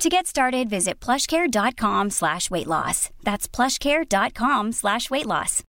To 0.00 0.08
get 0.08 0.26
started, 0.26 0.70
visit 0.70 0.98
plushcare.com 0.98 2.08
slash 2.08 2.50
weight 2.50 2.66
loss. 2.66 3.10
That's 3.22 3.46
plushcare.com 3.46 4.72
slash 4.72 5.10
weight 5.10 5.26
loss. 5.26 5.62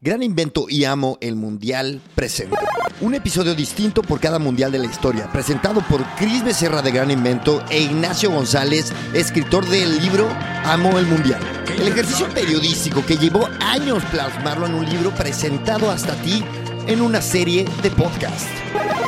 Gran 0.00 0.22
Invento 0.22 0.66
y 0.70 0.84
Amo 0.86 1.18
el 1.20 1.36
Mundial 1.36 2.00
presenta 2.14 2.60
un 3.02 3.14
episodio 3.14 3.54
distinto 3.54 4.00
por 4.02 4.20
cada 4.20 4.38
mundial 4.38 4.72
de 4.72 4.78
la 4.78 4.86
historia, 4.86 5.30
presentado 5.30 5.82
por 5.82 6.02
Cris 6.16 6.42
Becerra 6.42 6.80
de 6.80 6.92
Gran 6.92 7.10
Invento 7.10 7.62
e 7.68 7.82
Ignacio 7.82 8.30
González, 8.30 8.90
escritor 9.12 9.66
del 9.66 9.98
libro 9.98 10.28
Amo 10.64 10.98
el 10.98 11.06
Mundial. 11.06 11.40
El 11.78 11.88
ejercicio 11.88 12.26
periodístico 12.30 13.04
que 13.04 13.18
llevó 13.18 13.50
años 13.60 14.02
plasmarlo 14.06 14.66
en 14.66 14.74
un 14.74 14.88
libro 14.88 15.10
presentado 15.10 15.90
hasta 15.90 16.14
ti 16.22 16.42
en 16.86 17.00
una 17.00 17.20
serie 17.20 17.64
de 17.82 17.90
podcast. 17.90 18.46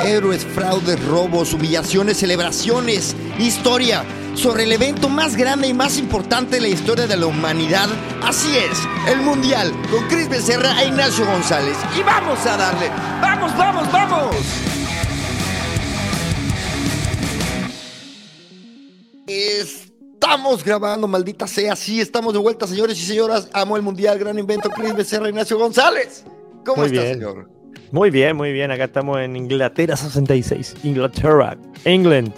Héroes, 0.03 0.45
fraudes, 0.45 1.03
robos, 1.05 1.53
humillaciones, 1.53 2.17
celebraciones, 2.17 3.15
historia 3.37 4.03
sobre 4.35 4.63
el 4.63 4.71
evento 4.71 5.09
más 5.09 5.35
grande 5.35 5.67
y 5.67 5.73
más 5.73 5.97
importante 5.97 6.55
de 6.55 6.61
la 6.61 6.67
historia 6.69 7.07
de 7.07 7.17
la 7.17 7.27
humanidad. 7.27 7.89
Así 8.23 8.55
es, 8.57 8.79
el 9.11 9.21
Mundial, 9.21 9.71
con 9.91 10.07
Cris 10.07 10.29
Becerra 10.29 10.81
e 10.81 10.87
Ignacio 10.87 11.25
González. 11.25 11.77
Y 11.97 12.03
vamos 12.03 12.45
a 12.45 12.57
darle, 12.57 12.89
vamos, 13.21 13.57
vamos, 13.57 13.91
vamos. 13.91 14.35
Estamos 19.27 20.63
grabando, 20.63 21.07
maldita 21.07 21.47
sea, 21.47 21.75
sí, 21.75 22.01
estamos 22.01 22.33
de 22.33 22.39
vuelta, 22.39 22.67
señores 22.67 22.99
y 22.99 23.05
señoras. 23.05 23.49
Amo 23.53 23.77
el 23.77 23.83
Mundial, 23.83 24.17
gran 24.19 24.37
invento, 24.39 24.69
Cris 24.69 24.95
Becerra 24.95 25.27
e 25.27 25.29
Ignacio 25.29 25.57
González. 25.57 26.23
¿Cómo 26.65 26.77
Muy 26.83 26.87
está, 26.87 27.01
bien. 27.01 27.13
señor? 27.13 27.58
Muy 27.91 28.11
bien, 28.11 28.35
muy 28.35 28.51
bien. 28.53 28.71
Acá 28.71 28.85
estamos 28.85 29.19
en 29.19 29.35
Inglaterra 29.35 29.95
66. 29.95 30.75
Inglaterra, 30.83 31.57
England. 31.85 32.31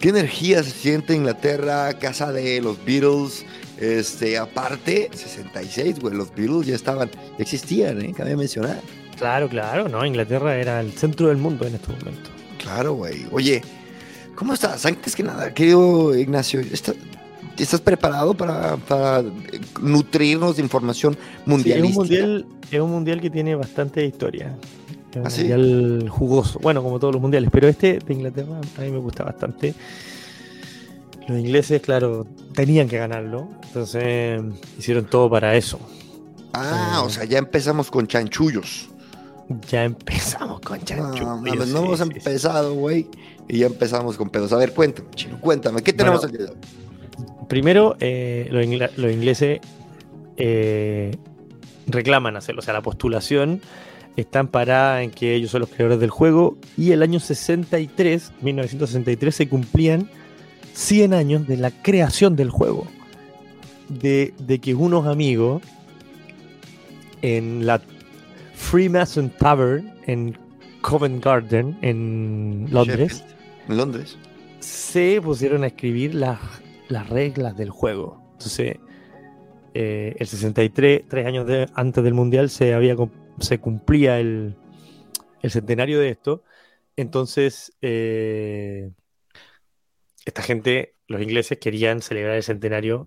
¿Qué 0.00 0.10
energía 0.10 0.62
se 0.62 0.70
siente 0.70 1.14
Inglaterra, 1.14 1.92
casa 1.98 2.32
de 2.32 2.60
los 2.60 2.82
Beatles? 2.84 3.46
Este, 3.80 4.36
aparte, 4.38 5.10
66, 5.12 6.00
güey, 6.00 6.14
los 6.14 6.34
Beatles 6.34 6.66
ya 6.66 6.74
estaban, 6.74 7.10
ya 7.10 7.42
existían, 7.42 8.02
¿eh? 8.02 8.12
Cabe 8.16 8.36
mencionar. 8.36 8.80
Claro, 9.16 9.48
claro, 9.48 9.88
no. 9.88 10.04
Inglaterra 10.04 10.56
era 10.56 10.80
el 10.80 10.92
centro 10.92 11.28
del 11.28 11.38
mundo 11.38 11.66
en 11.66 11.74
este 11.76 11.88
momento. 11.92 12.30
Claro, 12.62 12.94
güey. 12.94 13.26
Oye, 13.32 13.62
¿cómo 14.34 14.52
estás? 14.54 14.84
Antes 14.84 15.16
que 15.16 15.22
nada, 15.22 15.52
querido 15.54 16.14
Ignacio, 16.16 16.60
¿está- 16.60 16.92
¿estás 17.58 17.80
preparado 17.80 18.34
para, 18.34 18.76
para, 18.76 19.20
eh, 19.20 19.60
nutrirnos 19.80 20.56
de 20.56 20.62
información 20.62 21.14
Sí, 21.14 21.20
es, 21.20 21.46
un 21.46 21.50
mundialística? 21.52 21.98
mundial, 22.00 22.46
es 22.70 22.80
un 22.80 22.90
mundial 22.90 23.20
que 23.20 23.30
tiene 23.30 23.54
bastante 23.54 24.04
historia. 24.04 24.56
Es 25.10 25.16
un 25.16 25.26
¿Ah, 25.26 25.30
sí? 25.30 25.40
mundial 25.42 26.08
jugoso. 26.10 26.58
Bueno, 26.60 26.82
como 26.82 26.98
todos 26.98 27.14
los 27.14 27.22
mundiales. 27.22 27.48
Pero 27.52 27.68
este 27.68 27.98
de 27.98 28.12
Inglaterra 28.14 28.60
a 28.76 28.80
mí 28.80 28.90
me 28.90 28.98
gusta 28.98 29.24
bastante. 29.24 29.74
Los 31.28 31.38
ingleses, 31.40 31.80
claro, 31.82 32.26
tenían 32.54 32.88
que 32.88 32.98
ganarlo. 32.98 33.48
Entonces 33.66 34.40
hicieron 34.78 35.06
todo 35.06 35.28
para 35.30 35.56
eso. 35.56 35.78
Ah, 36.52 37.00
Eh. 37.00 37.04
o 37.06 37.10
sea, 37.10 37.24
ya 37.24 37.38
empezamos 37.38 37.90
con 37.90 38.06
chanchullos. 38.06 38.88
Ya 39.70 39.84
empezamos 39.84 40.60
con 40.60 40.78
No, 40.78 40.84
chancho. 40.84 41.24
mames, 41.24 41.68
no 41.68 41.84
hemos 41.84 42.00
empezado, 42.00 42.74
güey, 42.74 43.06
y 43.48 43.58
ya 43.58 43.66
empezamos 43.66 44.16
con 44.16 44.28
pedos. 44.28 44.52
A 44.52 44.56
ver, 44.56 44.72
cuéntame, 44.72 45.08
chino, 45.14 45.40
cuéntame, 45.40 45.82
¿qué 45.82 45.92
tenemos 45.92 46.22
Bueno, 46.22 46.38
hoy? 46.50 46.56
Primero, 47.48 47.96
eh, 48.00 48.48
los, 48.50 48.64
ingla- 48.64 48.90
los 48.96 49.12
ingleses 49.12 49.60
eh, 50.36 51.16
reclaman 51.86 52.36
hacerlo. 52.36 52.60
O 52.60 52.62
sea, 52.62 52.74
la 52.74 52.82
postulación 52.82 53.60
está 54.16 54.40
amparada 54.40 55.02
en 55.02 55.10
que 55.10 55.34
ellos 55.34 55.50
son 55.50 55.60
los 55.60 55.70
creadores 55.70 56.00
del 56.00 56.10
juego. 56.10 56.56
Y 56.76 56.92
el 56.92 57.02
año 57.02 57.20
63, 57.20 58.32
1963, 58.42 59.34
se 59.34 59.48
cumplían 59.48 60.08
100 60.72 61.14
años 61.14 61.46
de 61.46 61.56
la 61.56 61.70
creación 61.70 62.34
del 62.36 62.50
juego. 62.50 62.86
De, 63.88 64.34
de 64.38 64.58
que 64.58 64.74
unos 64.74 65.06
amigos 65.06 65.62
en 67.22 67.66
la 67.66 67.80
Freemason 68.54 69.30
Tavern 69.30 69.92
en 70.06 70.36
Covent 70.80 71.24
Garden, 71.24 71.76
en 71.82 72.66
Londres, 72.70 73.18
Sheffield, 73.18 73.34
En 73.68 73.76
Londres. 73.76 74.16
se 74.60 75.20
pusieron 75.22 75.64
a 75.64 75.68
escribir 75.68 76.14
las, 76.14 76.38
las 76.88 77.08
reglas 77.08 77.56
del 77.56 77.70
juego. 77.70 78.22
Entonces, 78.32 78.76
eh, 79.74 80.14
el 80.18 80.26
63, 80.26 81.02
tres 81.08 81.26
años 81.26 81.46
de- 81.46 81.68
antes 81.74 82.02
del 82.02 82.14
Mundial, 82.14 82.50
se, 82.50 82.74
había, 82.74 82.96
se 83.40 83.58
cumplía 83.58 84.18
el, 84.20 84.54
el 85.42 85.50
centenario 85.50 86.00
de 86.00 86.10
esto. 86.10 86.42
Entonces, 86.96 87.72
eh, 87.82 88.90
esta 90.24 90.42
gente, 90.42 90.94
los 91.08 91.20
ingleses, 91.22 91.58
querían 91.58 92.00
celebrar 92.02 92.36
el 92.36 92.42
centenario 92.42 93.06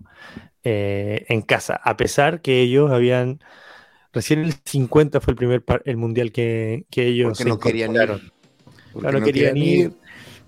eh, 0.64 1.26
en 1.28 1.42
casa, 1.42 1.80
a 1.82 1.96
pesar 1.96 2.40
que 2.40 2.60
ellos 2.60 2.90
habían... 2.90 3.40
Recién 4.12 4.40
el 4.40 4.54
50 4.64 5.20
fue 5.20 5.32
el 5.32 5.36
primer 5.36 5.62
el 5.84 5.96
mundial 5.96 6.32
que, 6.32 6.84
que 6.90 7.06
ellos 7.06 7.28
Porque 7.28 7.42
se 7.44 7.48
no 7.48 7.58
querían 7.60 7.94
ir. 7.94 8.08
Porque 8.92 9.00
Claro, 9.00 9.20
no 9.20 9.24
querían 9.24 9.56
ir. 9.56 9.92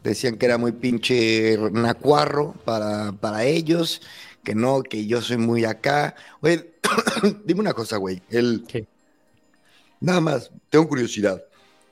Decían 0.03 0.37
que 0.37 0.47
era 0.47 0.59
muy 0.59 0.73
pinche 0.73 1.57
nacuarro 1.73 2.55
para, 2.65 3.13
para 3.13 3.45
ellos, 3.45 4.03
que 4.43 4.55
no, 4.55 4.83
que 4.83 5.07
yo 5.07 5.21
soy 5.23 5.37
muy 5.37 5.65
acá. 5.65 6.17
Oye, 6.41 6.73
dime 7.45 7.61
una 7.61 7.73
cosa, 7.75 7.97
güey. 7.99 8.21
El, 8.31 8.65
¿Qué? 8.67 8.87
Nada 10.01 10.21
más, 10.21 10.51
tengo 10.71 10.89
curiosidad. 10.89 11.43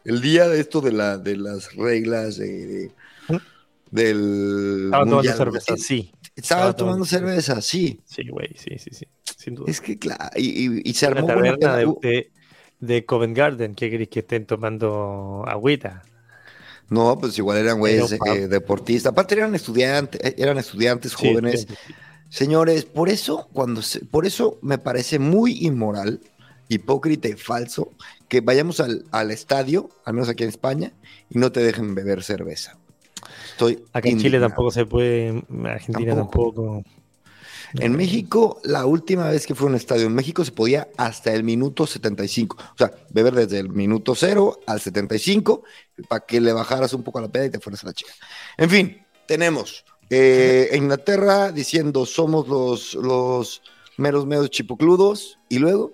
El 0.05 0.21
día 0.21 0.49
de 0.49 0.61
esto 0.61 0.81
de, 0.81 0.93
la, 0.93 1.19
de 1.19 1.37
las 1.37 1.75
reglas 1.77 2.37
de, 2.39 2.67
de- 2.67 2.93
¿Mm? 3.29 3.37
del. 3.91 4.85
Estaban 4.87 5.09
tomando 5.09 5.33
cerveza, 5.33 5.77
¿sí? 5.77 5.83
sí. 5.83 6.13
Estaba 6.35 6.71
Estaba 6.71 6.77
tomando 6.77 7.05
tomando 7.05 7.05
cerveza, 7.05 7.61
sí. 7.61 8.01
Sí, 8.05 8.29
güey, 8.29 8.49
sí, 8.57 8.79
sí, 8.79 8.91
sí. 8.93 9.07
Sin 9.37 9.55
duda. 9.55 9.71
Es 9.71 9.81
que, 9.81 9.99
claro, 9.99 10.31
y, 10.37 10.67
y- 10.67 10.83
y 10.85 10.95
se 10.95 11.07
la 11.07 11.13
armó 11.21 11.29
buena 11.35 11.57
taberna 11.57 11.77
de, 11.77 12.09
de, 12.09 12.33
de 12.81 13.05
Covent 13.05 13.37
Garden, 13.37 13.75
¿qué 13.75 13.91
queréis 13.91 14.09
que 14.09 14.21
estén 14.21 14.47
tomando 14.47 15.45
agüita? 15.47 16.03
No, 16.91 17.19
pues 17.19 17.39
igual 17.39 17.57
eran 17.59 17.79
güeyes 17.79 18.13
eh, 18.13 18.49
deportistas. 18.49 19.13
Aparte 19.13 19.35
eran 19.37 19.55
estudiantes, 19.55 20.21
eh, 20.23 20.35
eran 20.37 20.59
estudiantes 20.59 21.15
jóvenes. 21.15 21.63
sí, 21.63 21.67
sí. 21.87 21.95
Señores, 22.29 22.85
por 22.85 23.09
eso, 23.09 23.49
cuando 23.53 23.81
se- 23.83 24.05
por 24.05 24.27
eso 24.27 24.59
me 24.63 24.79
parece 24.79 25.19
muy 25.19 25.65
inmoral, 25.67 26.21
hipócrita 26.69 27.29
y 27.29 27.33
falso 27.33 27.91
que 28.29 28.41
vayamos 28.41 28.79
al, 28.81 29.05
al 29.11 29.31
estadio, 29.33 29.89
al 30.05 30.15
menos 30.15 30.29
aquí 30.29 30.45
en 30.45 30.51
España, 30.51 30.93
y 31.29 31.39
no 31.39 31.51
te 31.51 31.61
dejen 31.61 31.95
beber 31.97 32.23
cerveza. 32.23 32.77
Estoy 33.51 33.85
Acá 33.93 34.09
en 34.09 34.17
Chile 34.19 34.29
indignado. 34.29 34.49
tampoco 34.51 34.71
se 34.71 34.87
puede, 34.87 35.29
en 35.29 35.67
Argentina 35.67 36.15
tampoco. 36.15 36.83
En 37.75 37.95
México, 37.97 38.61
la 38.65 38.85
última 38.87 39.29
vez 39.29 39.47
que 39.47 39.55
fue 39.55 39.67
a 39.67 39.71
un 39.71 39.77
estadio 39.77 40.07
en 40.07 40.15
México 40.15 40.45
se 40.45 40.53
podía 40.53 40.89
hasta 40.97 41.33
el 41.33 41.45
minuto 41.45 41.87
75. 41.87 42.57
O 42.59 42.77
sea, 42.77 42.91
beber 43.11 43.35
desde 43.35 43.61
el 43.61 43.69
minuto 43.69 44.15
0 44.15 44.61
al 44.67 44.81
75 44.81 45.63
para 46.09 46.25
que 46.27 46.41
le 46.41 46.53
bajaras 46.53 46.93
un 46.95 47.03
poco 47.03 47.19
a 47.19 47.23
la 47.23 47.29
peda 47.29 47.47
y 47.47 47.51
te 47.51 47.61
fueras 47.61 47.85
a 47.85 47.89
la 47.89 47.93
chica. 47.93 48.13
En 48.57 48.69
fin, 48.71 49.05
tenemos 49.27 49.85
eh, 50.11 50.71
Inglaterra 50.75 51.53
diciendo 51.53 52.05
somos 52.07 52.49
los, 52.49 52.95
los 52.95 53.63
meros 53.97 54.27
meros 54.27 54.51
chipocludos 54.51 55.39
y 55.49 55.59
luego 55.59 55.93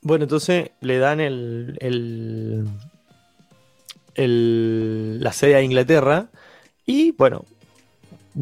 Bueno, 0.00 0.24
entonces 0.24 0.70
le 0.80 0.98
dan 0.98 1.20
el, 1.20 1.76
el, 1.80 2.66
el- 4.14 5.22
la 5.22 5.32
sede 5.32 5.54
a 5.56 5.62
Inglaterra 5.62 6.28
y 6.86 7.12
bueno, 7.12 7.44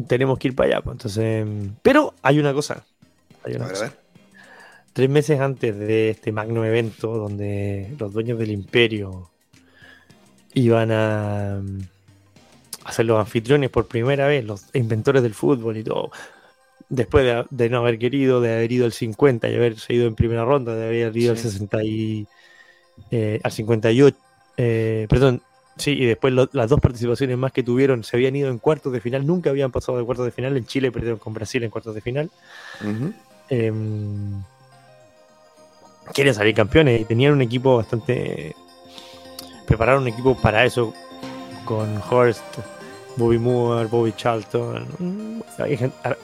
tenemos 0.07 0.39
que 0.39 0.49
ir 0.49 0.55
para 0.55 0.69
allá. 0.77 0.81
pues, 0.81 0.93
Entonces, 0.95 1.47
pero 1.81 2.13
hay 2.21 2.39
una 2.39 2.53
cosa. 2.53 2.83
Hay 3.43 3.55
una 3.55 3.67
cosa. 3.69 3.93
Tres 4.93 5.09
meses 5.09 5.39
antes 5.39 5.77
de 5.77 6.11
este 6.11 6.31
magno 6.31 6.63
evento 6.63 7.17
donde 7.17 7.95
los 7.99 8.13
dueños 8.13 8.37
del 8.37 8.51
imperio 8.51 9.29
iban 10.53 10.91
a, 10.91 11.61
a 12.85 12.91
ser 12.91 13.05
los 13.07 13.19
anfitriones 13.19 13.69
por 13.71 13.87
primera 13.87 14.27
vez, 14.27 14.45
los 14.45 14.65
inventores 14.75 15.23
del 15.23 15.33
fútbol 15.33 15.77
y 15.77 15.83
todo, 15.83 16.11
después 16.89 17.25
de, 17.25 17.43
de 17.49 17.69
no 17.71 17.79
haber 17.79 17.97
querido, 17.97 18.39
de 18.39 18.53
haber 18.53 18.71
ido 18.71 18.85
al 18.85 18.93
50 18.93 19.49
y 19.49 19.55
haberse 19.55 19.93
ido 19.95 20.05
en 20.05 20.13
primera 20.13 20.45
ronda, 20.45 20.75
de 20.75 20.85
haber 20.85 21.17
ido 21.17 21.35
Sí. 21.35 21.47
al 21.47 21.51
60 21.51 21.83
y, 21.83 22.27
eh, 23.09 23.39
al 23.43 23.51
58, 23.51 24.15
eh, 24.57 25.07
perdón, 25.09 25.41
sí, 25.77 25.91
y 25.91 26.05
después 26.05 26.33
lo- 26.33 26.49
las 26.53 26.69
dos 26.69 26.79
participaciones 26.79 27.37
más 27.37 27.51
que 27.51 27.63
tuvieron 27.63 28.03
se 28.03 28.15
habían 28.17 28.35
ido 28.35 28.49
en 28.49 28.59
cuartos 28.59 28.91
de 28.93 29.01
final, 29.01 29.25
nunca 29.25 29.49
habían 29.49 29.71
pasado 29.71 29.97
de 29.97 30.03
cuartos 30.05 30.25
de 30.25 30.31
final, 30.31 30.55
en 30.57 30.65
Chile 30.65 30.91
perdieron 30.91 31.19
con 31.19 31.33
Brasil 31.33 31.63
en 31.63 31.69
cuartos 31.69 31.95
de 31.95 32.01
final. 32.01 32.29
Em, 33.49 34.41
quieren 36.13 36.33
salir 36.33 36.53
campeones 36.55 37.01
y 37.01 37.05
tenían 37.05 37.33
un 37.33 37.41
equipo 37.41 37.77
bastante. 37.77 38.55
Prepararon 39.67 40.03
un 40.03 40.09
equipo 40.09 40.35
para 40.41 40.65
eso 40.65 40.93
con 41.65 42.01
Horst, 42.09 42.43
Bobby 43.15 43.37
Moore, 43.37 43.87
Bobby 43.87 44.13
Charlton. 44.15 44.85
Mm, 44.99 45.39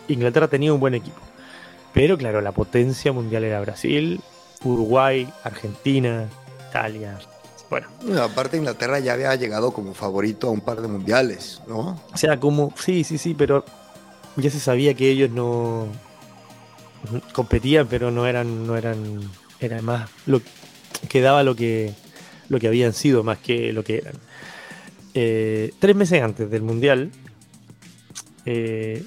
Inglaterra 0.09 0.47
tenía 0.47 0.73
un 0.73 0.79
buen 0.79 0.93
equipo. 0.95 1.17
Pero 1.93 2.17
claro, 2.17 2.41
la 2.41 2.51
potencia 2.51 3.11
mundial 3.11 3.43
era 3.43 3.59
Brasil, 3.61 4.19
Uruguay, 4.63 5.27
Argentina, 5.43 6.25
Italia. 6.69 7.17
Bueno. 7.69 7.87
aparte 8.23 8.57
Inglaterra 8.57 8.99
ya 8.99 9.13
había 9.13 9.35
llegado 9.35 9.71
como 9.71 9.93
favorito 9.93 10.47
a 10.47 10.51
un 10.51 10.61
par 10.61 10.81
de 10.81 10.87
mundiales, 10.87 11.61
¿no? 11.67 12.01
O 12.11 12.17
sea, 12.17 12.39
como, 12.39 12.73
sí, 12.77 13.03
sí, 13.03 13.17
sí, 13.17 13.35
pero 13.37 13.63
ya 14.35 14.49
se 14.49 14.59
sabía 14.59 14.95
que 14.95 15.09
ellos 15.09 15.29
no 15.29 15.87
competían, 17.33 17.87
pero 17.87 18.09
no 18.11 18.25
eran, 18.25 18.65
no 18.65 18.75
eran, 18.75 19.21
era 19.59 19.81
más 19.81 20.09
lo 20.25 20.41
que 21.07 21.21
daba 21.21 21.43
lo 21.43 21.55
que, 21.55 21.93
lo 22.49 22.59
que 22.59 22.67
habían 22.67 22.93
sido 22.93 23.23
más 23.23 23.37
que 23.37 23.71
lo 23.71 23.83
que 23.83 23.97
eran. 23.97 24.15
Eh, 25.13 25.71
tres 25.79 25.95
meses 25.95 26.21
antes 26.21 26.49
del 26.49 26.63
mundial, 26.63 27.11
eh, 28.45 29.03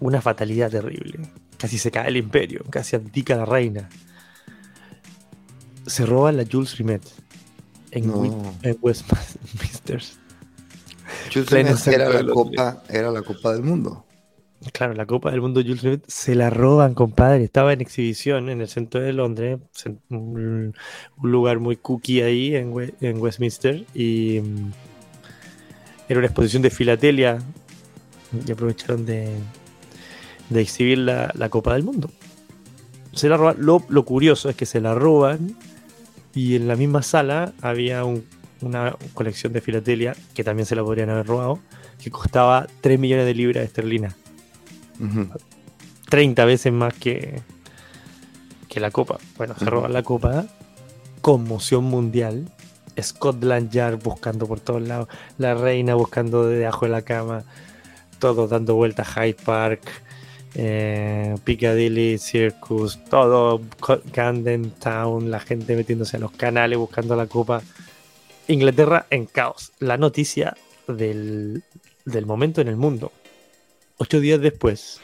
una 0.00 0.20
fatalidad 0.20 0.70
terrible. 0.70 1.20
Casi 1.56 1.78
se 1.78 1.90
cae 1.90 2.08
el 2.08 2.16
imperio, 2.16 2.64
casi 2.68 2.96
abdica 2.96 3.36
la 3.36 3.44
reina. 3.44 3.88
Se 5.86 6.04
roban 6.06 6.36
la 6.36 6.44
Jules 6.50 6.76
Rimet 6.78 7.02
en, 7.92 8.10
Westminster. 8.80 10.02
Jules 11.32 11.50
Rimet 11.50 11.86
era 11.86 12.22
la, 12.22 12.32
copa, 12.32 12.82
era 12.88 13.10
la 13.10 13.22
Copa 13.22 13.52
del 13.52 13.62
Mundo. 13.62 14.04
Claro, 14.72 14.94
la 14.94 15.06
Copa 15.06 15.30
del 15.30 15.40
Mundo 15.40 15.60
Jules 15.60 15.82
Rimet 15.82 16.04
se 16.08 16.34
la 16.34 16.50
roban, 16.50 16.94
compadre. 16.94 17.44
Estaba 17.44 17.72
en 17.72 17.80
exhibición 17.80 18.48
en 18.48 18.60
el 18.60 18.68
centro 18.68 19.00
de 19.00 19.12
Londres, 19.12 19.58
un, 20.08 20.74
lugar 21.22 21.58
muy 21.58 21.76
cookie 21.76 22.22
ahí 22.22 22.54
en, 22.56 22.72
Westminster. 22.72 23.84
Y 23.94 24.40
mm, 24.40 24.70
era 26.08 26.18
una 26.18 26.26
exposición 26.26 26.62
de 26.62 26.70
filatelia 26.70 27.38
y 28.46 28.52
aprovecharon 28.52 29.04
de, 29.04 29.28
de 30.48 30.60
exhibir 30.60 30.98
la, 30.98 31.48
Copa 31.50 31.74
del 31.74 31.82
Mundo. 31.82 32.10
Se 33.12 33.28
la 33.28 33.36
roban. 33.36 33.56
Lo, 33.58 34.04
curioso 34.04 34.48
es 34.48 34.56
que 34.56 34.66
se 34.66 34.80
la 34.80 34.94
roban 34.94 35.56
y 36.34 36.56
en 36.56 36.68
la 36.68 36.76
misma 36.76 37.02
sala 37.02 37.52
había 37.60 38.04
una 38.04 38.96
colección 39.14 39.52
de 39.52 39.60
filatelia 39.60 40.16
que 40.34 40.44
también 40.44 40.66
se 40.66 40.74
la 40.74 40.82
podrían 40.82 41.10
haber 41.10 41.26
robado, 41.26 41.58
que 42.02 42.10
costaba 42.10 42.66
3 42.80 42.98
millones 42.98 43.26
de 43.26 43.34
libras 43.34 43.64
esterlinas. 43.64 44.14
30 46.08 46.44
veces 46.44 46.72
más 46.72 46.94
que, 46.94 47.40
que 48.68 48.80
la 48.80 48.90
copa. 48.90 49.18
Bueno, 49.36 49.54
se 49.58 49.64
roban 49.64 49.92
la 49.92 50.02
copa. 50.02 50.46
Conmoción 51.20 51.84
mundial. 51.84 52.50
Scotland 53.00 53.70
Yard 53.70 54.02
buscando 54.02 54.46
por 54.46 54.60
todos 54.60 54.82
lados. 54.82 55.08
La 55.38 55.54
reina 55.54 55.94
buscando 55.94 56.46
debajo 56.46 56.86
de 56.86 56.92
la 56.92 57.02
cama. 57.02 57.44
Todos 58.18 58.50
dando 58.50 58.74
vueltas 58.74 59.16
a 59.16 59.24
Hyde 59.24 59.36
Park. 59.44 59.82
Eh, 60.54 61.34
Piccadilly 61.44 62.18
Circus. 62.18 63.02
Todo 63.04 63.60
Camden 64.12 64.70
Town. 64.72 65.30
La 65.30 65.40
gente 65.40 65.76
metiéndose 65.76 66.16
a 66.16 66.20
los 66.20 66.32
canales 66.32 66.78
buscando 66.78 67.16
la 67.16 67.26
copa. 67.26 67.62
Inglaterra 68.48 69.06
en 69.10 69.26
caos. 69.26 69.72
La 69.78 69.96
noticia 69.96 70.56
del, 70.86 71.62
del 72.04 72.26
momento 72.26 72.60
en 72.60 72.68
el 72.68 72.76
mundo. 72.76 73.12
Ocho 73.98 74.20
días 74.20 74.40
después, 74.40 75.00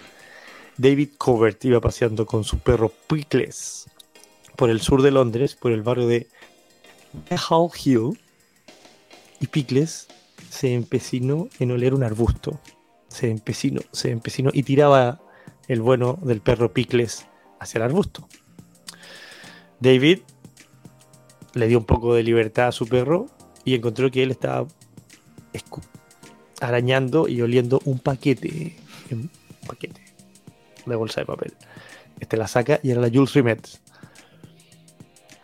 David 0.77 1.11
Covert 1.19 1.65
iba 1.65 1.81
paseando 1.81 2.27
con 2.27 2.43
su 2.43 2.59
perro 2.59 2.91
Pickles 3.06 3.87
por 4.56 4.71
el 4.71 4.81
sur 4.81 5.03
de 5.03 5.12
Londres, 5.12 5.55
por 5.55 5.71
el 5.71 5.83
barrio 5.83 6.09
de 6.09 6.27
Hall 7.49 7.71
Hill, 7.85 8.19
y 9.41 9.47
Pickles 9.47 10.09
se 10.50 10.75
empecinó 10.75 11.49
en 11.61 11.71
oler 11.71 11.95
un 11.95 12.03
arbusto. 12.03 12.59
Se 13.09 13.31
empecinó, 13.31 13.81
se 13.93 14.11
empecinó 14.11 14.50
y 14.53 14.65
tiraba 14.65 15.21
el 15.69 15.82
bueno 15.82 16.19
del 16.23 16.41
perro 16.41 16.73
Pickles 16.73 17.26
hacia 17.61 17.79
el 17.79 17.85
arbusto. 17.85 18.26
David 19.81 20.20
le 21.55 21.69
dio 21.69 21.79
un 21.79 21.85
poco 21.85 22.15
de 22.15 22.23
libertad 22.23 22.69
a 22.69 22.73
su 22.73 22.87
perro 22.87 23.26
y 23.65 23.75
encontró 23.75 24.11
que 24.11 24.23
él 24.23 24.31
estaba 24.31 24.67
arañando 26.61 27.29
y 27.29 27.41
oliendo 27.41 27.81
un 27.85 27.99
paquete 28.00 28.76
un 29.11 29.31
paquete 29.67 30.03
de 30.87 30.97
bolsa 30.97 31.20
de 31.20 31.26
papel. 31.26 31.53
Este 32.21 32.37
la 32.37 32.49
saca 32.49 32.81
y 32.82 32.91
era 32.91 33.00
la 33.00 33.09
Jules 33.09 33.32
Rimet. 33.35 33.81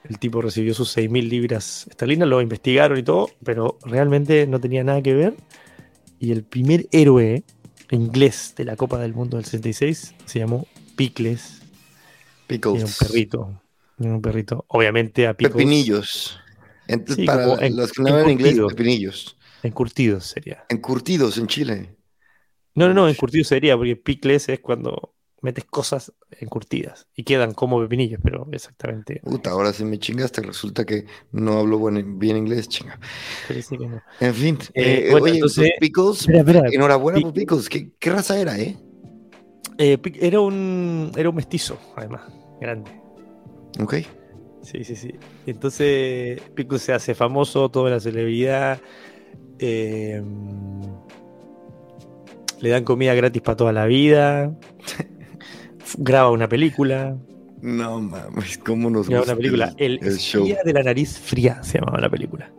El 0.08 0.18
tipo 0.18 0.42
recibió 0.42 0.74
sus 0.74 0.94
6.000 0.96 1.28
libras 1.28 1.86
esterlinas, 1.88 2.28
lo 2.28 2.42
investigaron 2.42 2.98
y 2.98 3.02
todo, 3.02 3.30
pero 3.42 3.78
realmente 3.84 4.46
no 4.46 4.60
tenía 4.60 4.84
nada 4.84 5.00
que 5.00 5.14
ver. 5.14 5.34
Y 6.18 6.32
el 6.32 6.44
primer 6.44 6.86
héroe 6.92 7.44
inglés 7.90 8.54
de 8.56 8.64
la 8.64 8.76
Copa 8.76 8.98
del 8.98 9.14
Mundo 9.14 9.36
del 9.36 9.44
66 9.44 10.14
se 10.24 10.38
llamó 10.38 10.66
Pickles. 10.96 11.62
Pickles. 12.46 12.76
Era 12.76 12.86
un 12.86 12.92
perrito. 12.98 13.62
un 13.98 14.22
perrito. 14.22 14.64
Obviamente 14.68 15.26
a 15.26 15.34
Pickles. 15.34 15.56
Pepinillos. 15.56 16.40
para 17.26 17.68
los 17.70 17.92
que 17.92 18.02
no 18.02 18.08
hablan 18.08 18.30
inglés, 18.30 18.58
pepinillos. 18.68 19.36
Encurtidos 19.62 20.26
sería. 20.26 20.64
Encurtidos 20.68 21.38
en 21.38 21.46
Chile. 21.46 21.96
No, 22.74 22.88
no, 22.88 22.94
no, 22.94 23.08
encurtido 23.08 23.44
sería, 23.44 23.76
porque 23.76 23.96
picles 23.96 24.48
es 24.48 24.60
cuando 24.60 25.13
metes 25.44 25.66
cosas 25.66 26.10
encurtidas 26.40 27.06
y 27.14 27.22
quedan 27.22 27.52
como 27.52 27.78
pepinillos, 27.78 28.18
pero 28.24 28.48
exactamente. 28.50 29.20
Puta, 29.22 29.50
ahora 29.50 29.74
si 29.74 29.84
me 29.84 29.98
chingaste, 29.98 30.40
resulta 30.40 30.86
que 30.86 31.04
no 31.32 31.58
hablo 31.58 31.78
bien 32.02 32.38
inglés, 32.38 32.66
chinga. 32.66 32.98
En 34.20 34.34
fin, 34.34 34.58
eh, 34.72 35.08
eh, 35.10 35.14
oye, 35.14 35.34
entonces, 35.34 35.72
Pickles, 35.78 36.26
enhorabuena 36.28 37.20
por 37.20 37.34
Pickles, 37.34 37.68
¿Qué, 37.68 38.10
raza 38.10 38.40
era, 38.40 38.58
eh? 38.58 38.74
eh? 39.76 39.98
era 40.18 40.40
un 40.40 41.12
era 41.14 41.28
un 41.28 41.36
mestizo, 41.36 41.78
además, 41.94 42.22
grande. 42.58 42.90
Ok. 43.80 43.96
Sí, 44.62 44.82
sí, 44.82 44.96
sí. 44.96 45.14
Entonces, 45.44 46.40
Pickles 46.54 46.80
se 46.80 46.94
hace 46.94 47.14
famoso, 47.14 47.68
toda 47.68 47.90
la 47.90 48.00
celebridad. 48.00 48.80
Le 52.60 52.70
dan 52.70 52.84
comida 52.84 53.12
gratis 53.12 53.42
para 53.42 53.56
toda 53.56 53.72
la 53.72 53.84
vida, 53.84 54.56
graba 55.98 56.30
una 56.30 56.48
película. 56.48 57.16
No 57.60 58.00
mames, 58.00 58.58
¿cómo 58.58 58.90
nos 58.90 59.08
graba 59.08 59.24
una 59.24 59.36
película? 59.36 59.74
El, 59.78 59.98
Día 59.98 60.58
de 60.64 60.72
la 60.72 60.82
nariz 60.82 61.18
fría 61.18 61.62
se 61.62 61.78
llamaba 61.78 62.00
la 62.00 62.10
película. 62.10 62.52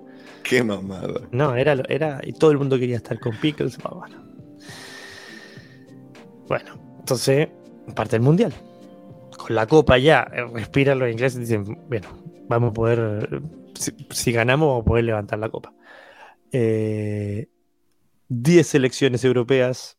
Qué 0.44 0.63
mamada. 0.63 1.22
No, 1.32 1.56
era, 1.56 1.75
era, 1.89 2.22
y 2.24 2.34
todo 2.34 2.51
el 2.51 2.58
mundo 2.58 2.77
quería 2.77 2.98
estar 2.98 3.20
con 3.20 3.36
Pickles. 3.38 3.77
Bueno, 3.77 4.18
bueno 6.48 6.86
entonces, 7.00 7.50
parte 7.96 8.15
del 8.15 8.22
mundial. 8.22 8.54
Con 9.38 9.56
la 9.56 9.68
copa 9.68 9.98
ya, 9.98 10.27
eh, 10.34 10.46
respiran 10.54 11.00
los 11.00 11.12
ingleses 11.12 11.38
y 11.38 11.42
dicen, 11.42 11.63
bueno, 11.88 12.08
vamos 12.48 12.72
a 12.72 12.74
poder, 12.74 13.42
si, 14.12 14.32
ganamos, 14.32 14.70
vamos 14.70 14.82
a 14.82 14.86
poder 14.86 15.04
levantar 15.06 15.39
la 15.39 15.50
copa. 15.50 15.74
Eh, 16.51 17.50
10 18.30 18.68
selecciones 18.68 19.24
europeas, 19.24 19.98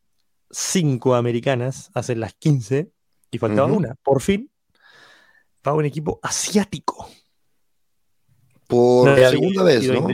5 0.51 1.15
americanas, 1.15 1.91
hacen 1.95 2.21
las 2.21 2.35
15 2.35 2.91
y 3.37 3.39
faltaba 3.39 3.71
una. 3.71 3.95
Por 4.03 4.21
fin, 4.21 4.51
va 5.67 5.75
un 5.75 5.85
equipo 5.85 6.19
asiático. 6.23 7.09
Por 8.67 9.15
segunda 9.17 9.63
vez, 9.63 9.89
¿no? 9.89 10.09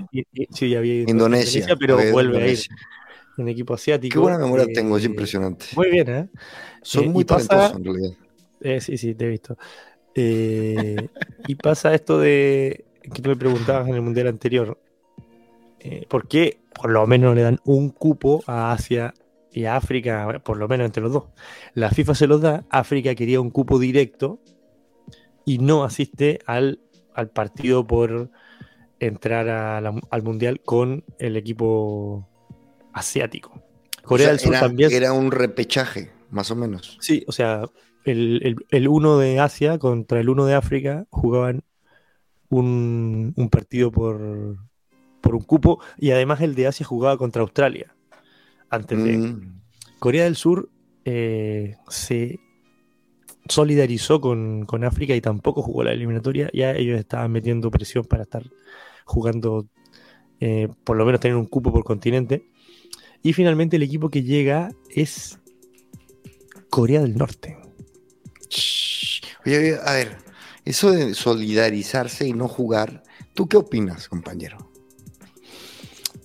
sí, 0.51 0.75
había 0.75 1.03
Indonesia, 1.03 1.75
pero 1.79 1.99
vuelve 2.13 2.43
a 2.43 2.47
ir 2.49 2.59
un 3.39 3.49
equipo 3.49 3.73
asiático. 3.73 4.13
Qué 4.13 4.19
buena 4.19 4.39
memoria 4.39 4.67
tengo, 4.75 4.99
es 4.99 5.05
impresionante. 5.05 5.67
Muy 5.75 5.91
bien, 5.91 6.09
¿eh? 6.11 6.29
Son 6.83 7.05
eh, 7.05 7.09
muy 7.09 7.25
talentosos 7.25 7.77
en 7.77 7.85
realidad. 7.85 8.11
Eh, 8.61 8.81
sí, 8.81 8.99
sí, 8.99 9.15
te 9.15 9.25
he 9.25 9.29
visto. 9.29 9.57
Eh, 10.15 11.09
y 11.49 11.55
pasa 11.55 11.95
esto 11.95 12.19
de 12.19 12.85
que 13.03 13.23
tú 13.23 13.31
me 13.31 13.37
preguntabas 13.37 13.89
en 13.89 13.95
el 13.95 14.03
mundial 14.03 14.27
anterior. 14.27 14.79
¿Por 16.09 16.29
qué 16.29 16.61
por 16.73 16.91
lo 16.91 17.07
menos 17.09 17.35
le 17.35 17.43
dan 17.43 17.59
un 17.65 17.91
cupo 17.91 18.45
a 18.47 18.73
Asia 18.73 19.13
y 19.53 19.65
a 19.67 19.77
África, 19.77 20.41
por 20.45 20.57
lo 20.57 20.69
menos 20.69 20.87
entre 20.87 21.03
los 21.03 21.13
dos. 21.13 21.25
La 21.75 21.91
FIFA 21.91 22.15
se 22.15 22.27
los 22.27 22.41
da, 22.41 22.65
África 22.71 23.15
quería 23.15 23.41
un 23.41 23.51
cupo 23.51 23.79
directo 23.79 24.41
y 25.45 25.59
no 25.59 25.85
asiste 25.85 26.39
al, 26.47 26.81
al 27.15 27.31
partido 27.31 27.87
por 27.87 28.31
entrar 28.99 29.49
al 29.49 30.23
Mundial 30.23 30.61
con 30.61 31.05
el 31.19 31.37
equipo 31.37 32.29
asiático. 32.93 33.63
Corea 34.03 34.29
del 34.29 34.41
Sur 34.41 34.55
también. 34.55 34.91
Era 34.93 35.13
un 35.13 35.31
repechaje, 35.31 36.13
más 36.31 36.51
o 36.51 36.57
menos. 36.57 36.99
Sí, 37.01 37.25
o 37.27 37.33
sea, 37.33 37.65
el, 38.05 38.57
el, 38.71 38.89
uno 38.89 39.19
de 39.19 39.39
Asia 39.39 39.79
contra 39.79 40.21
el 40.21 40.29
uno 40.29 40.47
de 40.47 40.55
África 40.55 41.07
jugaban 41.11 41.63
un, 42.49 43.33
un 43.37 43.49
partido 43.51 43.91
por, 43.91 44.57
por 45.21 45.35
un 45.35 45.43
cupo 45.43 45.81
y 45.99 46.11
además 46.11 46.41
el 46.41 46.55
de 46.55 46.67
Asia 46.67 46.87
jugaba 46.87 47.17
contra 47.17 47.43
Australia 47.43 47.95
antes 48.73 49.05
de 49.05 49.19
mm. 49.19 49.61
Corea 49.99 50.25
del 50.25 50.35
Sur 50.35 50.71
eh, 51.05 51.77
se 51.89 52.41
solidarizó 53.49 54.21
con, 54.21 54.65
con 54.65 54.83
África 54.83 55.15
y 55.15 55.21
tampoco 55.21 55.63
jugó 55.63 55.85
la 55.85 55.93
eliminatoria. 55.93 56.51
Ya 56.55 56.73
ellos 56.73 56.99
estaban 56.99 57.31
metiendo 57.31 57.71
presión 57.71 58.05
para 58.05 58.23
estar 58.23 58.43
jugando, 59.05 59.69
eh, 60.41 60.69
por 60.85 60.97
lo 60.97 61.05
menos 61.05 61.21
tener 61.21 61.37
un 61.37 61.47
cupo 61.47 61.71
por 61.71 61.85
continente. 61.85 62.49
Y 63.23 63.35
finalmente 63.35 63.77
el 63.77 63.83
equipo 63.83 64.09
que 64.09 64.23
llega 64.23 64.71
es 64.89 65.39
Corea 66.71 67.03
del 67.03 67.17
Norte. 67.17 67.59
Oye, 69.45 69.77
a 69.85 69.93
ver, 69.93 70.17
eso 70.65 70.91
de 70.93 71.15
solidarizarse 71.15 72.27
y 72.27 72.33
no 72.33 72.49
jugar, 72.49 73.03
¿tú 73.35 73.49
qué 73.49 73.59
opinas, 73.59 74.09
compañero? 74.09 74.72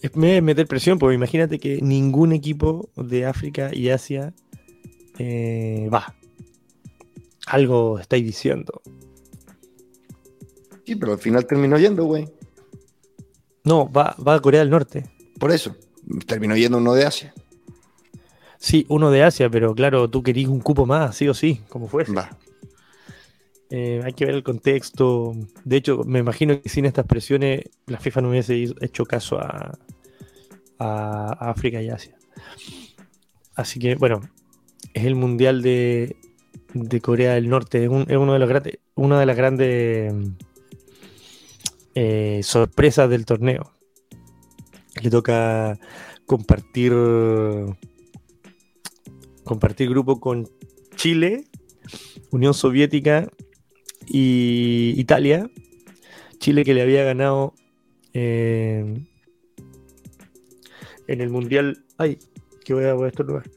Es 0.01 0.15
me- 0.15 0.41
meter 0.41 0.67
presión, 0.67 0.99
porque 0.99 1.15
imagínate 1.15 1.59
que 1.59 1.81
ningún 1.81 2.31
equipo 2.31 2.89
de 2.95 3.25
África 3.25 3.73
y 3.73 3.89
Asia 3.89 4.33
eh, 5.17 5.89
va. 5.93 6.13
Algo 7.47 7.97
estáis 7.99 8.23
diciendo. 8.25 8.81
Sí, 10.85 10.95
pero 10.95 11.13
al 11.13 11.19
final 11.19 11.45
terminó 11.45 11.77
yendo, 11.77 12.05
güey. 12.05 12.27
No, 13.63 13.91
va, 13.91 14.15
va 14.25 14.35
a 14.35 14.39
Corea 14.41 14.61
del 14.61 14.69
Norte. 14.69 15.09
Por 15.39 15.51
eso, 15.51 15.75
terminó 16.25 16.55
yendo 16.55 16.77
uno 16.77 16.93
de 16.93 17.05
Asia. 17.05 17.33
Sí, 18.59 18.85
uno 18.89 19.11
de 19.11 19.23
Asia, 19.23 19.49
pero 19.49 19.75
claro, 19.75 20.09
tú 20.09 20.23
querías 20.23 20.49
un 20.49 20.61
cupo 20.61 20.85
más, 20.85 21.15
sí 21.15 21.27
o 21.27 21.33
sí, 21.33 21.61
como 21.69 21.87
fuese. 21.87 22.11
Va. 22.13 22.37
Eh, 23.69 24.01
hay 24.03 24.13
que 24.13 24.25
ver 24.25 24.35
el 24.35 24.43
contexto. 24.43 25.33
De 25.65 25.77
hecho, 25.77 26.03
me 26.05 26.19
imagino 26.19 26.61
que 26.61 26.69
sin 26.69 26.85
estas 26.85 27.05
presiones 27.05 27.63
la 27.85 27.99
FIFA 27.99 28.21
no 28.21 28.29
hubiese 28.29 28.73
hecho 28.81 29.05
caso 29.05 29.39
a, 29.39 29.77
a- 30.79 31.49
África 31.51 31.81
y 31.81 31.89
Asia. 31.89 32.15
Así 33.55 33.79
que, 33.79 33.95
bueno, 33.95 34.21
es 34.93 35.05
el 35.05 35.15
Mundial 35.15 35.61
de, 35.61 36.15
de 36.73 37.01
Corea 37.01 37.33
del 37.33 37.49
Norte. 37.49 37.83
Es 37.83 37.89
uno 37.89 38.33
de 38.33 38.39
los 38.39 38.47
grandes, 38.49 38.79
una 38.95 39.19
de 39.19 39.25
las 39.25 39.35
grandes 39.35 40.13
eh, 41.95 42.39
sorpresas 42.43 43.09
del 43.09 43.25
torneo. 43.25 43.73
Le 45.01 45.09
toca 45.09 45.77
compartir 46.25 46.93
compartir 49.43 49.89
grupo 49.89 50.19
con 50.19 50.49
Chile, 50.95 51.45
Unión 52.31 52.53
Soviética 52.53 53.29
y 54.07 54.93
Italia. 54.97 55.49
Chile 56.39 56.63
que 56.63 56.73
le 56.73 56.81
había 56.81 57.03
ganado 57.03 57.53
eh, 58.13 59.05
en 61.07 61.21
el 61.21 61.29
Mundial. 61.29 61.83
Ay, 61.97 62.19
que 62.63 62.73
voy 62.73 62.85
a, 62.85 62.93
voy 62.93 63.05
a 63.05 63.09
estornudar. 63.09 63.49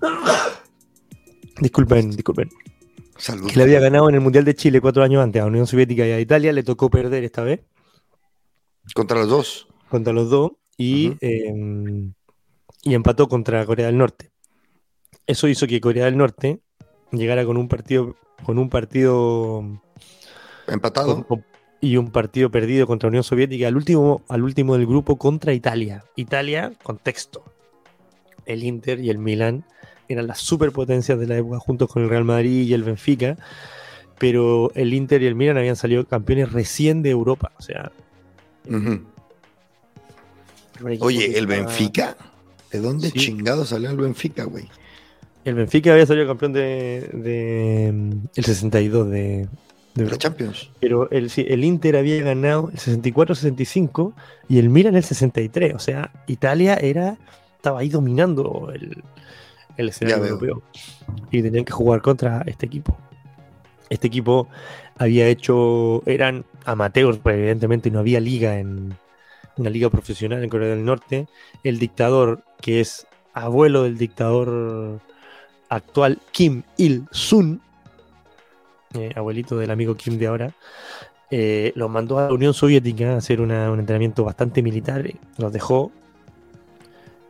Disculpen, 1.60 2.10
disculpen. 2.10 2.48
Salud. 3.16 3.48
Que 3.48 3.56
le 3.56 3.62
había 3.62 3.78
ganado 3.80 4.08
en 4.08 4.16
el 4.16 4.20
Mundial 4.20 4.44
de 4.44 4.54
Chile 4.54 4.80
cuatro 4.80 5.02
años 5.04 5.22
antes 5.22 5.40
a 5.40 5.46
Unión 5.46 5.66
Soviética 5.66 6.06
y 6.06 6.10
a 6.10 6.20
Italia. 6.20 6.52
Le 6.52 6.62
tocó 6.62 6.90
perder 6.90 7.22
esta 7.24 7.42
vez 7.44 7.60
Contra 8.94 9.18
los 9.18 9.28
dos. 9.28 9.68
contra 9.88 10.12
los 10.12 10.28
dos 10.28 10.52
y, 10.76 11.12
eh, 11.20 12.10
y 12.82 12.94
empató 12.94 13.28
contra 13.28 13.64
Corea 13.64 13.86
del 13.86 13.98
Norte. 13.98 14.32
Eso 15.26 15.46
hizo 15.46 15.66
que 15.68 15.80
Corea 15.80 16.06
del 16.06 16.16
Norte 16.16 16.62
llegara 17.12 17.44
con 17.44 17.56
un 17.56 17.68
partido 17.68 18.16
con 18.44 18.58
un 18.58 18.68
partido 18.70 19.64
Empatado. 20.66 21.24
con- 21.26 21.44
y 21.80 21.96
un 21.96 22.10
partido 22.10 22.50
perdido 22.50 22.86
contra 22.86 23.08
Unión 23.08 23.24
Soviética 23.24 23.66
al 23.68 23.76
último, 23.76 24.22
al 24.28 24.42
último 24.42 24.76
del 24.76 24.86
grupo 24.86 25.16
contra 25.16 25.52
Italia. 25.52 26.04
Italia, 26.16 26.72
contexto. 26.82 27.44
El 28.46 28.62
Inter 28.64 29.00
y 29.00 29.10
el 29.10 29.18
Milan 29.18 29.64
eran 30.08 30.26
las 30.28 30.38
superpotencias 30.38 31.18
de 31.18 31.26
la 31.26 31.36
época 31.38 31.58
juntos 31.58 31.88
con 31.90 32.02
el 32.04 32.08
Real 32.08 32.24
Madrid 32.24 32.66
y 32.66 32.74
el 32.74 32.84
Benfica, 32.84 33.36
pero 34.18 34.70
el 34.74 34.94
Inter 34.94 35.22
y 35.22 35.26
el 35.26 35.34
Milan 35.34 35.56
habían 35.58 35.74
salido 35.76 36.06
campeones 36.06 36.52
recién 36.52 37.02
de 37.02 37.10
Europa. 37.10 37.50
O 37.58 37.62
sea, 37.62 37.90
Oye, 41.00 41.26
¿el 41.26 41.44
estaba- 41.44 41.46
Benfica? 41.66 42.16
¿De 42.70 42.80
dónde 42.80 43.10
Sí. 43.10 43.18
chingado 43.18 43.64
salió 43.64 43.90
el 43.90 43.96
Benfica, 43.96 44.44
güey? 44.44 44.68
El 45.44 45.54
Benfica 45.54 45.92
había 45.92 46.06
salido 46.06 46.26
campeón 46.26 46.52
de, 46.52 47.10
de, 47.12 47.90
mm, 47.92 48.12
el 48.36 48.44
62 48.44 49.10
de, 49.10 49.48
de 49.94 50.06
la. 50.06 50.16
Champions. 50.16 50.70
Pero 50.80 51.10
el, 51.10 51.30
sí, 51.30 51.44
el 51.48 51.64
Inter 51.64 51.96
había 51.96 52.22
ganado 52.22 52.70
el 52.72 52.78
64-65 52.78 54.12
y 54.48 54.58
el 54.58 54.68
Milan 54.68 54.94
el 54.94 55.02
63. 55.02 55.74
O 55.74 55.78
sea, 55.78 56.12
Italia 56.26 56.74
era 56.74 57.18
estaba 57.56 57.78
ahí 57.78 57.88
dominando 57.88 58.72
el, 58.74 59.04
el 59.76 59.88
escenario 59.88 60.24
europeo. 60.24 60.62
Y 61.30 61.42
tenían 61.42 61.64
que 61.64 61.72
jugar 61.72 62.02
contra 62.02 62.42
este 62.46 62.66
equipo. 62.66 62.96
Este 63.88 64.08
equipo 64.08 64.48
había 64.96 65.28
hecho. 65.28 66.02
Eran 66.06 66.44
amateurs, 66.64 67.18
pues 67.18 67.36
evidentemente 67.36 67.90
no 67.90 67.98
había 67.98 68.20
liga 68.20 68.58
en. 68.58 68.96
Una 69.58 69.68
liga 69.68 69.90
profesional 69.90 70.42
en 70.42 70.48
Corea 70.48 70.70
del 70.70 70.84
Norte. 70.84 71.28
El 71.62 71.78
dictador, 71.78 72.42
que 72.60 72.80
es 72.80 73.06
abuelo 73.34 73.82
del 73.82 73.98
dictador 73.98 75.00
actual 75.76 76.18
Kim 76.30 76.62
Il-sung, 76.76 77.58
eh, 78.94 79.12
abuelito 79.16 79.56
del 79.56 79.70
amigo 79.70 79.94
Kim 79.96 80.18
de 80.18 80.26
ahora, 80.26 80.52
eh, 81.30 81.72
los 81.76 81.88
mandó 81.90 82.18
a 82.18 82.28
la 82.28 82.32
Unión 82.34 82.52
Soviética 82.52 83.14
a 83.14 83.16
hacer 83.16 83.40
una- 83.40 83.70
un 83.70 83.78
entrenamiento 83.80 84.22
bastante 84.24 84.62
militar. 84.62 85.06
eh, 85.06 85.16
Los 85.38 85.52
dejó, 85.52 85.90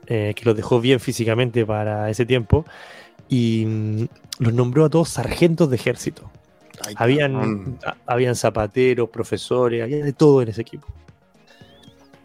eh, 0.06 0.32
que 0.34 0.44
los 0.44 0.56
dejó 0.56 0.80
bien 0.80 0.98
físicamente 0.98 1.64
para 1.64 2.10
ese 2.10 2.26
tiempo, 2.26 2.64
y 3.28 3.64
mm, 3.66 4.04
los 4.40 4.52
nombró 4.52 4.84
a 4.84 4.90
todos 4.90 5.08
sargentos 5.08 5.70
de 5.70 5.76
ejército. 5.76 6.30
Ay, 6.84 6.94
Habían, 6.98 7.78
a- 7.86 7.96
habían 8.06 8.34
zapateros, 8.34 9.08
profesores, 9.10 9.82
había 9.82 10.04
de 10.04 10.12
todo 10.12 10.42
en 10.42 10.48
ese 10.48 10.62
equipo. 10.62 10.88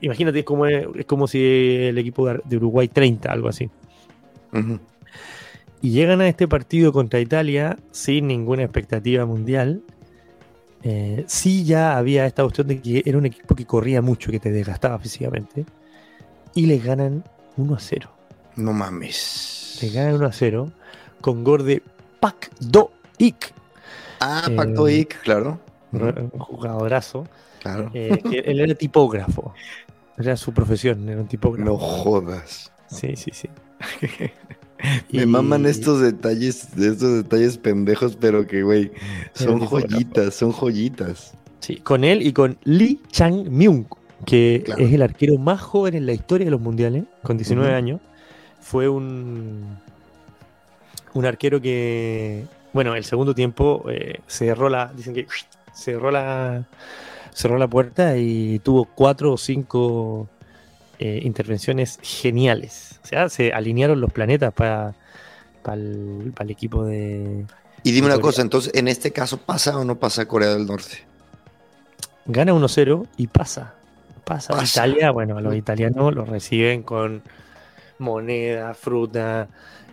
Imagínate, 0.01 0.39
es 0.39 0.45
como, 0.45 0.65
es 0.65 1.05
como 1.05 1.27
si 1.27 1.39
el 1.43 1.97
equipo 1.97 2.27
de 2.27 2.57
Uruguay 2.57 2.87
30, 2.87 3.31
algo 3.31 3.49
así. 3.49 3.69
Y 5.81 5.91
llegan 5.91 6.21
a 6.21 6.27
este 6.27 6.47
partido 6.47 6.91
contra 6.91 7.19
Italia 7.19 7.77
sin 7.91 8.27
ninguna 8.27 8.63
expectativa 8.63 9.25
mundial. 9.25 9.81
Eh, 10.83 11.23
sí 11.27 11.63
ya 11.65 11.97
había 11.97 12.25
esta 12.25 12.43
cuestión 12.43 12.67
de 12.67 12.81
que 12.81 13.03
era 13.05 13.17
un 13.17 13.25
equipo 13.25 13.55
que 13.55 13.65
corría 13.65 14.01
mucho, 14.01 14.31
que 14.31 14.39
te 14.39 14.51
desgastaba 14.51 14.97
físicamente. 14.99 15.65
Y 16.55 16.65
les 16.65 16.83
ganan 16.83 17.23
1 17.57 17.75
a 17.75 17.79
0. 17.79 18.09
No 18.55 18.73
mames. 18.73 19.77
Les 19.81 19.93
ganan 19.93 20.15
1 20.15 20.25
a 20.25 20.31
0 20.31 20.71
con 21.21 21.43
gol 21.43 21.65
de 21.65 21.83
Pak 22.19 22.49
Do 22.59 22.91
Ik, 23.17 23.53
Ah, 24.19 24.45
Eh, 24.49 24.55
Pacto 24.55 24.89
Ic, 24.89 25.21
claro. 25.21 25.59
un 25.91 26.29
jugadorazo. 26.39 27.27
Claro. 27.61 27.91
eh, 27.93 28.19
que 28.27 28.39
él 28.39 28.59
era 28.61 28.73
tipógrafo. 28.73 29.53
Era 30.17 30.35
su 30.37 30.51
profesión, 30.53 31.07
era 31.07 31.21
un 31.21 31.27
tipógrafo. 31.27 31.69
No 31.69 31.77
jodas. 31.77 32.71
Sí, 32.87 33.15
sí, 33.15 33.29
sí. 33.31 33.47
Me 35.11 35.23
Y- 35.23 35.25
maman 35.25 35.65
estos 35.65 36.01
detalles, 36.01 36.67
estos 36.77 37.15
detalles 37.23 37.57
pendejos, 37.57 38.15
pero 38.19 38.45
que, 38.47 38.63
güey, 38.63 38.91
son 39.33 39.59
tipógrafo. 39.59 39.87
joyitas, 39.87 40.33
son 40.35 40.51
joyitas. 40.51 41.33
Sí, 41.59 41.77
con 41.77 42.03
él 42.03 42.21
y 42.25 42.33
con 42.33 42.57
Lee 42.63 42.99
Chang-myung, 43.11 43.85
que 44.25 44.61
Claro. 44.65 44.83
es 44.83 44.93
el 44.93 45.01
arquero 45.01 45.37
más 45.37 45.59
joven 45.61 45.95
en 45.95 46.05
la 46.05 46.13
historia 46.13 46.45
de 46.45 46.51
los 46.51 46.61
mundiales, 46.61 47.03
con 47.23 47.37
19 47.37 47.69
Ujú. 47.69 47.77
años. 47.77 48.01
Fue 48.61 48.87
un, 48.89 49.77
un 51.13 51.25
arquero 51.25 51.59
que, 51.61 52.45
bueno, 52.73 52.95
el 52.95 53.03
segundo 53.03 53.33
tiempo 53.33 53.85
eh, 53.89 54.19
cerró 54.27 54.69
la, 54.69 54.91
dicen 54.95 55.13
que 55.13 55.25
cerró 55.73 56.11
la, 56.11 56.67
cerró 57.33 57.57
la 57.57 57.67
puerta 57.67 58.17
y 58.17 58.59
tuvo 58.59 58.85
cuatro 58.85 59.33
o 59.33 59.37
cinco 59.37 60.27
eh, 60.99 61.21
intervenciones 61.23 61.99
geniales. 62.01 62.99
O 63.03 63.07
sea, 63.07 63.29
se 63.29 63.53
alinearon 63.53 64.01
los 64.01 64.11
planetas 64.11 64.53
para 64.53 64.95
el, 65.73 66.31
para 66.35 66.45
el 66.45 66.51
equipo 66.51 66.85
de, 66.85 67.45
Y 67.83 67.91
dime 67.91 68.07
una 68.07 68.15
Corea. 68.15 68.23
cosa, 68.23 68.41
entonces, 68.41 68.71
¿en 68.75 68.87
este 68.87 69.11
caso 69.11 69.37
pasa 69.37 69.77
o 69.77 69.83
no 69.85 69.95
pasa 69.99 70.27
Corea 70.27 70.49
del 70.49 70.65
Norte? 70.65 71.05
gana 72.29 72.53
1-0 72.53 73.07
y 73.17 73.27
pasa. 73.27 73.73
Pasa. 74.25 74.53
Pasa. 74.53 74.85
Italia, 74.85 75.11
bueno, 75.11 75.39
los 75.39 75.55
italianos 75.55 76.13
lo 76.13 76.25
reciben 76.25 76.83
con 76.83 77.21
moneda, 77.99 78.73
fruta, 78.73 79.47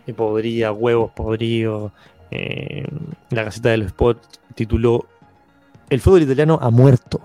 eh, 0.06 0.12
podrida, 0.12 0.72
huevos 0.72 1.12
podridos. 1.12 1.92
Eh, 2.30 2.84
la 3.30 3.44
Gaceta 3.44 3.68
del 3.70 3.82
Sport 3.82 4.20
tituló 4.56 5.06
El 5.88 6.00
fútbol 6.00 6.22
italiano 6.22 6.58
ha 6.60 6.70
muerto. 6.70 7.20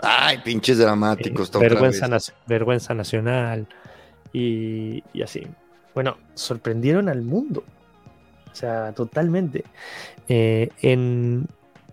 Ay, 0.00 0.38
pinches 0.44 0.78
dramáticos. 0.78 1.50
Eh, 1.54 1.58
vergüenza 2.46 2.94
nacional. 2.94 3.66
Y, 4.32 5.02
y 5.12 5.22
así. 5.22 5.46
Bueno, 5.94 6.16
sorprendieron 6.34 7.08
al 7.08 7.22
mundo. 7.22 7.64
O 8.50 8.54
sea, 8.54 8.92
totalmente. 8.92 9.64
Eh, 10.28 10.68
en, 10.82 11.46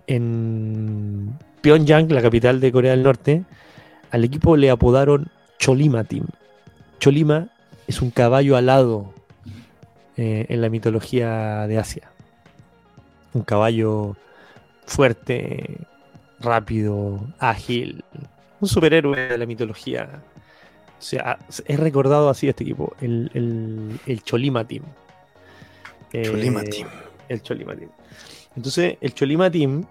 en 0.07 1.37
Pyongyang, 1.61 2.11
la 2.11 2.21
capital 2.21 2.59
de 2.59 2.71
Corea 2.71 2.91
del 2.91 3.03
Norte, 3.03 3.43
al 4.11 4.23
equipo 4.23 4.57
le 4.57 4.69
apodaron 4.69 5.29
Cholima 5.59 6.03
Team. 6.03 6.25
Cholima 6.99 7.49
es 7.87 8.01
un 8.01 8.11
caballo 8.11 8.57
alado 8.57 9.13
eh, 10.17 10.45
en 10.49 10.61
la 10.61 10.69
mitología 10.69 11.67
de 11.67 11.77
Asia. 11.77 12.11
un 13.33 13.43
caballo 13.43 14.15
fuerte, 14.85 15.77
rápido, 16.41 17.19
ágil, 17.39 18.03
un 18.59 18.67
superhéroe 18.67 19.29
de 19.29 19.37
la 19.37 19.45
mitología. 19.45 20.21
O 20.99 21.01
sea, 21.01 21.39
es 21.65 21.79
recordado 21.79 22.29
así 22.29 22.47
este 22.47 22.63
equipo, 22.63 22.95
el, 23.01 23.31
el, 23.33 23.99
el 24.05 24.23
Cholima 24.23 24.65
Team. 24.65 24.83
Cholima 26.11 26.63
Team. 26.63 26.87
El 27.29 27.41
Cholima 27.41 27.75
Team. 27.75 27.89
Entonces, 28.55 28.97
el 29.01 29.13
Cholima 29.13 29.49
Team 29.49 29.85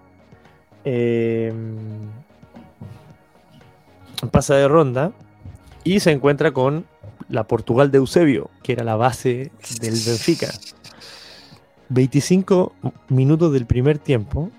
eh, 0.85 1.53
pasa 4.31 4.55
de 4.55 4.67
ronda 4.67 5.11
y 5.83 5.99
se 5.99 6.11
encuentra 6.11 6.51
con 6.51 6.85
la 7.27 7.45
Portugal 7.45 7.91
de 7.91 7.97
Eusebio, 7.97 8.49
que 8.61 8.73
era 8.73 8.83
la 8.83 8.95
base 8.95 9.51
del 9.79 9.93
Benfica. 10.05 10.49
25 11.89 12.73
minutos 13.09 13.51
del 13.51 13.65
primer 13.65 13.97
tiempo 13.99 14.49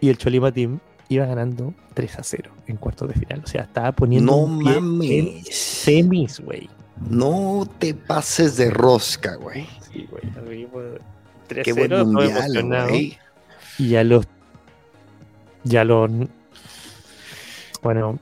y 0.00 0.08
el 0.08 0.18
Cholima 0.18 0.50
Team 0.52 0.80
iba 1.08 1.26
ganando 1.26 1.72
3 1.94 2.18
a 2.18 2.22
0 2.22 2.50
en 2.66 2.76
cuartos 2.76 3.08
de 3.08 3.14
final. 3.14 3.42
O 3.44 3.46
sea, 3.46 3.62
estaba 3.62 3.92
poniendo 3.92 4.32
No 4.32 4.38
un 4.38 4.58
pie 4.58 4.76
en 4.76 4.84
mames. 4.84 5.48
semis, 5.56 6.40
güey. 6.40 6.68
No 7.10 7.68
te 7.78 7.94
pases 7.94 8.56
de 8.56 8.70
rosca, 8.70 9.36
güey. 9.36 9.66
Sí, 9.92 10.06
güey. 10.10 10.22
el 10.46 10.52
equipo 10.52 10.80
de 10.82 10.98
Qué 11.48 11.62
3-0, 11.74 11.88
buen 11.88 12.06
mundial, 12.12 12.30
emocionado. 12.56 12.90
Y 13.78 13.94
a 13.96 14.02
los. 14.04 14.26
Ya 15.64 15.84
los. 15.84 16.10
Bueno, 17.82 18.18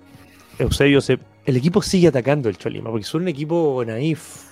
Eusebio 0.59 1.01
se. 1.01 1.19
El 1.47 1.57
equipo 1.57 1.83
sigue 1.83 2.09
atacando 2.09 2.49
el 2.49 2.57
Cholima, 2.57 2.91
porque 2.91 3.05
son 3.05 3.23
un 3.23 3.29
equipo 3.29 3.83
naif, 3.87 4.45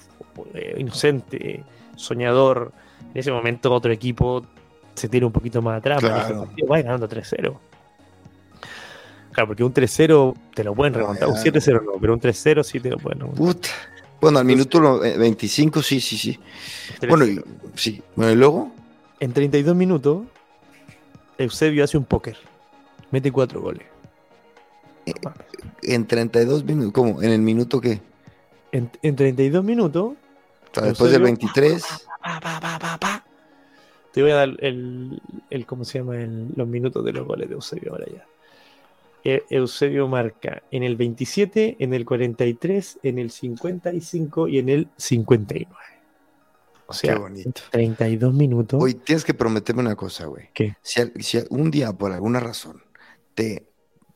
eh, 0.54 0.76
inocente, 0.78 1.64
soñador. 1.96 2.72
En 3.14 3.18
ese 3.18 3.32
momento 3.32 3.72
otro 3.72 3.90
equipo 3.92 4.44
se 4.94 5.08
tira 5.08 5.26
un 5.26 5.32
poquito 5.32 5.60
más 5.62 5.78
atrás, 5.78 6.00
Claro. 6.00 6.44
partido, 6.44 6.68
va 6.68 6.82
ganando 6.82 7.08
3-0. 7.08 7.58
Claro, 9.32 9.46
porque 9.48 9.64
un 9.64 9.72
3-0 9.72 10.34
te 10.54 10.62
lo 10.64 10.74
pueden 10.74 10.94
remontar. 10.94 11.28
Un 11.28 11.34
ya. 11.36 11.42
7-0 11.42 11.82
no, 11.84 11.92
pero 12.00 12.12
un 12.14 12.20
3-0 12.20 12.62
sí 12.62 12.80
te 12.80 12.90
lo 12.90 12.98
pueden 12.98 13.20
remontar. 13.20 13.44
Puta. 13.44 13.68
Bueno, 14.20 14.38
al 14.38 14.44
minuto 14.44 14.78
lo- 14.78 15.04
eh, 15.04 15.16
25, 15.18 15.82
sí, 15.82 16.00
sí, 16.00 16.16
sí. 16.16 16.38
Bueno, 17.08 17.24
y, 17.26 17.36
3-0. 17.36 17.44
sí. 17.74 18.02
Bueno, 18.14 18.32
y 18.32 18.36
luego. 18.36 18.70
En 19.20 19.32
32 19.32 19.74
minutos, 19.74 20.22
Eusebio 21.38 21.84
hace 21.84 21.96
un 21.98 22.04
póker. 22.04 22.36
Mete 23.10 23.30
cuatro 23.32 23.60
goles. 23.60 23.82
Eh, 25.06 25.12
En 25.82 26.06
32 26.06 26.64
minutos, 26.64 26.92
¿cómo? 26.92 27.22
¿En 27.22 27.30
el 27.30 27.40
minuto 27.40 27.80
qué? 27.80 28.00
En, 28.70 28.90
en 29.02 29.16
32 29.16 29.64
minutos, 29.64 30.04
O 30.12 30.14
sea, 30.74 30.84
después 30.84 31.10
del 31.10 31.22
Eusebio- 31.22 31.24
23. 31.24 31.84
pa, 32.22 32.40
pa, 32.40 32.60
pa, 32.60 32.78
pa, 32.78 32.98
pa. 32.98 33.24
te 34.12 34.22
voy 34.22 34.30
a 34.30 34.36
dar 34.36 34.48
el, 34.60 35.20
el 35.50 35.66
¿cómo 35.66 35.84
se 35.84 35.98
llama? 35.98 36.16
El- 36.16 36.48
los 36.54 36.68
minutos 36.68 37.04
de 37.04 37.12
los 37.12 37.26
goles 37.26 37.48
de 37.48 37.54
Eusebio 37.54 37.92
ahora 37.92 38.06
ya. 38.06 38.24
E- 39.24 39.44
Eusebio 39.50 40.08
marca 40.08 40.62
en 40.70 40.82
el 40.82 40.96
27, 40.96 41.76
en 41.78 41.94
el 41.94 42.04
43, 42.04 42.98
en 43.02 43.18
el 43.18 43.30
55 43.30 44.48
y 44.48 44.58
en 44.58 44.68
el 44.68 44.88
59. 44.96 45.74
O 46.86 46.92
sea, 46.92 47.14
Qué 47.14 47.18
bonito. 47.20 47.62
32 47.70 48.34
minutos. 48.34 48.82
Hoy 48.82 48.94
tienes 48.94 49.24
que 49.24 49.32
prometerme 49.34 49.80
una 49.80 49.96
cosa, 49.96 50.26
güey. 50.26 50.48
¿Qué? 50.52 50.74
Si, 50.82 51.00
si 51.20 51.38
un 51.50 51.70
día, 51.70 51.92
por 51.92 52.12
alguna 52.12 52.40
razón, 52.40 52.82
te, 53.34 53.66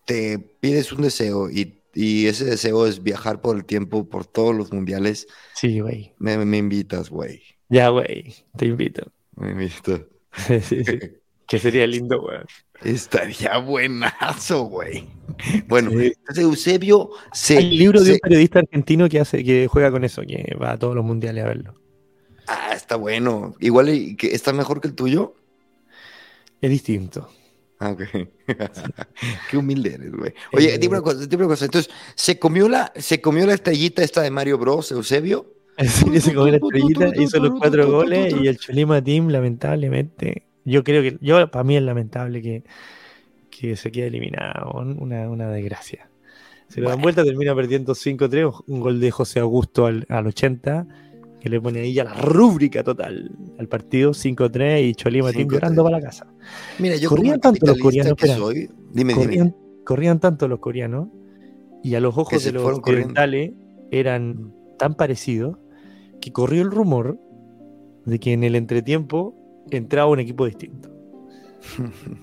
te 0.05 0.39
pides 0.39 0.93
un 0.93 1.03
deseo 1.03 1.49
y, 1.51 1.81
y 1.95 2.27
ese 2.27 2.45
deseo 2.45 2.87
es 2.87 3.03
viajar 3.03 3.41
por 3.41 3.57
el 3.57 3.65
tiempo, 3.65 4.09
por 4.09 4.27
todos 4.27 4.55
los 4.55 4.73
mundiales, 4.73 5.27
Sí, 5.55 5.81
güey. 5.81 6.13
me, 6.19 6.37
me 6.45 6.59
invitas, 6.59 7.09
güey. 7.09 7.43
Ya, 7.69 7.89
güey. 7.89 8.35
Te 8.57 8.67
invito. 8.67 9.11
Me 9.37 9.53
invitas. 9.53 10.01
Sí, 10.63 10.85
sí. 10.85 10.99
Que 11.49 11.61
sería 11.61 11.87
lindo, 11.87 12.21
güey. 12.21 12.39
Estaría 12.85 13.59
buenazo, 13.59 14.65
güey. 14.65 15.05
Bueno, 15.67 15.91
Sí. 15.91 16.13
entonces 16.19 16.45
Eusebio 16.45 17.11
se. 17.33 17.59
Hay 17.59 17.65
un 17.73 17.77
libro 17.79 18.01
de 18.03 18.13
un 18.13 18.19
periodista 18.19 18.59
argentino 18.61 19.09
que 19.09 19.21
hace, 19.21 19.43
que 19.45 19.67
juega 19.69 19.91
con 19.91 20.05
eso, 20.05 20.23
que 20.23 20.57
va 20.61 20.73
a 20.73 20.79
todos 20.79 20.95
los 20.95 21.05
mundiales 21.05 21.45
a 21.45 21.49
verlo. 21.49 21.75
Ah, 22.47 22.71
está 22.75 22.97
bueno. 22.97 23.55
Igual 23.61 24.17
que 24.17 24.29
está 24.35 24.53
mejor 24.53 24.81
que 24.81 24.89
el 24.89 24.95
tuyo. 24.95 25.35
Es 26.61 26.71
distinto. 26.71 27.29
Ah, 27.79 27.91
ok. 27.91 28.03
Qué 29.51 29.57
humilde 29.57 29.95
eres, 29.95 30.13
güey. 30.13 30.33
Oye, 30.53 30.75
Eh, 30.75 30.79
dime 30.79 30.95
una 30.95 31.03
cosa, 31.03 31.27
dime 31.27 31.45
una 31.45 31.53
cosa. 31.53 31.65
Entonces, 31.67 31.93
¿se 32.15 32.39
comió 32.39 32.69
la, 32.69 32.93
se 32.97 33.21
comió 33.21 33.47
la 33.47 33.55
estrellita 33.55 34.03
esta 34.03 34.23
de 34.23 34.31
Mario 34.31 34.59
Bros, 34.59 34.91
Eusebio? 34.93 35.53
Sí, 35.85 36.21
se 36.21 36.33
comió 36.33 36.53
la 36.53 36.57
estrellita, 36.57 37.13
hizo 37.21 37.39
los 37.39 37.59
cuatro 37.59 37.91
goles 37.91 38.35
y 38.41 38.47
el 38.49 38.57
Cholima 38.57 39.03
Team, 39.05 39.29
lamentablemente, 39.29 40.46
yo 40.67 40.85
creo 40.85 41.03
que, 41.03 41.17
yo 41.21 41.51
para 41.51 41.65
mí 41.65 41.77
es 41.77 41.83
lamentable 41.83 42.43
que, 42.43 42.65
que 43.51 43.77
se 43.77 43.91
quede 43.91 44.09
eliminado, 44.09 44.73
una, 44.73 45.31
una 45.31 45.49
desgracia. 45.51 46.11
Se 46.69 46.81
lo 46.81 46.89
dan 46.89 46.97
Bueno. 46.97 47.03
vuelta, 47.05 47.25
termina 47.25 47.55
perdiendo 47.55 47.95
5-3, 47.95 48.65
un 48.67 48.81
gol 48.81 49.01
de 49.01 49.11
José 49.11 49.41
Augusto 49.41 49.87
al, 49.87 50.05
al 50.09 50.27
80, 50.27 50.87
que 51.41 51.49
le 51.49 51.61
pone 51.61 51.81
ahí 51.81 51.93
ya 51.93 52.03
la 52.03 52.15
rúbrica 52.15 52.83
total 52.83 53.31
al 53.59 53.69
partido, 53.69 54.11
5-3 54.11 54.83
y 54.85 54.95
Cholima 54.97 55.33
Team 55.33 55.49
5-3. 55.49 55.53
llorando 55.53 55.85
para 55.85 55.99
la 55.99 56.03
casa. 56.03 56.27
Mira, 56.81 56.97
yo 56.97 57.09
Corrían 57.09 57.41
tanto 57.41 57.65
los 57.67 57.79
coreanos, 57.79 58.15
que 58.17 58.27
soy, 58.27 58.69
dime, 58.93 59.13
dime. 59.15 59.15
corrían, 59.15 59.57
corrían 59.85 60.19
tanto 60.21 60.49
los 60.49 60.59
coreanos 60.59 61.09
y 61.85 61.95
a 61.95 62.01
los 62.01 62.19
ojos 62.19 62.43
de 62.43 62.51
los 62.51 62.63
corriendo. 62.63 62.81
occidentales 62.81 63.53
eran 63.93 64.53
tan 64.77 64.97
parecidos 64.97 65.57
que 66.21 66.33
corrió 66.33 66.63
el 66.63 66.73
rumor 66.73 67.21
de 68.05 68.19
que 68.19 68.33
en 68.33 68.43
el 68.43 68.57
entretiempo 68.57 69.37
entraba 69.71 70.11
un 70.11 70.21
equipo 70.21 70.47
distinto. 70.47 70.89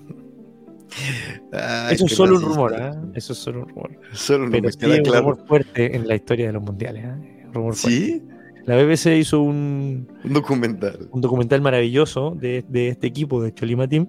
Eso 1.90 2.06
es 2.06 2.14
solo 2.14 2.36
un 2.36 2.42
rumor, 2.42 2.74
¿ah? 2.74 3.02
Eso 3.14 3.32
es 3.32 3.38
solo 3.38 3.62
un 3.62 3.68
rumor. 3.68 3.90
Solo 4.12 4.48
Pero 4.50 4.70
sí 4.70 4.78
un 4.86 5.02
claro. 5.02 5.20
rumor 5.20 5.46
fuerte 5.46 5.96
en 5.96 6.06
la 6.06 6.14
historia 6.14 6.46
de 6.46 6.52
los 6.52 6.62
mundiales. 6.62 7.04
fuerte. 7.52 7.78
¿Sí? 7.80 8.22
La 8.66 8.76
BBC 8.82 9.18
hizo 9.18 9.42
un, 9.42 10.08
Un 10.24 10.32
documental. 10.32 11.08
un 11.10 11.20
documental 11.20 11.60
maravilloso 11.60 12.34
de, 12.38 12.64
de 12.68 12.88
este 12.88 13.06
equipo 13.08 13.42
de 13.42 13.52
Cholima 13.52 13.88
Team. 13.88 14.08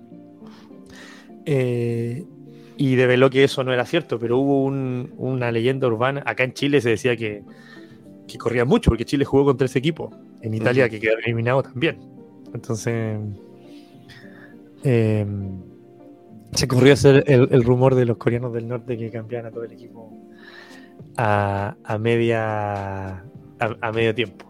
eh, 1.46 2.24
y 2.78 2.96
develó 2.96 3.30
que 3.30 3.46
eso 3.46 3.64
no 3.64 3.72
era 3.72 3.86
cierto, 3.86 4.20
pero 4.20 4.38
hubo 4.38 4.64
un- 4.66 5.14
una 5.18 5.50
leyenda 5.52 5.88
urbana. 5.88 6.22
Acá 6.26 6.44
en 6.44 6.54
Chile 6.54 6.82
se 6.82 6.90
decía 6.90 7.16
que, 7.16 7.42
que 8.28 8.38
corría 8.38 8.66
mucho, 8.66 8.92
porque 8.92 9.06
Chile 9.06 9.24
jugó 9.24 9.46
con 9.46 9.56
tres 9.58 9.76
equipos. 9.78 10.14
En 10.42 10.54
Italia, 10.54 10.90
que 10.90 11.00
quedó 11.00 11.14
eliminado 11.26 11.64
también. 11.64 11.98
Entonces, 12.54 13.20
eh, 14.84 15.26
se 16.54 16.68
corrió 16.68 16.94
hacer 16.94 17.24
el, 17.28 17.48
el 17.52 17.64
rumor 17.64 17.96
de 17.96 18.06
los 18.06 18.18
coreanos 18.18 18.54
del 18.54 18.68
norte 18.68 18.98
que 18.98 19.10
cambiaban 19.12 19.48
a 19.48 19.52
todo 19.52 19.64
el 19.64 19.72
equipo 19.74 20.12
a, 21.18 21.76
a 21.84 21.98
media 21.98 23.18
a, 23.20 23.76
a 23.82 23.92
medio 23.92 24.14
tiempo. 24.16 24.46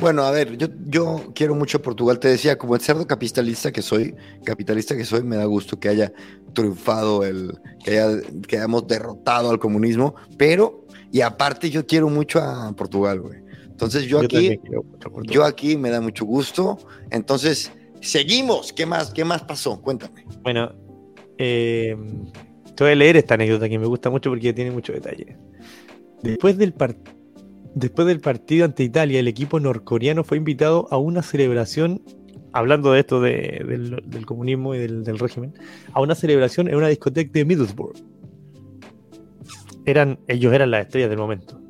Bueno, 0.00 0.22
a 0.22 0.30
ver, 0.30 0.56
yo, 0.56 0.68
yo 0.86 1.32
quiero 1.34 1.54
mucho 1.54 1.78
a 1.78 1.82
Portugal. 1.82 2.18
Te 2.18 2.28
decía, 2.28 2.56
como 2.56 2.74
el 2.74 2.80
cerdo 2.80 3.06
capitalista 3.06 3.70
que 3.70 3.82
soy, 3.82 4.14
capitalista 4.42 4.96
que 4.96 5.04
soy, 5.04 5.22
me 5.22 5.36
da 5.36 5.44
gusto 5.44 5.78
que 5.78 5.88
haya 5.88 6.12
triunfado 6.54 7.22
el, 7.24 7.52
que, 7.84 7.98
haya- 8.00 8.22
que 8.48 8.56
hayamos 8.56 8.86
derrotado 8.86 9.50
al 9.50 9.58
comunismo, 9.58 10.14
pero, 10.38 10.86
y 11.12 11.20
aparte 11.20 11.68
yo 11.68 11.86
quiero 11.86 12.08
mucho 12.08 12.40
a 12.40 12.72
Portugal, 12.74 13.20
güey. 13.20 13.43
Entonces 13.84 14.08
yo, 14.08 14.20
aquí, 14.20 14.60
yo 15.24 15.44
aquí 15.44 15.76
me 15.76 15.90
da 15.90 16.00
mucho 16.00 16.24
gusto. 16.24 16.78
Entonces, 17.10 17.72
seguimos. 18.00 18.72
¿Qué 18.72 18.86
más? 18.86 19.12
¿Qué 19.12 19.24
más 19.24 19.42
pasó? 19.42 19.80
Cuéntame. 19.80 20.24
Bueno, 20.42 20.72
eh, 21.38 21.96
te 22.74 22.84
voy 22.84 22.92
a 22.92 22.96
leer 22.96 23.16
esta 23.16 23.34
anécdota 23.34 23.68
que 23.68 23.78
me 23.78 23.86
gusta 23.86 24.10
mucho 24.10 24.30
porque 24.30 24.52
tiene 24.52 24.70
mucho 24.70 24.92
detalle. 24.92 25.36
Después 26.22 26.56
del, 26.58 26.74
después 27.74 28.06
del 28.08 28.20
partido 28.20 28.64
ante 28.64 28.82
Italia, 28.82 29.20
el 29.20 29.28
equipo 29.28 29.60
norcoreano 29.60 30.24
fue 30.24 30.38
invitado 30.38 30.88
a 30.90 30.96
una 30.96 31.22
celebración, 31.22 32.02
hablando 32.52 32.92
de 32.92 33.00
esto 33.00 33.20
de- 33.20 33.62
del, 33.68 34.02
del 34.06 34.26
comunismo 34.26 34.74
y 34.74 34.78
del, 34.78 35.04
del 35.04 35.18
régimen, 35.18 35.52
a 35.92 36.00
una 36.00 36.14
celebración 36.14 36.68
en 36.68 36.76
una 36.76 36.88
discoteca 36.88 37.30
de 37.32 37.44
Middlesbrough. 37.44 37.96
Eran, 39.86 40.18
ellos 40.28 40.52
eran 40.54 40.70
las 40.70 40.86
estrellas 40.86 41.10
del 41.10 41.18
momento. 41.18 41.60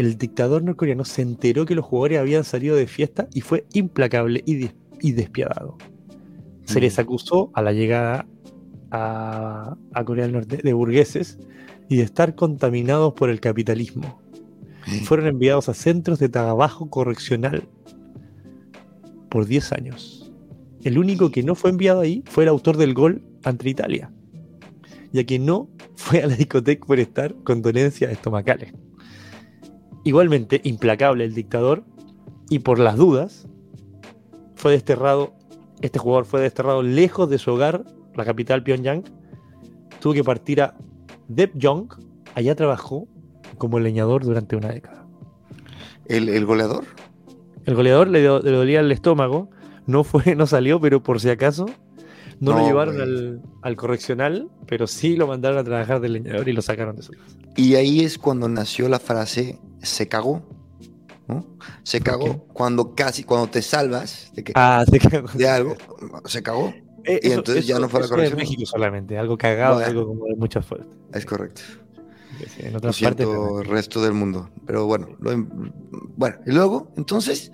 El 0.00 0.16
dictador 0.16 0.62
norcoreano 0.62 1.04
se 1.04 1.20
enteró 1.20 1.66
que 1.66 1.74
los 1.74 1.84
jugadores 1.84 2.20
habían 2.20 2.44
salido 2.44 2.74
de 2.74 2.86
fiesta 2.86 3.28
y 3.34 3.42
fue 3.42 3.66
implacable 3.74 4.42
y, 4.46 4.54
des- 4.54 4.74
y 5.00 5.12
despiadado 5.12 5.76
se 6.64 6.80
les 6.80 6.98
acusó 7.00 7.50
a 7.54 7.62
la 7.62 7.72
llegada 7.72 8.26
a, 8.92 9.76
a 9.92 10.04
Corea 10.04 10.24
del 10.24 10.32
Norte 10.34 10.56
de 10.62 10.72
burgueses 10.72 11.38
y 11.88 11.96
de 11.96 12.04
estar 12.04 12.34
contaminados 12.36 13.12
por 13.14 13.28
el 13.28 13.40
capitalismo. 13.40 14.20
Fueron 15.04 15.26
enviados 15.26 15.68
a 15.68 15.74
centros 15.74 16.18
de 16.20 16.28
trabajo 16.28 16.88
correccional 16.88 17.68
por 19.28 19.46
10 19.46 19.72
años. 19.72 20.32
El 20.82 20.96
único 20.98 21.30
que 21.30 21.42
no 21.42 21.54
fue 21.56 21.70
enviado 21.70 22.00
ahí 22.00 22.22
fue 22.26 22.44
el 22.44 22.48
autor 22.48 22.76
del 22.76 22.94
gol 22.94 23.22
ante 23.44 23.68
Italia, 23.68 24.10
ya 25.12 25.24
que 25.24 25.38
no 25.38 25.68
fue 25.96 26.22
a 26.22 26.26
la 26.28 26.36
discoteca 26.36 26.86
por 26.86 27.00
estar 27.00 27.34
con 27.42 27.62
dolencias 27.62 28.10
estomacales. 28.12 28.72
Igualmente, 30.04 30.60
implacable 30.64 31.24
el 31.24 31.34
dictador, 31.34 31.84
y 32.48 32.60
por 32.60 32.78
las 32.78 32.96
dudas, 32.96 33.46
fue 34.54 34.72
desterrado 34.72 35.34
este 35.80 35.98
jugador 35.98 36.26
fue 36.26 36.42
desterrado 36.42 36.82
lejos 36.82 37.28
de 37.30 37.38
su 37.38 37.52
hogar, 37.52 37.84
la 38.14 38.24
capital 38.24 38.62
Pyongyang. 38.62 39.04
Tuvo 40.00 40.12
que 40.12 40.24
partir 40.24 40.60
a 40.62 40.74
Depjong. 41.28 41.88
Allá 42.34 42.54
trabajó 42.54 43.08
como 43.56 43.80
leñador 43.80 44.24
durante 44.24 44.56
una 44.56 44.68
década. 44.68 45.06
¿El, 46.06 46.44
goleador? 46.44 46.84
El 47.64 47.74
goleador 47.74 48.08
le, 48.08 48.22
dolía 48.22 48.80
el 48.80 48.92
estómago. 48.92 49.48
No 49.86 50.04
fue, 50.04 50.34
no 50.36 50.46
salió, 50.46 50.80
pero 50.80 51.02
por 51.02 51.20
si 51.20 51.30
acaso 51.30 51.66
no, 52.40 52.58
lo 52.58 52.66
llevaron 52.66 53.42
al, 53.62 53.76
correccional, 53.76 54.48
pero 54.66 54.86
sí 54.86 55.16
lo 55.16 55.26
mandaron 55.26 55.58
a 55.58 55.64
trabajar 55.64 56.00
de 56.00 56.08
leñador 56.08 56.48
y 56.48 56.52
lo 56.52 56.62
sacaron 56.62 56.96
de 56.96 57.02
su 57.02 57.12
casa. 57.12 57.36
Y 57.56 57.74
ahí 57.74 58.00
es 58.00 58.18
cuando 58.18 58.48
nació 58.48 58.88
la 58.88 58.98
frase 58.98 59.58
se 59.82 60.08
cagó. 60.08 60.42
Se 61.84 62.00
cagó 62.00 62.44
cuando 62.52 62.96
casi, 62.96 63.22
cuando 63.22 63.48
te 63.48 63.62
salvas 63.62 64.32
de, 64.34 64.42
que, 64.42 64.52
ah, 64.56 64.84
de 65.34 65.48
algo, 65.48 65.76
se 66.24 66.42
cagó. 66.42 66.74
Eh, 67.04 67.20
y 67.22 67.30
entonces 67.30 67.66
ya 67.66 67.78
no 67.78 67.88
fue 67.88 68.00
la 68.00 68.08
corrección. 68.08 68.40
en 68.40 68.44
México 68.44 68.66
solamente, 68.66 69.16
algo 69.16 69.38
cagado, 69.38 69.78
algo 69.78 70.08
como 70.08 70.26
de 70.26 70.34
mucha 70.34 70.60
fuerza. 70.60 70.88
Es 71.14 71.24
correcto. 71.24 71.62
En 72.58 72.76
otras 72.76 73.00
partes. 73.00 73.26
el 73.26 73.64
resto 73.66 74.02
del 74.02 74.12
mundo. 74.12 74.50
Pero 74.66 74.86
bueno, 74.86 75.08
bueno, 76.16 76.36
y 76.46 76.52
luego, 76.52 76.92
entonces, 76.96 77.52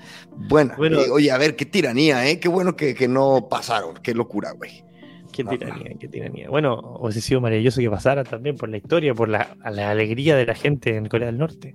bueno, 0.49 0.75
oye, 1.13 1.31
a 1.31 1.39
ver, 1.39 1.57
qué 1.57 1.67
tiranía, 1.67 2.29
¿eh? 2.29 2.41
Qué 2.41 2.49
bueno 2.49 2.77
que, 2.77 2.95
que 2.95 3.09
no 3.09 3.49
pasaron, 3.49 3.95
qué 4.03 4.15
locura, 4.15 4.53
güey. 4.53 4.85
Qué 5.33 5.45
tiranía, 5.45 5.93
qué 6.01 6.09
tiranía. 6.09 6.49
Bueno, 6.49 6.79
hubiese 7.01 7.21
sido 7.21 7.41
maravilloso 7.41 7.81
que 7.81 7.91
pasara 7.91 8.25
también 8.25 8.57
por 8.57 8.69
la 8.69 8.79
historia, 8.79 9.15
por 9.15 9.29
la, 9.29 9.57
la 9.71 9.91
alegría 9.91 10.35
de 10.35 10.47
la 10.47 10.55
gente 10.55 10.97
en 10.97 11.07
Corea 11.09 11.27
del 11.27 11.39
Norte. 11.39 11.75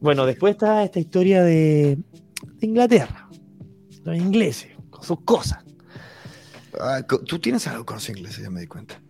Bueno, 0.00 0.26
después 0.26 0.52
está 0.52 0.84
esta 0.84 1.00
historia 1.00 1.42
de, 1.42 1.98
Inglaterra, 2.60 3.28
los 4.04 4.16
ingleses, 4.16 4.76
con 4.90 5.02
sus 5.02 5.20
cosas. 5.22 5.64
Ah, 6.80 7.02
Tú 7.02 7.38
tienes 7.38 7.66
algo 7.66 7.84
con 7.84 7.96
los 7.96 8.08
ingleses, 8.08 8.44
ya 8.44 8.50
me 8.50 8.60
di 8.60 8.66
cuenta. 8.66 9.00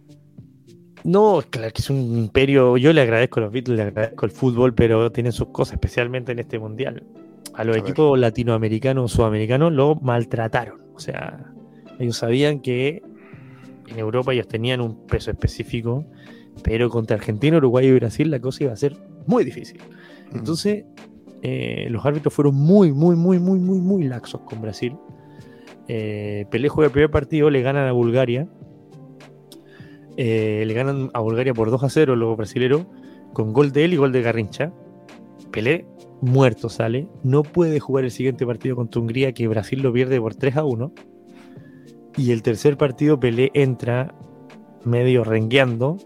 No, 1.04 1.42
claro 1.48 1.72
que 1.72 1.82
es 1.82 1.90
un 1.90 2.18
imperio. 2.18 2.76
Yo 2.76 2.92
le 2.92 3.00
agradezco 3.00 3.40
a 3.40 3.44
los 3.44 3.52
Beatles, 3.52 3.76
le 3.76 3.82
agradezco 3.84 4.26
el 4.26 4.32
fútbol, 4.32 4.74
pero 4.74 5.10
tienen 5.12 5.32
sus 5.32 5.48
cosas, 5.48 5.74
especialmente 5.74 6.32
en 6.32 6.38
este 6.38 6.58
mundial. 6.58 7.04
A 7.54 7.64
los 7.64 7.76
equipos 7.76 8.18
latinoamericanos 8.18 9.12
o 9.12 9.16
sudamericanos 9.16 9.72
lo 9.72 9.96
maltrataron. 9.96 10.80
O 10.94 11.00
sea, 11.00 11.52
ellos 11.98 12.16
sabían 12.16 12.60
que 12.60 13.02
en 13.88 13.98
Europa 13.98 14.32
ellos 14.32 14.48
tenían 14.48 14.80
un 14.80 15.06
peso 15.06 15.30
específico, 15.30 16.04
pero 16.62 16.90
contra 16.90 17.16
Argentina, 17.16 17.56
Uruguay 17.56 17.86
y 17.86 17.92
Brasil 17.92 18.30
la 18.30 18.40
cosa 18.40 18.64
iba 18.64 18.72
a 18.72 18.76
ser 18.76 18.96
muy 19.26 19.44
difícil. 19.44 19.80
Entonces, 20.32 20.84
eh, 21.42 21.86
los 21.90 22.04
árbitros 22.04 22.34
fueron 22.34 22.54
muy, 22.54 22.92
muy, 22.92 23.16
muy, 23.16 23.38
muy, 23.38 23.58
muy, 23.58 23.78
muy 23.80 24.04
laxos 24.04 24.40
con 24.42 24.60
Brasil. 24.60 24.96
Eh, 25.86 26.46
Pelé 26.50 26.68
juega 26.68 26.86
el 26.86 26.92
primer 26.92 27.10
partido, 27.10 27.50
le 27.50 27.62
ganan 27.62 27.88
a 27.88 27.92
Bulgaria. 27.92 28.46
Eh, 30.20 30.64
le 30.66 30.74
ganan 30.74 31.10
a 31.14 31.20
Bulgaria 31.20 31.54
por 31.54 31.70
2 31.70 31.84
a 31.84 31.88
0 31.88 32.16
los 32.16 32.36
brasileros, 32.36 32.86
con 33.32 33.52
gol 33.52 33.70
de 33.70 33.84
él 33.84 33.92
y 33.94 33.96
gol 33.98 34.10
de 34.10 34.20
Garrincha. 34.20 34.72
Pelé 35.52 35.86
muerto 36.20 36.68
sale, 36.68 37.06
no 37.22 37.44
puede 37.44 37.78
jugar 37.78 38.02
el 38.02 38.10
siguiente 38.10 38.44
partido 38.44 38.74
contra 38.74 39.00
Hungría, 39.00 39.32
que 39.32 39.46
Brasil 39.46 39.80
lo 39.80 39.92
pierde 39.92 40.20
por 40.20 40.34
3 40.34 40.56
a 40.56 40.64
1. 40.64 40.92
Y 42.16 42.32
el 42.32 42.42
tercer 42.42 42.76
partido 42.76 43.20
Pelé 43.20 43.52
entra 43.54 44.12
medio 44.84 45.22
rengueando 45.22 45.98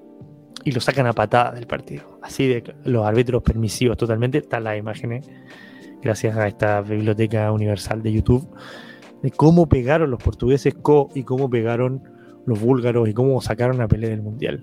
y 0.63 0.73
lo 0.73 0.83
sacan 0.83 1.07
a 1.07 1.15
patada 1.15 1.53
del 1.53 1.67
partido. 1.67 2.19
Así 2.21 2.47
de 2.47 2.63
los 2.85 3.07
árbitros 3.07 3.43
permisivos 3.43 3.97
totalmente. 3.97 4.37
Están 4.37 4.65
las 4.65 4.79
imágenes, 4.79 5.27
gracias 6.03 6.37
a 6.37 6.47
esta 6.47 6.83
biblioteca 6.83 7.51
universal 7.51 8.03
de 8.03 8.13
YouTube, 8.13 8.47
de 9.23 9.31
cómo 9.31 9.71
pegaron 9.71 10.11
los 10.11 10.23
portugueses 10.23 10.75
co 10.75 11.09
y 11.15 11.23
cómo 11.23 11.49
pegaron 11.49 12.12
los 12.47 12.61
búlgaros 12.61 13.09
y 13.09 13.15
cómo 13.15 13.41
sacaron 13.41 13.81
a 13.81 13.89
Pelé 13.89 14.09
del 14.09 14.23
Mundial. 14.23 14.63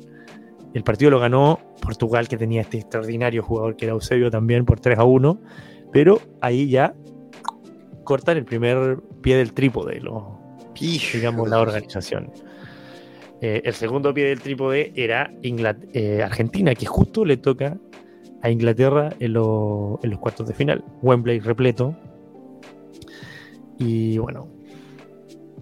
El 0.74 0.84
partido 0.84 1.12
lo 1.12 1.20
ganó 1.20 1.60
Portugal, 1.82 2.28
que 2.28 2.38
tenía 2.38 2.62
este 2.62 2.78
extraordinario 2.78 3.42
jugador 3.42 3.76
que 3.76 3.86
era 3.86 3.94
Eusebio 3.94 4.30
también 4.30 4.66
por 4.66 4.80
3 4.80 5.00
a 5.00 5.04
1, 5.04 5.42
pero 5.92 6.22
ahí 6.42 6.70
ya 6.70 6.94
cortan 8.04 8.38
el 8.38 8.46
primer 8.46 9.00
pie 9.22 9.38
del 9.38 9.54
trípode, 9.54 10.00
lo, 10.00 10.40
digamos, 11.14 11.50
la 11.50 11.60
organización. 11.60 12.32
Eh, 13.42 13.62
el 13.64 13.74
segundo 13.74 14.14
pie 14.14 14.26
del 14.26 14.42
trípode 14.42 14.92
era 14.96 15.32
eh, 15.42 16.22
Argentina, 16.24 16.76
que 16.76 16.86
justo 16.86 17.24
le 17.24 17.38
toca 17.38 17.78
a 18.42 18.50
Inglaterra 18.50 19.10
en, 19.20 19.34
los 19.34 20.00
cuartos 20.20 20.48
de 20.48 20.54
final. 20.54 20.84
Wembley 21.02 21.40
repleto. 21.40 21.96
Y 23.78 24.18
bueno, 24.18 24.48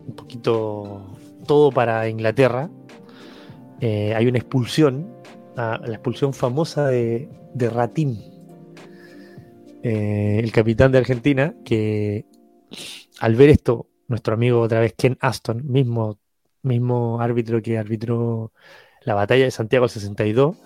un 0.07 0.15
poquito 0.15 1.15
todo 1.47 1.71
para 1.71 2.07
Inglaterra. 2.09 2.69
Eh, 3.81 4.13
hay 4.15 4.27
una 4.27 4.37
expulsión, 4.37 5.11
la 5.55 5.81
expulsión 5.87 6.33
famosa 6.33 6.87
de, 6.87 7.29
de 7.55 7.69
Ratín, 7.69 8.21
el 9.81 10.51
capitán 10.51 10.91
de 10.91 10.99
Argentina, 10.99 11.55
que 11.65 12.25
al 13.19 13.35
ver 13.35 13.49
esto, 13.49 13.87
nuestro 14.07 14.35
amigo 14.35 14.61
otra 14.61 14.81
vez 14.81 14.93
Ken 14.95 15.17
Aston, 15.21 15.63
mismo 15.65 16.19
mismo 16.67 17.21
árbitro 17.21 17.61
que 17.61 17.77
arbitró 17.77 18.51
la 19.01 19.15
batalla 19.15 19.45
de 19.45 19.51
Santiago 19.51 19.85
el 19.85 19.91
62 19.91 20.57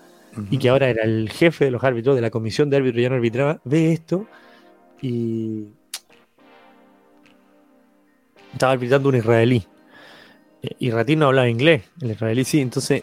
y 0.50 0.58
que 0.58 0.68
ahora 0.68 0.88
era 0.88 1.04
el 1.04 1.30
jefe 1.30 1.66
de 1.66 1.70
los 1.70 1.84
árbitros, 1.84 2.16
de 2.16 2.22
la 2.22 2.30
comisión 2.30 2.70
de 2.70 2.78
árbitros, 2.78 3.02
ya 3.02 3.08
no 3.10 3.16
arbitraba, 3.16 3.60
ve 3.64 3.92
esto 3.92 4.26
y 5.00 5.66
estaba 8.52 8.72
arbitrando 8.72 9.08
un 9.08 9.16
israelí. 9.16 9.66
Y 10.78 10.90
Ratín 10.90 11.18
no 11.20 11.26
hablaba 11.26 11.48
inglés, 11.48 11.82
el 12.00 12.12
israelí 12.12 12.44
sí, 12.44 12.60
entonces 12.60 13.02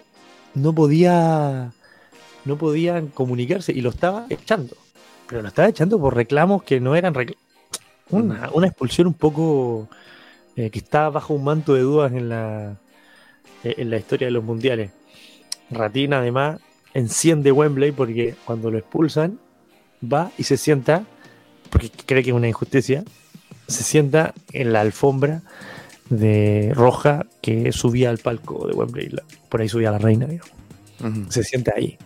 no 0.55 0.73
podía 0.73 1.71
no 2.45 2.57
podían 2.57 3.07
comunicarse 3.07 3.71
y 3.71 3.81
lo 3.81 3.89
estaba 3.89 4.25
echando. 4.29 4.75
Pero 5.27 5.41
lo 5.41 5.49
estaba 5.49 5.67
echando 5.67 5.99
por 5.99 6.15
reclamos 6.15 6.63
que 6.63 6.79
no 6.79 6.95
eran 6.95 7.13
una, 8.09 8.49
una 8.53 8.67
expulsión 8.67 9.07
un 9.07 9.13
poco 9.13 9.89
eh, 10.55 10.69
que 10.69 10.79
está 10.79 11.09
bajo 11.09 11.33
un 11.33 11.43
manto 11.43 11.73
de 11.73 11.81
dudas 11.81 12.11
en 12.13 12.29
la, 12.29 12.77
eh, 13.63 13.75
en 13.77 13.89
la 13.89 13.97
historia 13.97 14.27
de 14.27 14.31
los 14.31 14.43
mundiales. 14.43 14.91
Ratín 15.69 16.13
además 16.13 16.59
enciende 16.93 17.51
Wembley 17.51 17.91
porque 17.91 18.35
cuando 18.45 18.71
lo 18.71 18.77
expulsan 18.77 19.39
va 20.01 20.31
y 20.37 20.43
se 20.43 20.57
sienta, 20.57 21.03
porque 21.69 21.89
cree 22.05 22.23
que 22.23 22.31
es 22.31 22.35
una 22.35 22.47
injusticia, 22.47 23.03
se 23.67 23.83
sienta 23.83 24.33
en 24.51 24.73
la 24.73 24.81
alfombra 24.81 25.43
de 26.09 26.71
roja 26.73 27.25
que 27.41 27.71
subía 27.71 28.09
al 28.09 28.17
palco 28.17 28.67
de 28.67 28.73
Wembley. 28.73 29.11
Por 29.47 29.61
ahí 29.61 29.69
subía 29.69 29.91
la 29.91 29.99
reina, 29.99 30.27
Se 31.29 31.43
sienta 31.43 31.73
ahí. 31.75 31.97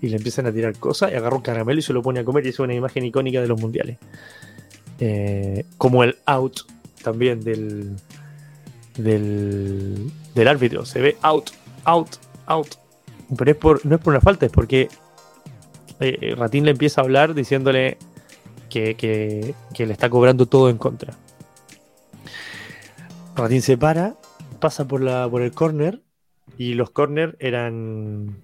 Y 0.00 0.08
le 0.08 0.16
empiezan 0.16 0.46
a 0.46 0.52
tirar 0.52 0.78
cosas 0.78 1.12
y 1.12 1.16
agarra 1.16 1.36
un 1.36 1.42
caramelo 1.42 1.80
y 1.80 1.82
se 1.82 1.92
lo 1.92 2.02
pone 2.02 2.20
a 2.20 2.24
comer 2.24 2.46
y 2.46 2.50
es 2.50 2.58
una 2.60 2.74
imagen 2.74 3.04
icónica 3.04 3.40
de 3.40 3.48
los 3.48 3.60
mundiales. 3.60 3.98
Eh, 5.00 5.64
como 5.76 6.04
el 6.04 6.16
out 6.26 6.60
también 7.02 7.42
del, 7.42 7.96
del, 8.96 10.10
del 10.34 10.48
árbitro. 10.48 10.84
Se 10.84 11.00
ve 11.00 11.16
out, 11.22 11.50
out, 11.84 12.16
out. 12.46 12.74
Pero 13.36 13.50
es 13.50 13.56
por, 13.56 13.84
no 13.84 13.96
es 13.96 14.00
por 14.00 14.12
una 14.12 14.20
falta, 14.20 14.46
es 14.46 14.52
porque 14.52 14.88
eh, 16.00 16.18
eh, 16.20 16.34
Ratín 16.36 16.64
le 16.64 16.72
empieza 16.72 17.00
a 17.00 17.04
hablar 17.04 17.34
diciéndole 17.34 17.98
que, 18.70 18.94
que, 18.94 19.54
que, 19.74 19.86
le 19.86 19.92
está 19.92 20.08
cobrando 20.08 20.46
todo 20.46 20.70
en 20.70 20.78
contra. 20.78 21.14
Ratín 23.38 23.62
se 23.62 23.78
para, 23.78 24.16
pasa 24.58 24.88
por, 24.88 25.00
la, 25.00 25.28
por 25.30 25.42
el 25.42 25.52
corner 25.52 26.02
y 26.56 26.74
los 26.74 26.90
corner 26.90 27.36
eran... 27.38 28.36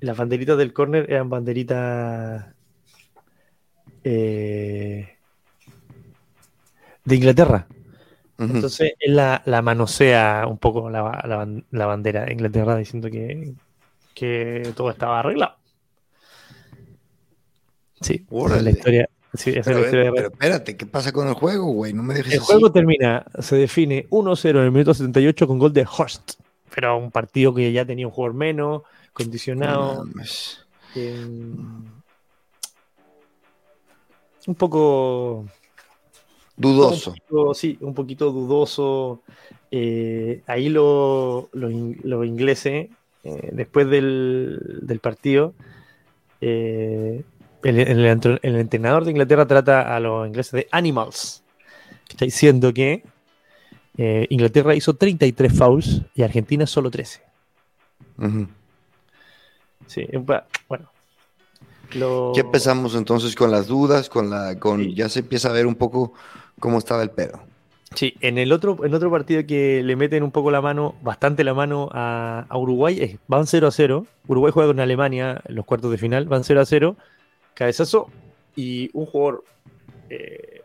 Las 0.00 0.16
banderitas 0.16 0.58
del 0.58 0.72
corner 0.72 1.10
eran 1.10 1.30
banderitas... 1.30 2.46
Eh, 4.02 5.16
de 7.04 7.14
Inglaterra. 7.14 7.68
Entonces 8.36 8.94
él 8.98 9.16
la, 9.16 9.62
manosea 9.62 10.44
un 10.48 10.58
poco 10.58 10.90
la, 10.90 11.46
la, 11.70 11.86
bandera 11.86 12.24
de 12.24 12.32
Inglaterra 12.32 12.76
diciendo 12.76 13.10
que, 13.10 13.54
que, 14.14 14.72
todo 14.76 14.90
estaba 14.90 15.20
arreglado. 15.20 15.56
Sí, 18.00 18.26
esa 18.30 18.56
es 18.56 18.62
la 18.62 18.70
historia. 18.70 19.08
Sí, 19.34 19.54
pero, 19.62 19.84
espérate, 19.84 20.76
¿qué 20.76 20.86
pasa 20.86 21.12
con 21.12 21.28
el 21.28 21.34
juego, 21.34 21.66
güey? 21.66 21.92
No 21.92 22.02
me 22.02 22.14
dejes 22.14 22.34
El 22.34 22.40
juego 22.40 22.72
termina, 22.72 23.26
se 23.38 23.56
define 23.56 24.06
1-0 24.08 24.50
en 24.50 24.56
el 24.56 24.72
minuto 24.72 24.94
78 24.94 25.46
con 25.46 25.58
gol 25.58 25.72
de 25.72 25.86
Horst. 25.86 26.40
Pero 26.74 26.96
un 26.96 27.10
partido 27.10 27.54
que 27.54 27.70
ya 27.70 27.84
tenía 27.84 28.06
un 28.06 28.12
jugador 28.12 28.34
menos, 28.34 28.82
condicionado. 29.12 30.06
un 34.46 34.54
poco 34.54 35.44
Dudoso. 36.58 37.14
sí, 37.54 37.78
un 37.80 37.94
poquito 37.94 38.32
dudoso. 38.32 39.22
Eh, 39.70 40.42
ahí 40.46 40.68
los 40.68 41.46
ingleses, 42.02 42.88
eh, 43.22 43.50
después 43.52 43.88
del, 43.88 44.98
partido, 45.00 45.54
eh, 46.40 47.22
el, 47.62 48.06
entrenador 48.56 49.04
de 49.04 49.10
Inglaterra 49.10 49.46
trata 49.46 49.94
a 49.94 50.00
los 50.00 50.26
ingleses 50.26 50.52
de 50.52 50.68
animals. 50.70 51.42
Está 52.08 52.24
diciendo 52.24 52.72
que 52.72 53.02
Eh, 54.00 54.26
Inglaterra 54.30 54.76
hizo 54.76 54.94
33 54.94 55.52
fouls 55.52 56.02
y 56.14 56.22
Argentina 56.22 56.68
solo 56.68 56.88
13. 56.88 57.20
Ujú. 58.18 58.46
Sí, 59.88 60.02
eh, 60.02 60.18
bueno. 60.68 60.88
Lo- 61.94 62.32
Ya 62.32 62.42
empezamos 62.42 62.94
entonces 62.94 63.34
con 63.34 63.50
las 63.50 63.66
dudas, 63.66 64.08
con 64.08 64.30
la, 64.30 64.56
con, 64.60 64.84
Sí. 64.84 64.94
ya 64.94 65.08
se 65.08 65.18
empieza 65.18 65.48
a 65.48 65.52
ver 65.52 65.66
un 65.66 65.74
poco 65.74 66.12
cómo 66.60 66.78
estaba 66.78 67.02
el 67.02 67.10
pedo. 67.10 67.40
Sí, 67.94 68.14
en 68.20 68.38
el 68.38 68.52
otro, 68.52 68.84
en 68.84 68.94
otro 68.94 69.10
partido 69.10 69.44
que 69.46 69.82
le 69.82 69.96
meten 69.96 70.22
un 70.22 70.30
poco 70.30 70.52
la 70.52 70.60
mano, 70.60 70.94
bastante 71.02 71.42
la 71.42 71.54
mano 71.54 71.88
a, 71.90 72.46
a 72.48 72.56
Uruguay, 72.56 72.98
es- 73.00 73.18
van 73.26 73.48
0 73.48 73.66
a 73.66 73.72
0. 73.72 74.06
Uruguay 74.28 74.52
juega 74.54 74.68
con 74.70 74.78
Alemania 74.78 75.40
en 75.44 75.56
los 75.56 75.64
cuartos 75.64 75.90
de 75.90 75.98
final, 75.98 76.26
van 76.26 76.44
0 76.44 76.60
a 76.60 76.66
0. 76.66 76.96
Cabezazo 77.58 78.08
y 78.54 78.88
un 78.92 79.04
jugador, 79.04 79.42
eh, 80.10 80.62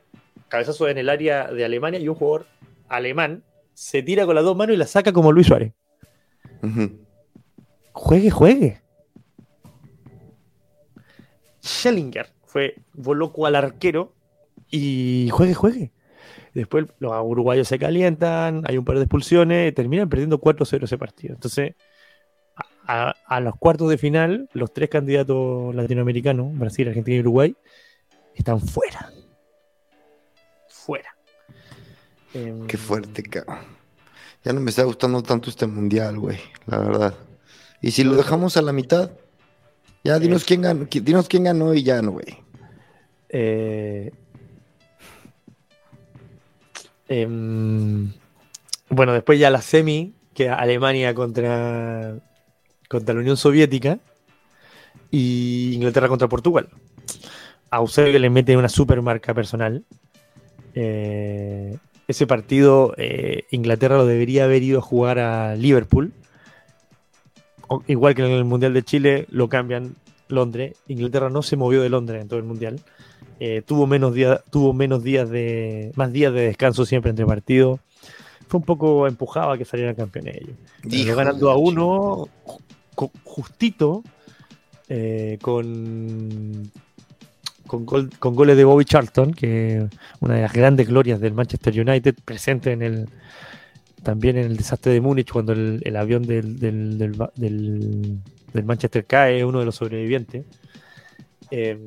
cabezazo 0.48 0.88
en 0.88 1.00
el 1.00 1.10
área 1.10 1.48
de 1.48 1.66
Alemania 1.66 2.00
y 2.00 2.08
un 2.08 2.14
jugador 2.14 2.46
alemán 2.88 3.44
se 3.74 4.04
tira 4.04 4.28
con 4.28 4.36
las 4.36 4.44
dos 4.44 4.56
manos 4.56 4.76
y 4.76 4.78
la 4.78 4.86
saca 4.86 5.12
como 5.12 5.32
Luis 5.32 5.48
Suárez. 5.48 5.74
Juegue, 7.94 8.30
juegue. 8.30 8.82
Schellinger 11.64 12.28
fue, 12.46 12.76
voló 12.94 13.34
cual 13.34 13.56
arquero 13.56 14.14
y 14.70 15.30
juegue, 15.32 15.56
juegue. 15.56 15.92
Después 16.54 16.86
los 17.00 17.12
uruguayos 17.24 17.68
se 17.68 17.80
calientan, 17.80 18.62
hay 18.68 18.78
un 18.78 18.86
par 18.86 18.98
de 18.98 19.06
expulsiones, 19.06 19.74
terminan 19.74 20.10
perdiendo 20.10 20.40
4-0 20.40 20.84
ese 20.84 21.00
partido. 21.00 21.34
Entonces, 21.34 21.74
a, 22.88 23.40
los 23.40 23.56
cuartos 23.56 23.90
de 23.90 23.98
final, 23.98 24.50
los 24.54 24.74
tres 24.74 24.90
candidatos 24.90 25.74
latinoamericanos, 25.74 26.58
Brasil, 26.58 26.88
Argentina 26.88 27.18
y 27.18 27.20
Uruguay, 27.22 27.56
están 28.36 28.60
fuera. 28.60 29.12
Fuera. 30.68 31.16
Em, 32.34 32.68
Qué 32.68 32.78
fuerte, 32.78 33.24
cabrón. 33.24 33.60
Ya 34.44 34.52
no 34.52 34.60
me 34.60 34.70
está 34.72 34.84
gustando 34.84 35.24
tanto 35.24 35.50
este 35.50 35.68
mundial, 35.68 36.20
güey, 36.20 36.40
la 36.66 36.80
verdad. 36.80 37.14
Y 37.82 37.92
si 37.92 38.04
lo 38.04 38.16
dejamos 38.16 38.58
a 38.58 38.62
la 38.62 38.74
mitad, 38.74 39.12
ya 40.04 40.20
dinos 40.20 40.44
Eh. 40.44 40.46
quién 40.48 40.62
ganó, 40.62 40.86
dinos 40.86 41.28
quién 41.30 41.46
ganó 41.46 41.74
y 41.74 41.84
ya 41.84 42.02
no, 42.02 42.12
güey. 42.12 42.44
Eh, 43.30 44.12
em, 47.08 48.12
bueno, 48.90 49.14
después 49.14 49.40
ya 49.40 49.50
la 49.50 49.62
semi, 49.62 50.14
que 50.34 50.50
Alemania 50.50 51.14
contra, 51.14 52.20
contra 52.94 53.14
la 53.14 53.22
Unión 53.22 53.36
Soviética 53.38 54.00
y 55.12 55.74
Inglaterra 55.74 56.08
contra 56.08 56.28
Portugal. 56.30 56.70
A 57.70 57.78
Eusebio 57.78 58.20
le 58.20 58.30
mete 58.30 58.56
una 58.56 58.70
super 58.70 59.02
marca 59.02 59.34
personal. 59.34 59.84
Eh, 60.76 61.78
ese 62.08 62.28
partido 62.28 62.94
eh, 62.98 63.44
Inglaterra 63.52 63.98
lo 63.98 64.06
debería 64.06 64.46
haber 64.46 64.64
ido 64.64 64.80
a 64.80 64.82
jugar 64.82 65.20
a 65.20 65.56
Liverpool. 65.56 66.14
O- 67.68 67.82
igual 67.88 68.14
que 68.16 68.24
en 68.26 68.32
el 68.32 68.44
Mundial 68.46 68.74
de 68.74 68.84
Chile, 68.84 69.26
lo 69.30 69.50
cambian 69.50 69.96
Londres. 70.28 70.76
Inglaterra 70.88 71.30
no 71.30 71.42
se 71.42 71.56
movió 71.58 71.82
de 71.82 71.90
Londres 71.90 72.22
en 72.22 72.28
todo 72.28 72.40
el 72.40 72.46
Mundial. 72.46 72.80
Eh, 73.40 73.62
tuvo 73.66 73.88
menos 73.88 74.14
días, 74.14 74.42
tuvo 74.52 74.74
menos 74.74 75.04
días 75.04 75.30
de, 75.30 75.92
más 75.96 76.12
días 76.14 76.34
de 76.34 76.42
descanso 76.42 76.86
siempre 76.86 77.10
entre 77.10 77.26
partidos. 77.26 77.80
Fue 78.48 78.60
un 78.60 78.66
poco 78.66 79.08
empujado 79.08 79.52
a 79.52 79.58
que 79.58 79.66
salieran 79.66 79.96
campeones 79.96 80.36
ellos. 80.38 80.56
Pero 80.88 81.16
ganando 81.16 81.50
a 81.50 81.58
uno 81.58 82.28
justito 83.24 84.04
eh, 84.90 85.38
con, 85.42 86.72
con, 87.68 87.86
gol- 87.86 88.10
con 88.20 88.36
goles 88.36 88.58
de 88.58 88.64
Bobby 88.64 88.86
Charlton, 88.86 89.34
que 89.34 89.88
una 90.20 90.36
de 90.36 90.42
las 90.42 90.54
grandes 90.54 90.88
glorias 90.88 91.20
del 91.20 91.34
Manchester 91.34 91.80
United, 91.80 92.16
presente 92.26 92.72
en 92.72 92.82
el 92.82 93.10
también 94.04 94.38
en 94.38 94.46
el 94.48 94.58
desastre 94.58 94.92
de 94.92 95.00
Múnich 95.00 95.32
cuando 95.32 95.54
el, 95.54 95.96
avión 95.96 96.24
del- 96.24 96.60
del 96.60 98.64
Manchester 98.66 99.06
cae, 99.06 99.46
uno 99.46 99.60
de 99.60 99.66
los 99.66 99.76
sobrevivientes. 99.76 100.46
Eh, 101.52 101.80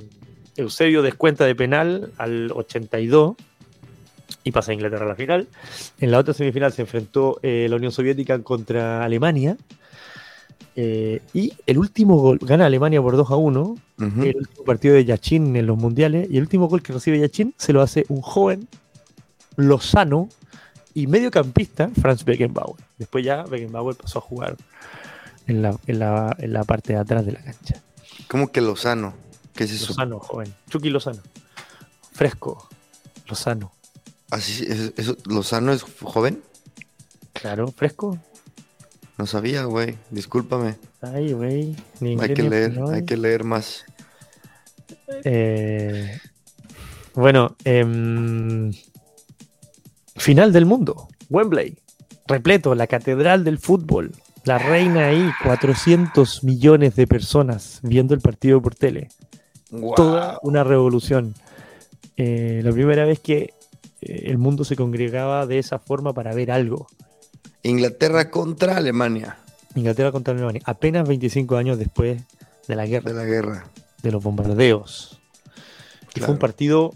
Eusebio 0.56 1.02
descuenta 1.02 1.44
de 1.44 1.54
penal 1.54 2.12
al 2.16 2.50
82 2.52 3.36
y 4.44 4.52
pasa 4.52 4.70
a 4.70 4.74
Inglaterra 4.74 5.04
a 5.04 5.08
la 5.08 5.14
final. 5.14 5.46
En 6.00 6.10
la 6.10 6.18
otra 6.18 6.32
semifinal 6.32 6.72
se 6.72 6.82
enfrentó 6.82 7.38
eh, 7.42 7.66
la 7.68 7.76
Unión 7.76 7.92
Soviética 7.92 8.38
contra 8.42 9.04
Alemania. 9.04 9.58
Eh, 10.78 11.22
y 11.32 11.52
el 11.66 11.78
último 11.78 12.16
gol, 12.18 12.38
gana 12.42 12.66
Alemania 12.66 13.00
por 13.00 13.16
2 13.16 13.30
a 13.30 13.36
1. 13.36 13.60
Ujú. 13.62 14.22
El 14.22 14.36
último 14.36 14.64
partido 14.64 14.94
de 14.94 15.04
Yachin 15.06 15.56
en 15.56 15.66
los 15.66 15.78
mundiales. 15.78 16.28
Y 16.30 16.36
el 16.36 16.42
último 16.42 16.68
gol 16.68 16.82
que 16.82 16.92
recibe 16.92 17.18
Yachin 17.18 17.54
se 17.56 17.72
lo 17.72 17.80
hace 17.82 18.04
un 18.08 18.20
joven, 18.20 18.68
lozano 19.56 20.28
y 20.94 21.06
mediocampista, 21.06 21.90
Franz 22.00 22.24
Beckenbauer. 22.24 22.76
Después 22.98 23.24
ya 23.24 23.42
Beckenbauer 23.44 23.96
pasó 23.96 24.18
a 24.18 24.22
jugar 24.22 24.56
en 25.46 25.62
la, 25.62 25.76
en 25.86 25.98
la- 25.98 26.36
en 26.38 26.52
la 26.52 26.64
parte 26.64 26.92
de 26.94 26.98
atrás 26.98 27.24
de 27.24 27.32
la 27.32 27.42
cancha. 27.42 27.82
¿Cómo 28.28 28.50
que 28.52 28.60
Lozano? 28.60 29.14
¿Qué 29.54 29.64
es 29.64 29.72
eso? 29.72 29.88
Lozano, 29.88 30.18
joven. 30.20 30.52
Chucky 30.68 30.90
Lozano. 30.90 31.20
Fresco. 32.12 32.68
Lozano. 33.28 33.72
Así, 34.30 34.64
es- 34.68 35.26
¿Lozano 35.26 35.72
es 35.72 35.82
joven? 36.02 36.42
Claro, 37.32 37.68
fresco. 37.72 38.18
No 39.18 39.26
sabía, 39.26 39.64
güey. 39.64 39.96
Discúlpame. 40.10 40.76
Ay, 41.00 41.32
güey. 41.32 41.76
Hay 42.20 42.34
que 42.34 42.42
leer, 42.42 42.78
hay 42.92 43.04
que 43.04 43.16
leer 43.16 43.44
más. 43.44 43.84
Eh, 45.24 46.18
bueno, 47.14 47.56
em, 47.64 48.72
final 50.16 50.52
del 50.52 50.66
mundo. 50.66 51.08
Wembley. 51.30 51.78
Repleto, 52.26 52.74
la 52.74 52.86
catedral 52.86 53.44
del 53.44 53.58
fútbol. 53.58 54.12
La 54.44 54.58
reina 54.58 55.06
ahí, 55.06 55.30
400 55.42 56.44
millones 56.44 56.94
de 56.94 57.06
personas 57.06 57.80
viendo 57.82 58.14
el 58.14 58.20
partido 58.20 58.60
por 58.60 58.74
tele. 58.74 59.08
Toda 59.96 60.38
una 60.42 60.62
revolución. 60.62 61.34
Eh, 62.16 62.60
la 62.62 62.70
primera 62.72 63.04
vez 63.04 63.18
que 63.18 63.54
eh, 64.00 64.22
el 64.26 64.38
mundo 64.38 64.64
se 64.64 64.76
congregaba 64.76 65.46
de 65.46 65.58
esa 65.58 65.78
forma 65.78 66.12
para 66.12 66.34
ver 66.34 66.50
algo. 66.50 66.86
Inglaterra 67.66 68.30
contra 68.30 68.76
Alemania 68.76 69.38
Inglaterra 69.74 70.10
contra 70.12 70.32
Alemania, 70.34 70.62
apenas 70.64 71.06
25 71.06 71.56
años 71.56 71.78
después 71.78 72.22
de 72.66 72.76
la 72.76 72.86
guerra. 72.86 73.10
de 73.10 73.16
la 73.16 73.24
guerra. 73.24 73.66
de 74.02 74.10
los 74.12 74.22
bombardeos. 74.22 75.20
Y 76.14 76.20
fue 76.20 76.30
un 76.32 76.38
partido 76.38 76.94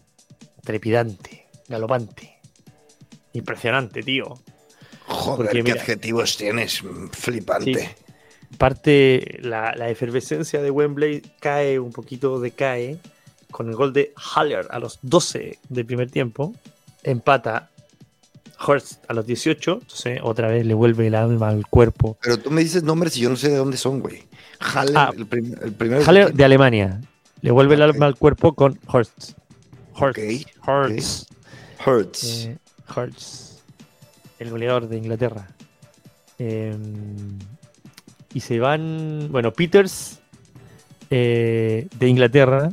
trepidante, 0.64 1.46
galopante, 1.68 2.38
impresionante, 3.34 4.02
tío. 4.02 4.38
Joder, 5.06 5.36
Porque, 5.46 5.58
qué 5.58 5.62
mira- 5.62 5.80
adjetivos 5.82 6.36
tienes. 6.36 6.82
Flipante. 7.12 7.94
Parte, 8.58 9.38
la, 9.42 9.74
la 9.76 9.88
efervescencia 9.90 10.60
de 10.62 10.70
Wembley 10.70 11.22
cae 11.40 11.78
un 11.78 11.92
poquito, 11.92 12.40
decae 12.40 12.98
con 13.50 13.68
el 13.68 13.74
gol 13.76 13.92
de 13.92 14.12
Haller 14.34 14.66
a 14.70 14.78
los 14.78 14.98
12 15.02 15.58
del 15.68 15.84
primer 15.86 16.10
tiempo. 16.10 16.54
Empata 17.02 17.69
Hurst 18.66 19.04
a 19.08 19.14
los 19.14 19.26
18. 19.26 19.72
Entonces, 19.82 20.20
otra 20.22 20.48
vez 20.48 20.66
le 20.66 20.74
vuelve 20.74 21.06
el 21.06 21.14
alma 21.14 21.48
al 21.48 21.66
cuerpo. 21.66 22.18
Pero 22.22 22.38
tú 22.38 22.50
me 22.50 22.60
dices 22.62 22.82
nombres 22.82 23.16
y 23.16 23.20
yo 23.20 23.30
no 23.30 23.36
sé 23.36 23.48
de 23.50 23.56
dónde 23.56 23.76
son, 23.76 24.00
güey. 24.00 24.24
Haller, 24.60 24.96
Ah. 24.96 25.10
el, 25.16 25.26
prim- 25.26 25.54
el 25.62 25.72
primero. 25.72 26.04
Haller 26.04 26.32
de 26.34 26.44
Alemania. 26.44 27.00
Le 27.40 27.50
vuelve 27.50 27.74
el 27.74 27.82
alma 27.82 28.06
al 28.06 28.16
cuerpo 28.16 28.54
con 28.54 28.78
Hurst. 28.92 29.32
Hurst. 29.98 30.18
Ok, 30.18 30.18
Hurst. 30.68 31.30
Hurts. 31.86 32.46
Eh, 32.46 32.56
el 34.40 34.50
goleador 34.50 34.88
de 34.88 34.96
Inglaterra. 34.98 35.48
Eh, 36.38 36.76
y 38.34 38.40
se 38.40 38.58
van, 38.58 39.28
bueno, 39.30 39.52
Peters 39.52 40.18
eh, 41.10 41.88
de 41.98 42.08
Inglaterra 42.08 42.72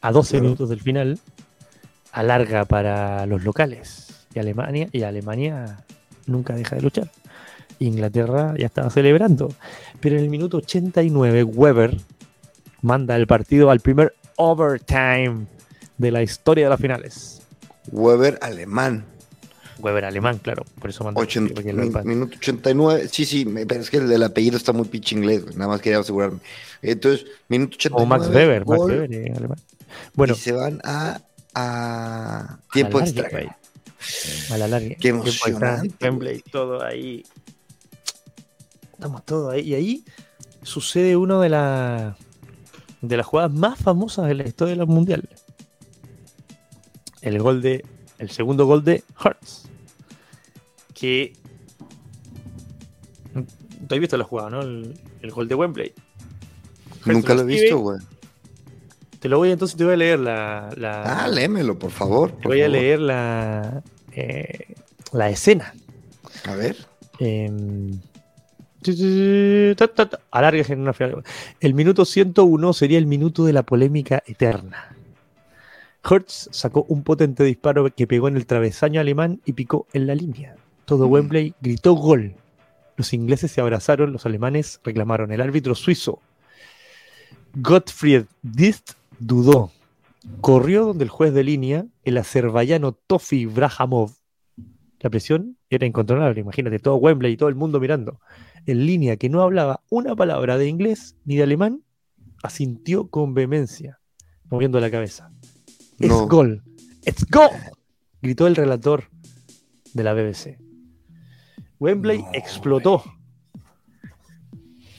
a 0.00 0.12
12 0.12 0.30
Claro. 0.30 0.44
minutos 0.44 0.68
del 0.70 0.80
final 0.80 1.18
alarga 2.12 2.64
para 2.64 3.26
los 3.26 3.44
locales. 3.44 4.05
Y 4.36 4.38
Alemania, 4.38 4.88
y 4.92 5.02
Alemania 5.02 5.78
nunca 6.26 6.54
deja 6.54 6.76
de 6.76 6.82
luchar. 6.82 7.10
Inglaterra 7.78 8.54
ya 8.58 8.66
estaba 8.66 8.90
celebrando. 8.90 9.48
Pero 10.00 10.18
en 10.18 10.24
el 10.24 10.28
minuto 10.28 10.58
89, 10.58 11.42
Weber 11.42 11.96
manda 12.82 13.16
el 13.16 13.26
partido 13.26 13.70
al 13.70 13.80
primer 13.80 14.14
overtime 14.36 15.46
de 15.96 16.10
la 16.10 16.22
historia 16.22 16.64
de 16.64 16.70
las 16.70 16.80
finales. 16.80 17.40
Weber 17.90 18.38
alemán. 18.42 19.06
Weber 19.78 20.04
alemán, 20.04 20.38
claro, 20.38 20.64
por 20.80 20.90
eso 20.90 21.08
el 21.08 21.14
partido, 21.14 21.48
porque 21.54 21.72
lo 21.72 21.82
min- 21.82 21.92
minuto 22.04 22.36
89. 22.36 23.08
Sí, 23.10 23.24
sí, 23.24 23.46
pero 23.66 23.80
es 23.80 23.88
que 23.88 23.96
el 23.98 24.08
del 24.08 24.22
apellido 24.22 24.58
está 24.58 24.72
muy 24.74 24.86
pinche 24.86 25.14
inglés, 25.14 25.56
Nada 25.56 25.68
más 25.68 25.80
quería 25.80 26.00
asegurarme. 26.00 26.40
Entonces, 26.82 27.26
minuto 27.48 27.76
89. 27.76 28.02
O 28.02 28.06
Max 28.06 28.28
Weber, 28.34 28.66
Max 28.66 28.80
Weber 28.82 29.14
eh, 29.14 29.32
alemán. 29.34 29.58
Bueno, 30.14 30.34
y 30.34 30.36
se 30.36 30.52
van 30.52 30.80
a, 30.84 31.20
tiempo 32.72 33.00
extra. 33.00 33.28
Larga. 34.56 34.94
Qué 35.00 35.08
emocionante, 35.08 35.94
Wembley, 36.04 36.42
todo 36.50 36.82
ahí. 36.84 37.24
Estamos 38.92 39.24
todos 39.24 39.52
ahí. 39.52 39.60
Y 39.68 39.74
ahí 39.74 40.04
sucede 40.62 41.16
una 41.16 41.38
de, 41.40 41.48
la- 41.48 42.16
de 43.02 43.16
las 43.16 43.26
jugadas 43.26 43.52
más 43.52 43.78
famosas 43.78 44.26
de 44.28 44.34
la 44.34 44.46
historia 44.46 44.74
del 44.76 44.86
mundial. 44.86 45.28
El 47.20 47.38
gol 47.40 47.60
de. 47.62 47.84
El 48.18 48.30
segundo 48.30 48.66
gol 48.66 48.82
de 48.84 49.04
Hurts. 49.22 49.68
que. 50.94 51.34
Tú 53.88 53.94
has 53.94 54.00
visto 54.00 54.16
la 54.16 54.24
jugada, 54.24 54.50
¿no? 54.50 54.62
El, 54.62 54.98
el 55.20 55.30
gol 55.30 55.46
de 55.48 55.54
Wembley. 55.54 55.92
Nunca 57.04 57.34
lo 57.34 57.42
he 57.42 57.44
visto, 57.44 57.78
güey. 57.78 57.98
Te 59.20 59.28
lo 59.28 59.38
voy 59.38 59.50
entonces, 59.50 59.76
te 59.76 59.84
voy 59.84 59.94
a 59.94 59.96
leer 59.96 60.18
la. 60.18 60.70
la 60.76 61.24
ah, 61.24 61.28
léemelo, 61.28 61.78
por 61.78 61.90
favor. 61.90 62.32
te 62.32 62.48
voy 62.48 62.62
a 62.62 62.68
leer 62.68 63.00
la. 63.00 63.82
Eh, 64.16 64.74
la 65.12 65.30
escena. 65.30 65.74
A 66.44 66.54
ver. 66.56 66.76
Alargues 70.30 70.70
en 70.70 70.80
una 70.80 70.92
final. 70.92 71.22
El 71.60 71.74
minuto 71.74 72.04
101 72.04 72.72
sería 72.72 72.98
el 72.98 73.06
minuto 73.06 73.44
de 73.44 73.52
la 73.52 73.62
polémica 73.62 74.22
eterna. 74.26 74.96
Hertz 76.08 76.48
sacó 76.52 76.84
un 76.88 77.02
potente 77.02 77.44
disparo 77.44 77.92
que 77.94 78.06
pegó 78.06 78.28
en 78.28 78.36
el 78.36 78.46
travesaño 78.46 79.00
alemán 79.00 79.40
y 79.44 79.52
picó 79.54 79.86
en 79.92 80.06
la 80.06 80.14
línea. 80.14 80.56
Todo 80.84 81.08
Mm. 81.08 81.12
Wembley 81.12 81.54
gritó 81.60 81.94
gol. 81.94 82.34
Los 82.96 83.12
ingleses 83.12 83.50
se 83.50 83.60
abrazaron, 83.60 84.12
los 84.12 84.24
alemanes 84.24 84.80
reclamaron. 84.84 85.32
El 85.32 85.40
árbitro 85.40 85.74
suizo 85.74 86.20
Gottfried 87.54 88.26
Dist 88.42 88.92
dudó. 89.18 89.72
Corrió 90.40 90.84
donde 90.84 91.04
el 91.04 91.10
juez 91.10 91.32
de 91.34 91.44
línea, 91.44 91.86
el 92.04 92.18
azerbaiyano 92.18 92.92
Tofi 92.92 93.46
Brahamov. 93.46 94.12
La 95.00 95.10
presión 95.10 95.56
era 95.70 95.86
incontrolable, 95.86 96.40
imagínate, 96.40 96.78
todo 96.78 96.96
Wembley 96.96 97.32
y 97.32 97.36
todo 97.36 97.48
el 97.48 97.54
mundo 97.54 97.80
mirando. 97.80 98.20
En 98.66 98.86
línea 98.86 99.16
que 99.16 99.28
no 99.28 99.42
hablaba 99.42 99.82
una 99.90 100.14
palabra 100.16 100.58
de 100.58 100.68
inglés 100.68 101.16
ni 101.24 101.36
de 101.36 101.42
alemán, 101.44 101.82
asintió 102.42 103.08
con 103.08 103.34
vehemencia, 103.34 104.00
moviendo 104.50 104.80
la 104.80 104.90
cabeza. 104.90 105.30
Es 105.98 106.08
No. 106.08 106.26
gol. 106.28 106.62
¡Es 107.04 107.24
gol! 107.30 107.50
Gritó 108.22 108.46
el 108.46 108.56
relator 108.56 109.04
de 109.94 110.02
la 110.04 110.12
BBC. 110.14 110.58
Wembley 111.78 112.18
No, 112.22 112.30
explotó. 112.32 113.02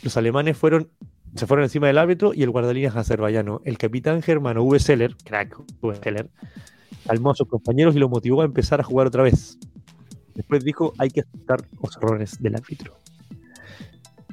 Los 0.03 0.15
alemanes 0.17 0.57
fueron, 0.57 0.89
se 1.37 1.45
fueron 1.45 1.63
encima 1.63 1.87
del 1.87 1.97
árbitro 1.97 2.33
y 2.33 2.43
el 2.43 2.49
guardalíneas 2.49 2.95
azerbaiyano. 2.95 3.61
El 3.63 3.77
capitán 3.77 4.21
germano 4.21 4.63
Uwe 4.63 4.79
Seller, 4.79 5.15
crack 5.23 5.57
Uwe 5.81 5.95
Seller, 5.95 6.29
calmó 7.05 7.31
a 7.31 7.35
sus 7.35 7.47
compañeros 7.47 7.95
y 7.95 7.99
lo 7.99 8.09
motivó 8.09 8.41
a 8.41 8.45
empezar 8.45 8.79
a 8.79 8.83
jugar 8.83 9.07
otra 9.07 9.23
vez. 9.23 9.57
Después 10.33 10.63
dijo, 10.63 10.93
hay 10.97 11.09
que 11.09 11.21
aceptar 11.21 11.63
los 11.81 11.95
errores 11.97 12.41
del 12.41 12.55
árbitro. 12.55 12.97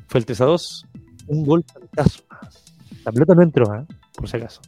Fue 0.06 0.20
el 0.20 0.26
3 0.26 0.40
a 0.40 0.44
2, 0.46 0.86
un 1.28 1.44
gol 1.44 1.64
fantasma. 1.64 2.40
La 3.04 3.12
pelota 3.12 3.34
no 3.34 3.42
entró, 3.42 3.74
¿eh? 3.74 3.84
por 4.14 4.28
si 4.28 4.36
acaso. 4.36 4.60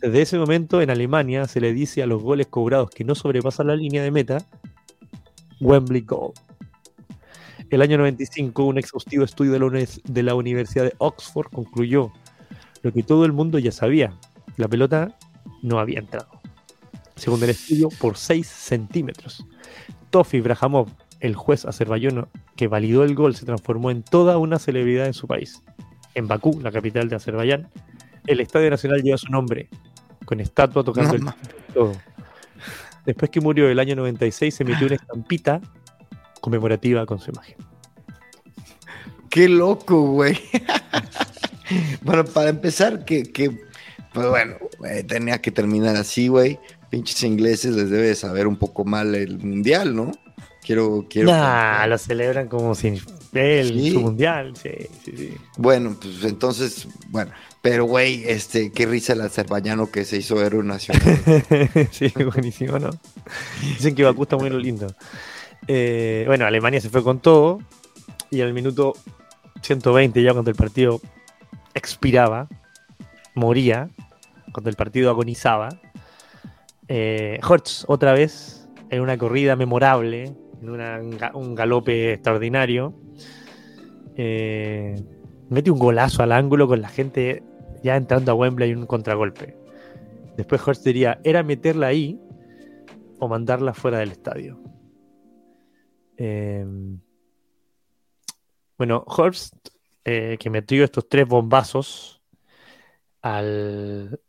Desde 0.00 0.22
ese 0.22 0.38
momento 0.38 0.80
en 0.82 0.90
Alemania 0.90 1.46
se 1.46 1.60
le 1.60 1.72
dice 1.72 2.02
a 2.02 2.06
los 2.06 2.22
goles 2.22 2.48
cobrados 2.48 2.90
que 2.90 3.04
no 3.04 3.14
sobrepasan 3.14 3.68
la 3.68 3.76
línea 3.76 4.02
de 4.02 4.10
meta, 4.10 4.38
Wembley 5.60 6.02
Goal. 6.02 6.32
El 7.70 7.82
año 7.82 7.98
95, 7.98 8.64
un 8.64 8.78
exhaustivo 8.78 9.24
estudio 9.24 9.52
de 9.52 9.58
la, 9.58 9.86
de 10.04 10.22
la 10.22 10.34
Universidad 10.34 10.84
de 10.84 10.94
Oxford 10.98 11.50
concluyó 11.52 12.12
lo 12.82 12.92
que 12.92 13.02
todo 13.02 13.24
el 13.24 13.32
mundo 13.32 13.58
ya 13.58 13.72
sabía. 13.72 14.14
La 14.56 14.68
pelota 14.68 15.16
no 15.62 15.78
había 15.78 15.98
entrado. 15.98 16.28
Según 17.16 17.42
el 17.42 17.50
estudio, 17.50 17.88
por 18.00 18.16
6 18.16 18.46
centímetros. 18.46 19.44
Tofi 20.10 20.40
Brahamov, 20.40 20.88
el 21.20 21.34
juez 21.34 21.64
azerbaiyano 21.64 22.28
que 22.56 22.68
validó 22.68 23.04
el 23.04 23.14
gol, 23.14 23.34
se 23.34 23.44
transformó 23.44 23.90
en 23.90 24.02
toda 24.02 24.38
una 24.38 24.58
celebridad 24.58 25.06
en 25.06 25.14
su 25.14 25.26
país. 25.26 25.62
En 26.14 26.26
Bakú, 26.26 26.60
la 26.62 26.72
capital 26.72 27.08
de 27.08 27.16
Azerbaiyán, 27.16 27.68
el 28.26 28.40
Estadio 28.40 28.70
Nacional 28.70 29.02
lleva 29.02 29.18
su 29.18 29.30
nombre, 29.30 29.68
con 30.24 30.40
estatua 30.40 30.82
tocando 30.82 31.18
No, 31.18 31.30
el 31.30 31.74
todo. 31.74 31.92
Después 33.04 33.30
que 33.30 33.40
murió 33.40 33.68
el 33.68 33.78
año 33.78 33.94
96, 33.96 34.54
se 34.54 34.62
emitió 34.62 34.86
una 34.86 34.96
estampita 34.96 35.60
conmemorativa 36.48 37.04
con 37.04 37.18
su 37.18 37.30
imagen. 37.30 37.56
Qué 39.28 39.48
loco, 39.48 40.00
güey. 40.12 40.38
bueno, 42.02 42.24
para 42.24 42.48
empezar, 42.48 43.04
que, 43.04 43.24
que 43.24 43.50
pues 44.14 44.26
bueno, 44.28 44.56
güey, 44.78 45.04
tenía 45.04 45.40
que 45.40 45.50
terminar 45.50 45.96
así, 45.96 46.28
güey. 46.28 46.58
Pinches 46.88 47.22
ingleses 47.22 47.74
les 47.74 47.90
debe 47.90 48.14
saber 48.14 48.46
un 48.46 48.56
poco 48.56 48.86
mal 48.86 49.14
el 49.14 49.38
mundial, 49.38 49.94
¿no? 49.94 50.12
Quiero, 50.62 51.06
quiero. 51.08 51.30
Nah, 51.30 51.86
lo 51.86 51.98
celebran 51.98 52.48
como 52.48 52.74
si 52.74 52.88
el 52.88 53.00
Sí. 53.68 53.92
su 53.92 54.00
mundial. 54.00 54.54
Sí, 54.56 54.70
sí, 55.04 55.12
sí. 55.16 55.34
Bueno, 55.58 55.96
pues 56.00 56.24
entonces, 56.24 56.88
bueno, 57.08 57.30
pero 57.60 57.84
güey, 57.84 58.24
este, 58.26 58.72
qué 58.72 58.86
risa 58.86 59.12
el 59.12 59.20
azerbaiyano 59.20 59.90
que 59.90 60.06
se 60.06 60.16
hizo 60.16 60.42
héroe 60.42 60.64
nacional. 60.64 61.20
sí, 61.90 62.12
buenísimo, 62.16 62.78
¿no? 62.78 62.90
Dicen 63.60 63.94
que 63.94 64.04
Bakú 64.04 64.22
está 64.22 64.36
muy 64.36 64.48
lindo. 64.50 64.86
Eh, 65.66 66.24
bueno, 66.26 66.46
Alemania 66.46 66.80
se 66.80 66.88
fue 66.88 67.02
con 67.02 67.20
todo 67.20 67.58
y 68.30 68.40
en 68.40 68.46
el 68.46 68.54
minuto 68.54 68.94
120, 69.62 70.22
ya 70.22 70.32
cuando 70.32 70.50
el 70.50 70.56
partido 70.56 71.00
expiraba, 71.74 72.48
moría, 73.34 73.88
cuando 74.52 74.70
el 74.70 74.76
partido 74.76 75.10
agonizaba, 75.10 75.68
eh, 76.88 77.38
otra 77.86 78.12
vez 78.12 78.68
en 78.90 79.02
una 79.02 79.18
corrida 79.18 79.56
memorable, 79.56 80.32
en 80.62 80.70
un 80.70 80.78
ga- 81.18 81.34
un 81.34 81.54
galope 81.54 82.14
extraordinario, 82.14 82.94
eh, 84.16 84.96
mete 85.50 85.70
un 85.70 85.78
golazo 85.78 86.22
al 86.22 86.32
ángulo 86.32 86.66
con 86.66 86.80
la 86.80 86.88
gente 86.88 87.42
ya 87.82 87.96
entrando 87.96 88.32
a 88.32 88.34
Wembley 88.34 88.70
en 88.70 88.78
un 88.78 88.86
contragolpe. 88.86 89.56
Después 90.36 90.66
Horst 90.66 90.84
diría, 90.84 91.20
¿era 91.24 91.42
meterla 91.42 91.88
ahí 91.88 92.18
o 93.18 93.28
mandarla 93.28 93.74
fuera 93.74 93.98
del 93.98 94.12
estadio? 94.12 94.58
Eh, 96.18 96.66
bueno, 98.76 99.04
Horst, 99.06 99.54
eh, 100.04 100.36
que 100.38 100.50
metió 100.50 100.84
estos 100.84 101.08
tres 101.08 101.26
bombazos 101.26 102.20
al, 103.22 104.20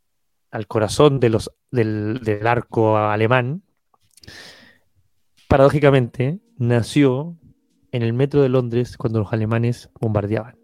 al 0.50 0.66
corazón 0.66 1.20
de 1.20 1.28
los, 1.30 1.50
del, 1.70 2.20
del 2.22 2.46
arco 2.46 2.96
alemán, 2.96 3.62
paradójicamente 5.48 6.40
nació 6.58 7.36
en 7.92 8.02
el 8.02 8.12
metro 8.12 8.40
de 8.42 8.48
Londres 8.48 8.96
cuando 8.96 9.18
los 9.18 9.32
alemanes 9.32 9.90
bombardeaban 10.00 10.56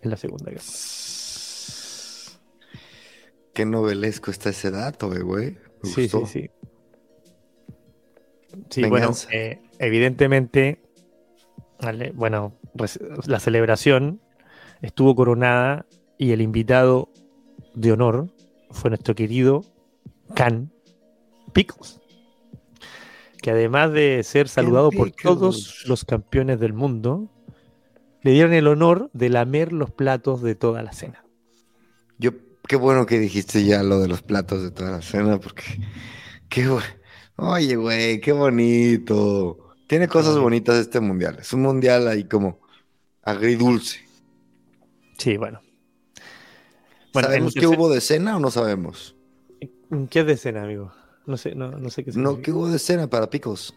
en 0.00 0.10
la 0.10 0.16
Segunda 0.16 0.50
Guerra. 0.50 0.64
Qué 3.52 3.66
novelesco 3.66 4.30
está 4.30 4.50
ese 4.50 4.70
dato, 4.70 5.10
güey. 5.24 5.58
Sí, 5.82 6.08
sí, 6.08 6.18
sí. 6.26 6.50
Sí, 8.68 8.84
bueno, 8.84 9.12
eh, 9.32 9.60
evidentemente, 9.80 10.78
vale, 11.80 12.12
bueno, 12.14 12.52
la 13.26 13.40
celebración 13.40 14.20
estuvo 14.82 15.16
coronada 15.16 15.86
y 16.18 16.32
el 16.32 16.42
invitado 16.42 17.10
de 17.74 17.92
honor 17.92 18.28
fue 18.70 18.90
nuestro 18.90 19.14
querido 19.14 19.64
Can 20.34 20.70
Pickles, 21.52 21.98
que 23.40 23.50
además 23.50 23.92
de 23.92 24.22
ser 24.22 24.48
saludado 24.48 24.90
por 24.90 25.10
todos 25.10 25.84
los 25.86 26.04
campeones 26.04 26.60
del 26.60 26.74
mundo, 26.74 27.30
le 28.22 28.32
dieron 28.32 28.52
el 28.52 28.66
honor 28.66 29.10
de 29.14 29.30
lamer 29.30 29.72
los 29.72 29.90
platos 29.90 30.42
de 30.42 30.54
toda 30.54 30.82
la 30.82 30.92
cena. 30.92 31.24
Yo, 32.18 32.32
qué 32.68 32.76
bueno 32.76 33.06
que 33.06 33.18
dijiste 33.18 33.64
ya 33.64 33.82
lo 33.82 33.98
de 33.98 34.08
los 34.08 34.20
platos 34.20 34.62
de 34.62 34.70
toda 34.70 34.90
la 34.90 35.02
cena, 35.02 35.40
porque 35.40 35.64
qué 36.50 36.68
Oye, 37.36 37.76
güey, 37.76 38.20
qué 38.20 38.32
bonito. 38.32 39.69
Tiene 39.90 40.06
cosas 40.06 40.38
bonitas 40.38 40.76
este 40.76 41.00
mundial. 41.00 41.38
Es 41.40 41.52
un 41.52 41.62
mundial 41.62 42.06
ahí 42.06 42.22
como 42.22 42.60
agridulce. 43.24 43.98
Sí, 45.18 45.36
bueno. 45.36 45.60
Bueno, 47.12 47.26
en 47.30 47.34
¿Sabemos 47.34 47.54
qué 47.54 47.66
hubo 47.66 47.90
de 47.90 48.00
cena 48.00 48.36
o 48.36 48.40
no 48.40 48.52
sabemos? 48.52 49.16
¿Qué 50.08 50.20
es 50.20 50.26
de 50.26 50.36
cena, 50.36 50.62
amigo? 50.62 50.92
No 51.26 51.36
sé, 51.36 51.56
no, 51.56 51.72
no 51.72 51.90
sé 51.90 52.04
qué 52.04 52.12
No, 52.12 52.30
significa. 52.30 52.42
¿qué 52.44 52.52
hubo 52.52 52.68
de 52.68 52.78
cena 52.78 53.08
para 53.08 53.28
picos? 53.28 53.74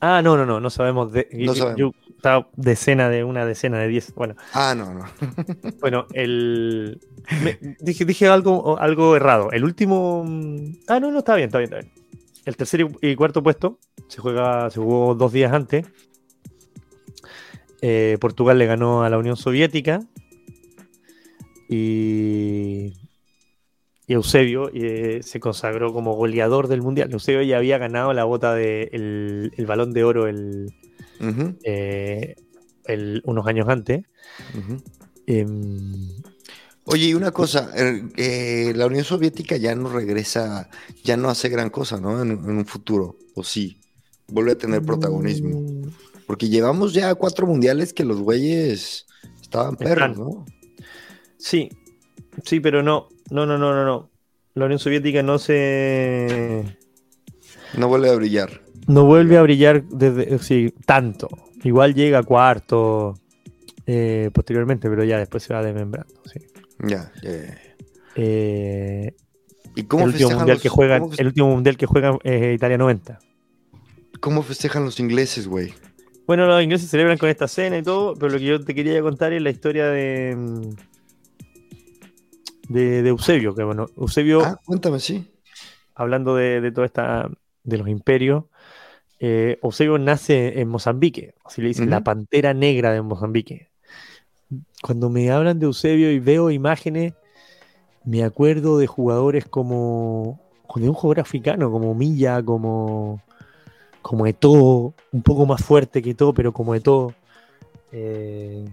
Ah, 0.00 0.22
no, 0.22 0.38
no, 0.38 0.46
no, 0.46 0.58
no 0.58 0.70
sabemos. 0.70 1.12
De, 1.12 1.28
No 1.32 1.52
yo- 1.52 1.54
sabemos. 1.54 1.78
Yo 1.78 1.90
estaba 2.16 2.48
decena 2.56 3.10
de 3.10 3.22
una 3.22 3.44
decena 3.44 3.78
de 3.78 3.88
10. 3.88 4.14
Bueno, 4.14 4.36
Ah, 4.54 4.74
no, 4.74 4.94
no. 4.94 5.04
bueno, 5.82 6.06
el. 6.14 6.98
me- 7.44 7.58
dije, 7.80 8.06
dije 8.06 8.26
algo, 8.28 8.78
algo 8.78 9.14
errado. 9.16 9.52
El 9.52 9.64
último. 9.64 10.24
mm, 10.26 10.78
Ah, 10.88 10.98
no, 10.98 11.10
no, 11.10 11.18
está 11.18 11.34
bien, 11.36 11.48
está 11.48 11.58
bien, 11.58 11.70
está 11.74 11.80
bien. 11.86 11.95
El 12.46 12.56
tercer 12.56 12.86
y 13.02 13.14
cuarto 13.16 13.42
puesto 13.42 13.78
se 14.08 14.20
juega, 14.20 14.70
se 14.70 14.80
jugó 14.80 15.14
dos 15.14 15.32
días 15.32 15.52
antes. 15.52 15.86
Eh, 17.82 18.16
Portugal 18.20 18.58
le 18.58 18.66
ganó 18.66 19.02
a 19.02 19.10
la 19.10 19.18
Unión 19.18 19.36
Soviética. 19.36 20.00
Y. 21.68 22.94
Y 24.08 24.12
Eusebio 24.12 24.70
eh, 24.72 25.18
se 25.24 25.40
consagró 25.40 25.92
como 25.92 26.14
goleador 26.14 26.68
del 26.68 26.80
mundial. 26.80 27.12
Eusebio 27.12 27.42
ya 27.42 27.56
había 27.58 27.76
ganado 27.78 28.12
la 28.12 28.22
bota 28.22 28.54
de 28.54 28.88
el, 28.92 29.52
el 29.56 29.66
balón 29.66 29.92
de 29.92 30.04
oro 30.04 30.28
el, 30.28 30.72
eh, 31.64 32.36
el- 32.84 33.20
unos 33.24 33.48
años 33.48 33.68
antes. 33.68 34.04
Oye, 36.86 37.06
y 37.06 37.14
una 37.14 37.32
cosa, 37.32 37.70
eh, 37.74 38.72
la 38.76 38.86
Unión 38.86 39.04
Soviética 39.04 39.56
ya 39.56 39.74
no 39.74 39.88
regresa, 39.88 40.68
ya 41.04 41.16
no 41.16 41.28
hace 41.28 41.48
gran 41.48 41.70
cosa, 41.70 42.00
¿no? 42.00 42.22
En, 42.22 42.30
en 42.30 42.50
un 42.58 42.66
futuro, 42.66 43.16
o 43.34 43.42
sí, 43.42 43.80
vuelve 44.28 44.52
a 44.52 44.58
tener 44.58 44.82
protagonismo. 44.82 45.60
mm, 45.60 45.88
Porque 46.26 46.48
llevamos 46.48 46.92
ya 46.94 47.14
cuatro 47.16 47.46
mundiales 47.46 47.92
que 47.92 48.04
los 48.04 48.20
güeyes 48.20 49.06
estaban 49.42 49.76
perros, 49.76 50.10
Están. 50.10 50.14
¿no? 50.24 50.44
Sí, 51.38 51.70
sí, 52.44 52.60
pero 52.60 52.82
no, 52.82 53.08
no, 53.30 53.46
no, 53.46 53.58
no, 53.58 53.74
no, 53.74 53.84
no. 53.84 54.10
La 54.54 54.64
Unión 54.66 54.78
Soviética 54.78 55.22
no 55.22 55.38
se... 55.38 56.78
No 57.76 57.88
vuelve 57.88 58.10
a 58.10 58.14
brillar. 58.14 58.62
No 58.86 59.04
vuelve 59.04 59.36
a 59.36 59.42
brillar 59.42 59.84
desde, 59.88 60.38
sí, 60.38 60.72
tanto. 60.86 61.28
Igual 61.64 61.94
llega 61.94 62.20
a 62.20 62.22
cuarto 62.22 63.14
eh, 63.86 64.30
posteriormente, 64.32 64.88
pero 64.88 65.02
ya 65.04 65.18
después 65.18 65.42
se 65.42 65.52
va 65.52 65.62
desmembrando. 65.62 66.14
sí. 66.32 66.40
Ya. 66.78 67.12
Eh, 68.14 69.14
¿Y 69.74 69.84
cómo 69.84 70.04
el, 70.04 70.10
último 70.10 70.28
festejan 70.30 70.38
mundial 70.38 70.56
los, 70.56 70.62
que 70.62 70.68
juegan, 70.68 71.00
cómo, 71.02 71.14
el 71.16 71.26
último 71.26 71.48
mundial 71.48 71.76
que 71.76 71.86
juegan 71.86 72.18
es 72.24 72.54
Italia 72.54 72.78
90. 72.78 73.18
cómo 74.20 74.42
festejan 74.42 74.84
los 74.84 75.00
ingleses, 75.00 75.46
güey? 75.46 75.74
Bueno, 76.26 76.46
los 76.46 76.62
ingleses 76.62 76.90
celebran 76.90 77.18
con 77.18 77.28
esta 77.28 77.46
cena 77.46 77.78
y 77.78 77.82
todo, 77.82 78.14
pero 78.14 78.32
lo 78.32 78.38
que 78.38 78.44
yo 78.44 78.64
te 78.64 78.74
quería 78.74 79.00
contar 79.00 79.32
es 79.32 79.42
la 79.42 79.50
historia 79.50 79.86
de 79.86 80.34
mm, 80.36 80.70
de, 82.68 83.02
de 83.02 83.08
Eusebio, 83.08 83.54
que 83.54 83.62
bueno, 83.62 83.86
Eusebio, 83.96 84.42
Ah, 84.44 84.60
cuéntame, 84.64 84.98
sí. 84.98 85.30
hablando 85.94 86.34
de, 86.34 86.60
de 86.60 86.72
toda 86.72 86.86
esta 86.86 87.30
de 87.62 87.78
los 87.78 87.88
imperios, 87.88 88.44
eh, 89.18 89.58
Eusebio 89.62 89.98
nace 89.98 90.60
en 90.60 90.68
Mozambique, 90.68 91.34
así 91.44 91.62
le 91.62 91.68
dicen 91.68 91.90
la 91.90 92.02
pantera 92.02 92.54
negra 92.54 92.92
de 92.92 93.02
Mozambique. 93.02 93.70
Cuando 94.82 95.10
me 95.10 95.30
hablan 95.30 95.58
de 95.58 95.66
Eusebio 95.66 96.10
y 96.12 96.18
veo 96.18 96.50
imágenes, 96.50 97.14
me 98.04 98.22
acuerdo 98.22 98.78
de 98.78 98.86
jugadores 98.86 99.44
como 99.46 100.40
de 100.74 100.88
un 100.88 100.94
jugador 100.94 101.20
africano, 101.20 101.70
como 101.70 101.94
Milla, 101.94 102.42
como 102.42 103.22
como 104.02 104.24
Eto'o, 104.24 104.94
un 105.10 105.22
poco 105.22 105.46
más 105.46 105.64
fuerte 105.64 106.00
que 106.00 106.10
Eto'o, 106.10 106.32
pero 106.32 106.52
como 106.52 106.76
Eto'o, 106.76 107.12
eh, 107.90 108.64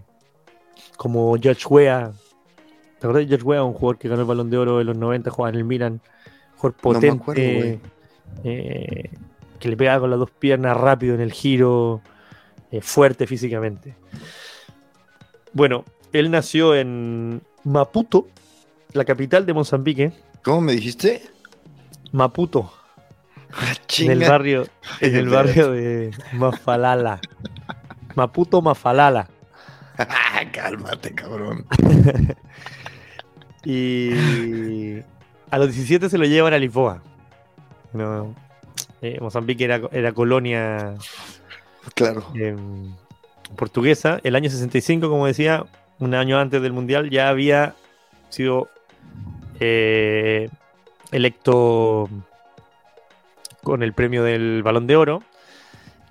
como 0.96 1.36
George 1.40 1.64
Weah. 1.68 2.12
¿Te 3.00 3.06
acuerdas 3.06 3.22
de 3.22 3.26
George 3.26 3.44
Weah, 3.44 3.64
un 3.64 3.72
jugador 3.72 3.98
que 3.98 4.08
ganó 4.08 4.20
el 4.20 4.28
Balón 4.28 4.48
de 4.48 4.58
Oro 4.58 4.80
en 4.80 4.86
los 4.86 4.96
90, 4.96 5.30
jugaba 5.30 5.50
en 5.50 5.56
el 5.56 5.64
Milan, 5.64 6.00
jugador 6.56 6.76
No 6.76 6.82
potente, 6.82 7.10
acuerdo, 7.10 7.42
eh, 8.44 9.10
que 9.58 9.68
le 9.68 9.76
pegaba 9.76 10.00
con 10.00 10.10
las 10.10 10.20
dos 10.20 10.30
piernas 10.30 10.76
rápido 10.76 11.16
en 11.16 11.20
el 11.20 11.32
giro, 11.32 12.00
eh, 12.70 12.80
fuerte 12.80 13.26
físicamente. 13.26 13.96
Bueno, 15.54 15.84
él 16.12 16.30
nació 16.30 16.74
en 16.74 17.42
Maputo, 17.64 18.28
la 18.92 19.04
capital 19.04 19.46
de 19.46 19.54
Mozambique, 19.54 20.12
¿Cómo 20.42 20.60
me 20.60 20.72
dijiste? 20.72 21.22
Maputo, 22.12 22.70
Ah, 23.56 23.72
en 23.98 24.10
el 24.10 24.20
barrio, 24.28 24.66
en 25.00 25.14
el 25.14 25.28
barrio 25.28 25.70
de 25.70 26.10
Mafalala. 26.32 27.20
Maputo 28.16 28.60
Mafalala. 28.60 29.28
Ah, 29.96 30.42
Cálmate, 30.52 31.14
cabrón. 31.14 31.64
Y 33.64 34.98
a 35.50 35.58
los 35.58 35.68
17 35.68 36.10
se 36.10 36.18
lo 36.18 36.24
llevan 36.26 36.52
a 36.52 36.58
Lisboa. 36.58 37.02
No, 37.94 38.34
eh, 39.00 39.18
Mozambique 39.20 39.64
era, 39.64 39.80
era 39.92 40.12
colonia 40.12 40.94
Claro. 41.94 42.26
eh, 42.34 42.54
portuguesa. 43.56 44.20
El 44.24 44.36
año 44.36 44.50
65, 44.50 45.08
como 45.08 45.26
decía, 45.26 45.64
un 45.98 46.14
año 46.14 46.38
antes 46.38 46.60
del 46.62 46.72
Mundial, 46.72 47.10
ya 47.10 47.28
había 47.28 47.74
sido 48.28 48.68
eh, 49.60 50.48
electo 51.12 52.08
con 53.62 53.82
el 53.82 53.92
premio 53.92 54.22
del 54.22 54.62
Balón 54.62 54.86
de 54.86 54.96
Oro. 54.96 55.22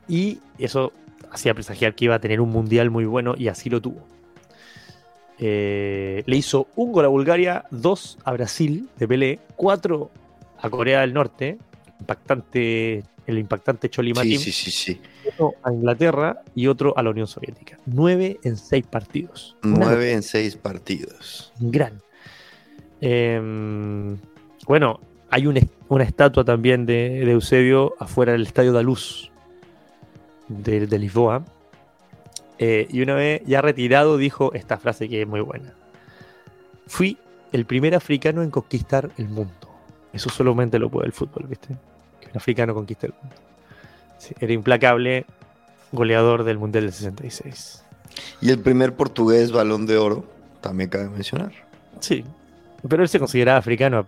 Y 0.08 0.40
eso 0.58 0.92
hacía 1.32 1.54
presagiar 1.54 1.96
que 1.96 2.06
iba 2.06 2.16
a 2.16 2.20
tener 2.20 2.42
un 2.42 2.50
Mundial 2.50 2.90
muy 2.90 3.06
bueno 3.06 3.36
y 3.38 3.48
así 3.48 3.70
lo 3.70 3.82
tuvo. 3.82 4.06
Eh, 5.40 6.24
le 6.26 6.36
hizo 6.38 6.68
un 6.76 6.92
gol 6.92 7.06
a 7.06 7.08
Bulgaria, 7.08 7.66
dos 7.72 8.18
a 8.24 8.32
Brasil 8.34 8.88
de 8.98 9.08
Pelé, 9.08 9.40
cuatro 9.56 10.12
a 10.60 10.70
Corea 10.70 11.02
del 11.02 11.14
Norte, 11.14 11.58
impactante, 12.00 13.04
el 13.26 13.38
impactante 13.40 13.88
Sí, 13.88 13.92
Cholimatín 13.92 14.40
sí, 14.40 14.52
sí, 14.52 14.72
sí. 14.72 15.02
Uno 15.38 15.54
a 15.64 15.72
Inglaterra 15.72 16.42
y 16.56 16.68
otro 16.68 16.98
a 16.98 17.04
la 17.04 17.10
Unión 17.10 17.28
Soviética. 17.28 17.78
Nueve 17.86 18.40
en 18.44 18.58
seis 18.58 18.86
partidos. 18.86 19.56
Nueve 19.62 20.12
en 20.12 20.24
seis 20.24 20.56
partidos. 20.56 21.52
gran. 21.60 22.02
Em, 23.02 24.18
bueno, 24.68 25.00
hay 25.30 25.48
una, 25.48 25.60
una 25.90 26.04
estatua 26.04 26.44
también 26.44 26.86
de, 26.86 27.26
de 27.26 27.32
Eusebio 27.32 27.96
afuera 28.00 28.32
del 28.32 28.44
Estadio 28.44 28.72
da 28.72 28.82
Luz 28.82 29.32
de, 30.48 30.88
de 30.88 31.00
Lisboa. 31.00 31.44
Eh, 32.60 32.88
y 32.90 33.02
una 33.02 33.16
vez 33.16 33.42
ya 33.46 33.62
retirado 33.62 34.18
dijo 34.18 34.54
esta 34.54 34.78
frase 34.78 35.10
que 35.10 35.22
es 35.22 35.28
muy 35.28 35.42
buena. 35.42 35.74
Fui 36.88 37.18
el 37.52 37.66
primer 37.66 37.96
africano 37.96 38.44
en 38.44 38.52
conquistar 38.52 39.10
el 39.18 39.28
mundo. 39.28 39.52
Eso 40.14 40.30
solamente 40.30 40.80
lo 40.80 40.90
puede 40.90 41.08
el 41.08 41.14
fútbol, 41.14 41.48
¿viste? 41.48 41.76
Que 42.22 42.28
un 42.30 42.38
africano 42.38 42.74
conquiste 42.74 43.08
el 43.08 43.14
mundo. 43.20 43.36
Sí, 44.24 44.34
era 44.40 44.54
implacable, 44.54 45.26
goleador 45.92 46.46
del 46.46 46.58
Mundial 46.58 46.86
del 46.86 46.94
66. 46.94 47.84
Y 48.40 48.52
el 48.52 48.60
primer 48.60 48.94
portugués 48.96 49.52
balón 49.52 49.86
de 49.86 49.98
oro, 49.98 50.24
también 50.62 50.90
cabe 50.90 51.10
mencionar. 51.10 51.52
Sí, 52.00 52.24
pero 52.88 53.04
él 53.04 53.10
se 53.10 53.20
consideraba 53.20 53.58
africano, 53.58 54.06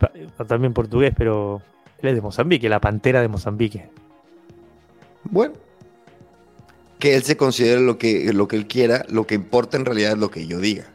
también 0.47 0.73
portugués, 0.73 1.13
pero 1.17 1.61
él 1.99 2.09
es 2.09 2.15
de 2.15 2.21
Mozambique, 2.21 2.69
la 2.69 2.79
pantera 2.79 3.21
de 3.21 3.27
Mozambique. 3.27 3.89
Bueno. 5.25 5.53
Que 6.97 7.17
él 7.17 7.23
se 7.23 7.35
considere 7.35 7.81
lo 7.81 7.97
que, 7.97 8.31
lo 8.31 8.47
que 8.47 8.55
él 8.55 8.67
quiera, 8.67 9.05
lo 9.09 9.27
que 9.27 9.35
importa 9.35 9.75
en 9.75 9.83
realidad 9.83 10.13
es 10.13 10.17
lo 10.17 10.31
que 10.31 10.47
yo 10.47 10.59
diga. 10.59 10.85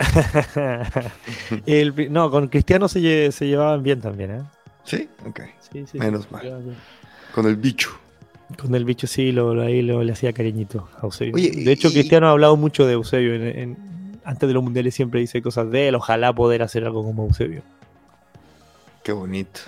El 1.66 2.12
no, 2.12 2.28
con 2.28 2.48
Cristiano 2.48 2.88
se, 2.88 2.98
lle- 3.00 3.30
se 3.30 3.46
llevaban 3.46 3.84
bien 3.84 4.00
también, 4.00 4.30
¿eh? 4.32 4.42
¿Sí? 4.82 5.08
Ok. 5.24 5.42
Sí, 5.72 5.84
sí, 5.90 5.98
Menos 5.98 6.28
mal. 6.32 6.76
Con 7.32 7.46
el 7.46 7.54
bicho. 7.56 7.90
Con 8.60 8.74
el 8.74 8.84
bicho 8.84 9.06
sí, 9.06 9.32
lo, 9.32 9.60
ahí 9.62 9.82
lo- 9.82 10.02
le 10.02 10.12
hacía 10.12 10.32
cariñito 10.32 10.88
a 11.00 11.06
Eusebio. 11.06 11.34
Oye, 11.34 11.50
de 11.50 11.72
hecho, 11.72 11.88
y- 11.88 11.92
Cristiano 11.92 12.28
ha 12.28 12.30
hablado 12.30 12.56
mucho 12.56 12.86
de 12.86 12.94
Eusebio. 12.94 13.34
en- 13.34 13.42
en- 13.58 13.94
antes 14.24 14.46
de 14.48 14.54
los 14.54 14.62
mundiales 14.62 14.94
siempre 14.94 15.20
dice 15.20 15.42
cosas 15.42 15.70
de 15.70 15.88
él. 15.88 15.94
Ojalá 15.96 16.32
poder 16.34 16.62
hacer 16.62 16.84
algo 16.84 17.02
como 17.04 17.26
Eusebio. 17.26 17.62
Qué 19.02 19.12
bonito. 19.12 19.60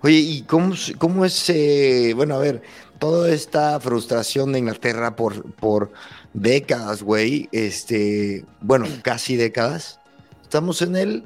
Oye, 0.00 0.16
¿y 0.18 0.42
cómo, 0.42 0.74
cómo 0.98 1.24
es, 1.24 1.48
eh, 1.50 2.12
bueno, 2.14 2.34
a 2.36 2.38
ver, 2.38 2.62
toda 2.98 3.30
esta 3.32 3.78
frustración 3.80 4.52
de 4.52 4.58
Inglaterra 4.60 5.16
por, 5.16 5.42
por 5.54 5.90
décadas, 6.34 7.02
güey, 7.02 7.48
este, 7.52 8.44
bueno, 8.60 8.86
casi 9.02 9.36
décadas. 9.36 9.98
Estamos 10.42 10.82
en 10.82 10.96
el 10.96 11.24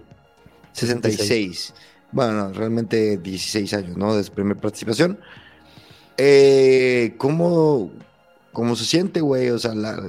66. 0.73 1.75
Bueno, 2.13 2.53
realmente 2.53 3.17
16 3.19 3.73
años, 3.75 3.97
¿no? 3.97 4.15
De 4.17 4.25
primera 4.31 4.61
participación. 4.61 5.19
Eh, 6.19 7.15
¿cómo, 7.19 7.91
¿Cómo 8.53 8.77
se 8.77 8.85
siente, 8.85 9.21
güey? 9.21 9.51
O 9.51 9.59
sea, 9.59 9.75
la- 9.75 10.03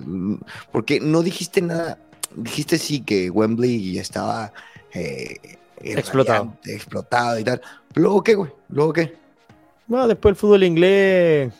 porque 0.71 0.99
no 0.99 1.21
dijiste 1.23 1.61
nada. 1.61 1.97
Dijiste 2.35 2.77
sí 2.77 3.01
que 3.01 3.29
Wembley 3.29 3.97
estaba 3.97 4.51
eh, 4.93 5.37
Explotado. 5.81 6.39
radiante, 6.45 6.73
explotado 6.75 7.39
y 7.39 7.43
tal. 7.43 7.61
¿Luego 7.93 8.23
qué, 8.23 8.35
güey? 8.35 8.51
¿Luego 8.69 8.93
qué? 8.93 9.13
Bueno, 9.87 10.07
después 10.07 10.31
el 10.31 10.35
fútbol 10.37 10.63
inglés 10.63 11.53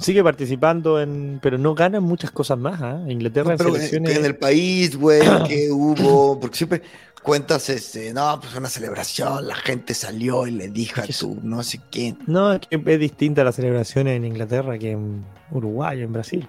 sigue 0.00 0.22
participando, 0.24 1.00
en, 1.00 1.38
pero 1.42 1.58
no 1.58 1.74
ganan 1.74 2.02
muchas 2.02 2.30
cosas 2.30 2.58
más. 2.58 2.80
¿ah? 2.82 3.00
Inglaterra 3.08 3.46
No, 3.46 3.52
en 3.52 3.58
pero 3.58 3.70
eh, 3.70 3.72
selecciones. 3.74 4.16
en 4.16 4.24
el 4.24 4.36
país, 4.36 4.96
güey, 4.96 5.20
¿qué 5.48 5.70
hubo? 5.70 6.38
Porque 6.40 6.56
siempre 6.56 6.82
cuentas, 7.22 7.68
este, 7.68 8.12
no, 8.14 8.40
pues 8.40 8.54
una 8.56 8.68
celebración, 8.68 9.46
la 9.46 9.54
gente 9.54 9.92
salió 9.94 10.46
y 10.46 10.52
le 10.52 10.68
dijo 10.68 11.00
a 11.02 11.04
que 11.04 11.12
tu 11.12 11.38
no 11.42 11.62
sé 11.62 11.80
quién. 11.90 12.18
No, 12.26 12.52
es 12.52 12.60
que 12.60 12.82
es 12.84 12.98
distinta 13.00 13.44
la 13.44 13.52
celebración 13.52 14.08
en 14.08 14.24
Inglaterra 14.24 14.78
que 14.78 14.92
en 14.92 15.24
Uruguay 15.50 16.00
o 16.00 16.04
en 16.04 16.12
Brasil. 16.12 16.48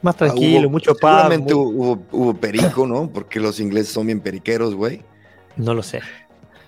Más 0.00 0.14
Ah, 0.14 0.18
tranquilo, 0.18 0.60
hubo- 0.68 0.70
mucho 0.70 0.94
paz. 0.94 1.22
Seguramente 1.22 1.54
mu- 1.54 1.60
hubo, 1.62 2.02
hubo 2.12 2.34
perico, 2.34 2.86
¿no? 2.86 3.10
Porque 3.12 3.40
los 3.40 3.58
ingleses 3.58 3.92
son 3.92 4.06
bien 4.06 4.20
periqueros, 4.20 4.74
güey. 4.76 5.02
No 5.56 5.74
lo 5.74 5.82
sé. 5.82 6.00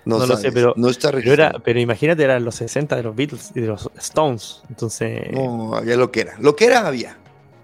No, 0.05 0.17
No 0.17 0.25
lo 0.25 0.35
sé, 0.37 0.51
pero- 0.51 0.73
no 0.77 0.89
está 0.89 1.09
era, 1.11 1.53
pero 1.63 1.79
imagínate, 1.79 2.23
eran 2.23 2.43
los 2.43 2.55
60 2.55 2.95
de 2.95 3.03
los 3.03 3.15
Beatles 3.15 3.51
y 3.55 3.61
de 3.61 3.67
los 3.67 3.89
Stones. 3.97 4.63
Entonces, 4.69 5.31
No, 5.31 5.75
había 5.75 5.95
lo 5.95 6.11
que 6.11 6.21
era. 6.21 6.33
Lo 6.39 6.55
que 6.55 6.65
era 6.65 6.87
había. 6.87 7.17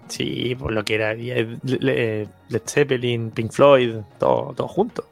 sí, 0.08 0.54
por 0.58 0.72
lo 0.72 0.84
que 0.84 0.94
era 0.94 1.14
y, 1.14 1.30
eh, 1.32 1.58
Le- 1.64 1.78
Le- 1.80 2.28
Led 2.48 2.62
Zeppelin, 2.66 3.30
Pink 3.30 3.50
Floyd, 3.52 3.96
todo, 4.18 4.52
todo 4.54 4.68
junto. 4.68 5.04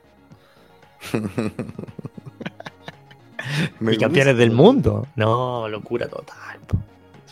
Y 3.80 3.96
campeones 3.96 4.34
gusta. 4.34 4.40
del 4.40 4.50
mundo. 4.52 5.06
No, 5.16 5.68
locura 5.68 6.08
total. 6.08 6.58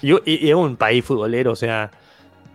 Yo- 0.02 0.20
y, 0.24 0.46
y 0.46 0.50
es 0.50 0.54
un 0.54 0.76
país 0.76 1.04
futbolero, 1.04 1.52
o 1.52 1.56
sea, 1.56 1.90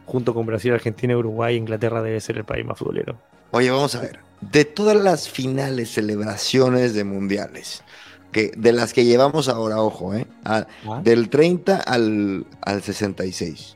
junto 0.05 0.33
con 0.33 0.45
Brasil, 0.45 0.71
Argentina, 0.73 1.17
Uruguay, 1.17 1.55
Inglaterra 1.55 2.01
debe 2.01 2.21
ser 2.21 2.37
el 2.37 2.43
país 2.45 2.65
más 2.65 2.77
futbolero. 2.77 3.17
Oye, 3.51 3.69
vamos 3.71 3.93
a 3.95 4.01
ver. 4.01 4.19
De 4.41 4.65
todas 4.65 4.95
las 4.95 5.29
finales, 5.29 5.91
celebraciones 5.91 6.93
de 6.93 7.03
mundiales, 7.03 7.83
que, 8.31 8.51
de 8.55 8.71
las 8.71 8.93
que 8.93 9.05
llevamos 9.05 9.49
ahora, 9.49 9.81
ojo, 9.81 10.13
¿eh? 10.13 10.27
A- 10.45 10.65
¿Ah? 10.87 11.01
del 11.03 11.29
30 11.29 11.77
al, 11.77 12.45
al 12.61 12.81
66. 12.81 13.75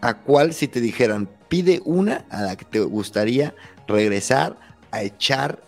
¿A 0.00 0.14
cuál 0.18 0.52
si 0.54 0.68
te 0.68 0.80
dijeran, 0.80 1.28
pide 1.48 1.80
una 1.84 2.24
a 2.30 2.42
la 2.42 2.56
que 2.56 2.64
te 2.64 2.80
gustaría 2.80 3.54
regresar 3.86 4.56
a 4.90 5.02
echar 5.02 5.62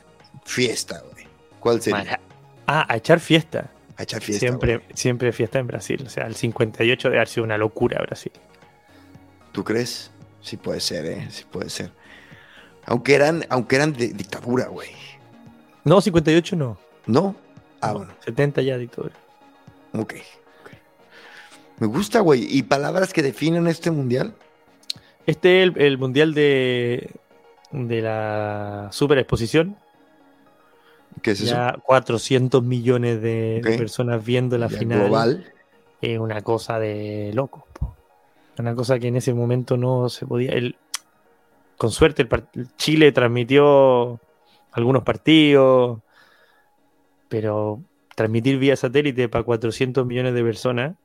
fiesta, 0.45 1.03
güey? 1.13 1.27
¿Cuál 1.61 1.83
sería? 1.83 2.21
Ah, 2.67 2.87
a 2.89 2.97
echar 2.97 3.21
fiesta. 3.21 3.71
A 3.97 4.03
echar 4.03 4.21
fiesta. 4.23 4.41
Siempre, 4.47 4.77
güey. 4.79 4.89
siempre 4.95 5.33
fiesta 5.33 5.59
en 5.59 5.67
Brasil. 5.67 6.03
O 6.07 6.11
sea, 6.11 6.27
el 6.27 6.35
58 6.37 7.11
de 7.11 7.17
haber 7.17 7.29
sido 7.29 7.45
una 7.45 7.57
locura 7.59 7.99
Brasil. 8.03 8.33
¿Tú 9.53 9.65
crees? 9.65 10.11
Sí 10.43 10.57
puede 10.57 10.81
ser, 10.81 11.07
¿eh? 11.07 11.29
Sí 11.31 11.45
puede 11.51 11.71
ser. 11.71 11.91
Aunque 12.87 13.15
eran, 13.15 13.45
aunque 13.49 13.77
eran 13.77 13.93
de 13.93 14.09
dictadura, 14.09 14.67
güey. 14.69 14.89
No, 15.85 16.01
58 16.01 16.57
no. 16.57 16.79
¿No? 17.07 17.35
Ah, 17.81 17.89
No, 17.93 17.99
bueno. 17.99 18.13
70 18.25 18.63
ya 18.63 18.79
dictadura. 18.79 19.15
Ok. 19.93 20.15
ok. 20.63 20.71
Me 21.79 21.87
gusta, 21.87 22.21
güey. 22.21 22.47
¿Y 22.49 22.63
palabras 22.63 23.13
que 23.13 23.23
definen 23.23 23.67
este 23.67 23.91
mundial? 23.91 24.35
Este 25.27 25.63
es 25.63 25.69
el, 25.69 25.81
el 25.83 25.99
mundial 25.99 26.35
de, 26.35 27.11
de 27.73 28.03
la 28.03 28.89
super 28.93 29.19
exposición. 29.19 29.77
¿Qué 31.23 31.33
es 31.33 31.41
eso? 31.41 31.55
ya 31.55 31.77
400 31.85 32.63
millones 32.63 33.21
de, 33.23 33.61
personas 33.65 34.25
viendo 34.25 34.59
la 34.59 34.69
Ya 34.69 34.79
final. 34.79 35.01
Global. 35.01 35.53
Es 36.01 36.19
una 36.19 36.43
cosa 36.43 36.79
de 36.79 37.31
locos. 37.35 37.65
po. 37.73 37.95
Una 38.59 38.75
cosa 38.75 38.99
que 38.99 39.09
en 39.09 39.17
ese 39.17 39.35
momento 39.35 39.77
no 39.77 40.09
se 40.09 40.27
podía. 40.27 40.53
El, 40.53 40.77
con 41.77 41.91
suerte, 41.91 42.23
el 42.23 42.29
part- 42.29 42.49
Chile 42.77 43.13
transmitió 43.13 44.21
algunos 44.73 45.03
partidos, 45.03 46.01
pero 47.29 47.83
transmitir 48.15 48.59
vía 48.59 48.77
satélite 48.77 49.29
para 49.29 49.45
400 49.45 50.07
millones 50.07 50.35
de 50.35 50.43
personas. 50.43 50.97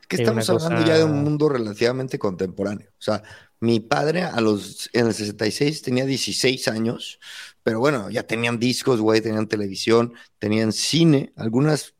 Es 0.00 0.06
que 0.06 0.16
Es 0.16 0.20
estamos 0.22 0.48
hablando 0.50 0.76
cosa- 0.76 0.86
ya 0.88 0.98
de 0.98 1.04
un 1.04 1.22
mundo 1.22 1.48
relativamente 1.48 2.18
contemporáneo. 2.18 2.88
O 2.90 3.02
sea, 3.02 3.22
mi 3.60 3.78
padre 3.80 4.22
a 4.22 4.40
los, 4.40 4.90
en 4.92 5.06
el 5.06 5.14
66 5.14 5.82
tenía 5.82 6.04
16 6.06 6.66
años, 6.68 7.20
pero 7.62 7.78
bueno, 7.78 8.10
ya 8.10 8.22
tenían 8.24 8.58
discos, 8.58 9.00
güey, 9.00 9.20
tenían 9.20 9.46
televisión, 9.46 10.14
tenían 10.38 10.72
cine, 10.72 11.32
algunas, 11.36 11.94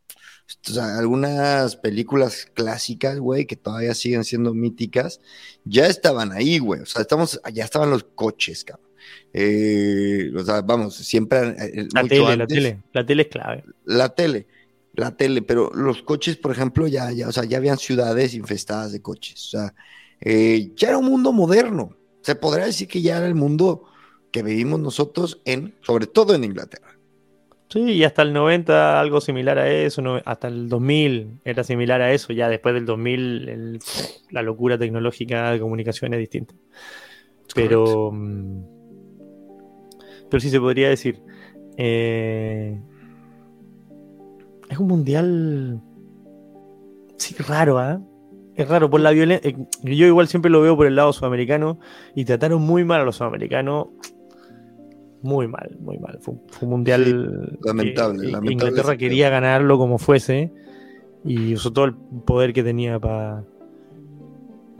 o 0.69 0.73
sea, 0.73 0.99
algunas 0.99 1.77
películas 1.77 2.47
clásicas, 2.55 3.19
güey, 3.19 3.47
que 3.47 3.57
todavía 3.57 3.95
siguen 3.95 4.25
siendo 4.25 4.55
míticas, 4.55 5.21
ya 5.65 5.87
estaban 5.87 6.33
ahí, 6.33 6.59
güey. 6.59 6.81
O 6.81 6.87
sea, 6.87 7.03
estamos, 7.03 7.41
ya 7.53 7.65
estaban 7.65 7.91
los 7.91 8.05
coches, 8.05 8.65
cabrón. 8.65 8.91
Eh, 9.33 10.31
o 10.37 10.45
sea, 10.45 10.61
vamos, 10.63 10.97
siempre 10.97 11.55
eh, 11.59 11.89
La 11.95 12.03
mucho 12.03 12.15
tele, 12.15 12.37
la 12.37 12.47
tele. 12.47 12.83
La 12.93 13.07
tele 13.07 13.23
es 13.23 13.29
clave. 13.29 13.65
la 13.85 14.09
tele, 14.11 14.47
la 14.95 15.17
tele, 15.17 15.43
pero 15.43 15.71
los 15.73 16.03
coches, 16.03 16.37
por 16.37 16.53
ejemplo, 16.53 16.87
ya, 16.87 17.11
ya, 17.13 17.29
o 17.29 17.33
sea, 17.33 17.45
ya 17.45 17.59
habían 17.59 17.79
ciudades 17.79 18.35
infestadas 18.35 18.93
de 18.93 19.01
coches. 19.01 19.47
O 19.47 19.51
sea, 19.51 19.75
eh, 20.21 20.73
ya 20.77 20.89
era 20.89 20.99
un 20.99 21.07
mundo 21.07 21.33
moderno. 21.33 21.97
Se 22.23 22.35
podría 22.35 22.67
decir 22.67 22.89
que 22.89 23.01
ya 23.01 23.17
era 23.17 23.27
el 23.27 23.35
mundo 23.35 23.85
que 24.31 24.43
vivimos 24.43 24.81
nosotros 24.81 25.41
en, 25.45 25.75
sobre 25.83 26.07
todo 26.07 26.35
en 26.35 26.45
Inglaterra. 26.45 27.00
Sí, 27.71 27.81
y 27.93 28.03
hasta 28.05 28.23
el 28.23 28.33
90 28.33 28.99
algo 29.01 29.21
similar 29.21 29.57
a 29.59 29.71
eso, 29.71 30.03
no- 30.03 30.21
hasta 30.25 30.49
el 30.49 30.69
2000 30.69 31.39
era 31.45 31.63
similar 31.63 32.03
a 32.03 32.13
eso, 32.13 32.33
ya 32.33 32.49
después 32.49 32.75
del 32.75 32.85
2000 32.85 33.49
el- 33.49 33.79
la 34.31 34.43
locura 34.43 34.77
tecnológica 34.77 35.53
de 35.53 35.61
comunicación 35.61 36.13
es 36.15 36.19
distinta. 36.21 36.55
Pero, 37.55 38.11
mm, 38.13 38.63
pero 40.29 40.41
sí 40.41 40.51
se 40.51 40.59
podría 40.61 40.89
decir, 40.89 41.23
eh, 41.77 42.77
es 44.69 44.79
un 44.79 44.87
mundial, 44.89 45.81
sí, 47.19 47.37
raro, 47.49 47.79
¿ah? 47.79 48.01
Es 48.57 48.69
raro 48.69 48.91
por 48.91 49.01
la 49.01 49.11
violencia. 49.13 49.53
Yo 49.83 50.07
igual 50.07 50.27
siempre 50.29 50.51
lo 50.51 50.61
veo 50.61 50.77
por 50.77 50.87
el 50.87 50.97
lado 50.97 51.13
sudamericano 51.13 51.79
y 52.15 52.25
trataron 52.25 52.63
muy 52.63 52.85
mal 52.85 53.01
a 53.01 53.05
los 53.05 53.17
sudamericanos. 53.17 53.89
Muy 55.23 55.47
mal, 55.49 55.77
muy 55.81 55.99
mal. 55.99 56.19
Fue, 56.21 56.35
un- 56.35 56.43
fue 56.49 56.67
un 56.67 56.71
mundial. 56.71 57.05
Sí, 57.05 57.59
lamentable, 57.65 58.21
que 58.21 58.33
lamentable 58.33 58.53
Inglaterra 58.53 58.97
quería 58.97 59.29
ganarlo 59.31 59.77
como 59.79 59.99
fuese 59.99 60.53
y 61.25 61.55
usó 61.55 61.73
todo 61.73 61.85
el 61.87 61.95
poder 61.95 62.53
que 62.53 62.63
tenía 62.63 62.99
para 62.99 63.45